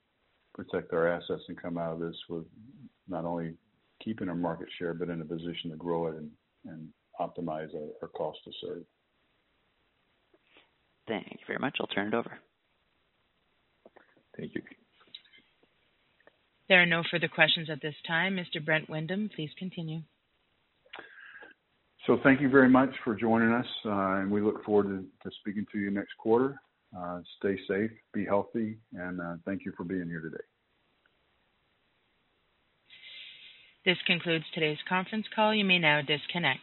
protect 0.63 0.93
our 0.93 1.07
assets 1.07 1.43
and 1.47 1.61
come 1.61 1.77
out 1.77 1.93
of 1.93 1.99
this 1.99 2.15
with 2.27 2.45
not 3.07 3.25
only 3.25 3.53
keeping 4.03 4.29
our 4.29 4.35
market 4.35 4.67
share, 4.77 4.93
but 4.93 5.09
in 5.09 5.21
a 5.21 5.25
position 5.25 5.71
to 5.71 5.77
grow 5.77 6.07
it 6.07 6.15
and, 6.15 6.29
and 6.65 6.87
optimize 7.19 7.73
our, 7.75 7.87
our 8.01 8.07
cost 8.09 8.39
to 8.45 8.51
serve. 8.61 8.83
Thank 11.07 11.27
you 11.31 11.37
very 11.47 11.59
much. 11.59 11.77
I'll 11.79 11.87
turn 11.87 12.07
it 12.07 12.13
over. 12.13 12.31
Thank 14.37 14.55
you. 14.55 14.61
There 16.67 16.81
are 16.81 16.85
no 16.85 17.03
further 17.09 17.27
questions 17.27 17.69
at 17.69 17.81
this 17.81 17.95
time. 18.05 18.35
Mr. 18.35 18.63
Brent 18.63 18.89
Windom, 18.89 19.29
please 19.35 19.49
continue. 19.57 20.01
So 22.05 22.19
thank 22.23 22.41
you 22.41 22.49
very 22.49 22.69
much 22.69 22.91
for 23.03 23.15
joining 23.15 23.51
us, 23.51 23.65
uh, 23.85 24.19
and 24.19 24.31
we 24.31 24.41
look 24.41 24.63
forward 24.63 24.83
to, 24.83 25.29
to, 25.29 25.35
speaking 25.41 25.65
to 25.71 25.79
you 25.79 25.91
next 25.91 26.15
quarter. 26.17 26.59
Uh, 26.97 27.19
stay 27.37 27.57
safe, 27.67 27.91
be 28.13 28.25
healthy, 28.25 28.77
and 28.93 29.21
uh, 29.21 29.35
thank 29.45 29.63
you 29.65 29.71
for 29.77 29.83
being 29.83 30.07
here 30.07 30.21
today. 30.21 30.43
This 33.85 33.97
concludes 34.05 34.45
today's 34.53 34.77
conference 34.87 35.25
call. 35.35 35.53
You 35.53 35.65
may 35.65 35.79
now 35.79 36.01
disconnect. 36.01 36.61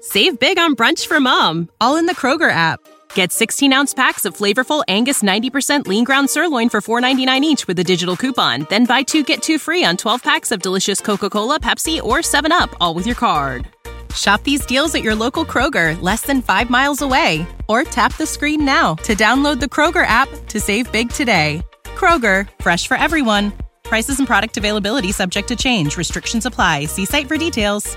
Save 0.00 0.40
big 0.40 0.58
on 0.58 0.74
brunch 0.74 1.06
for 1.06 1.20
mom, 1.20 1.68
all 1.80 1.96
in 1.96 2.06
the 2.06 2.14
Kroger 2.14 2.50
app. 2.50 2.80
Get 3.14 3.32
16 3.32 3.72
ounce 3.72 3.94
packs 3.94 4.24
of 4.24 4.36
flavorful 4.36 4.82
Angus 4.88 5.22
90% 5.22 5.86
lean 5.86 6.04
ground 6.04 6.30
sirloin 6.30 6.68
for 6.68 6.80
$4.99 6.80 7.42
each 7.42 7.66
with 7.66 7.78
a 7.78 7.84
digital 7.84 8.16
coupon. 8.16 8.66
Then 8.70 8.86
buy 8.86 9.02
two 9.02 9.22
get 9.22 9.42
two 9.42 9.58
free 9.58 9.84
on 9.84 9.96
12 9.96 10.22
packs 10.22 10.52
of 10.52 10.62
delicious 10.62 11.00
Coca 11.00 11.30
Cola, 11.30 11.60
Pepsi, 11.60 12.02
or 12.02 12.18
7UP, 12.18 12.74
all 12.80 12.94
with 12.94 13.06
your 13.06 13.16
card. 13.16 13.66
Shop 14.14 14.42
these 14.42 14.66
deals 14.66 14.94
at 14.94 15.02
your 15.02 15.14
local 15.14 15.44
Kroger, 15.44 16.00
less 16.02 16.22
than 16.22 16.42
five 16.42 16.70
miles 16.70 17.02
away. 17.02 17.46
Or 17.70 17.84
tap 17.84 18.16
the 18.16 18.26
screen 18.26 18.64
now 18.64 18.96
to 19.04 19.14
download 19.14 19.60
the 19.60 19.66
Kroger 19.66 20.04
app 20.06 20.28
to 20.48 20.58
save 20.58 20.90
big 20.90 21.10
today. 21.10 21.62
Kroger, 21.84 22.48
fresh 22.60 22.88
for 22.88 22.96
everyone. 22.96 23.52
Prices 23.84 24.18
and 24.18 24.26
product 24.26 24.56
availability 24.56 25.12
subject 25.12 25.46
to 25.48 25.54
change. 25.54 25.96
Restrictions 25.96 26.46
apply. 26.46 26.86
See 26.86 27.04
site 27.04 27.28
for 27.28 27.36
details. 27.36 27.96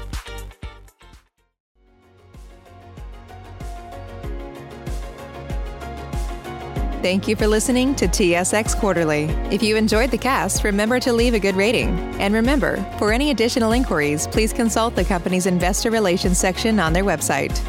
Thank 7.02 7.28
you 7.28 7.36
for 7.36 7.48
listening 7.48 7.96
to 7.96 8.08
TSX 8.08 8.80
Quarterly. 8.80 9.24
If 9.52 9.64
you 9.64 9.76
enjoyed 9.76 10.12
the 10.12 10.18
cast, 10.18 10.64
remember 10.64 11.00
to 11.02 11.12
leave 11.12 11.34
a 11.34 11.40
good 11.40 11.56
rating. 11.56 11.90
And 12.22 12.34
remember, 12.34 12.78
for 13.00 13.12
any 13.12 13.32
additional 13.32 13.72
inquiries, 13.72 14.28
please 14.28 14.54
consult 14.54 14.96
the 14.96 15.04
company's 15.04 15.48
investor 15.48 15.90
relations 15.90 16.38
section 16.38 16.80
on 16.80 16.94
their 16.94 17.04
website. 17.04 17.60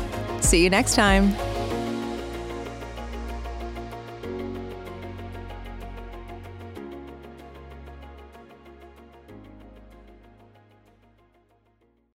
See 0.44 0.62
you 0.62 0.70
next 0.70 0.94
time. 0.94 1.34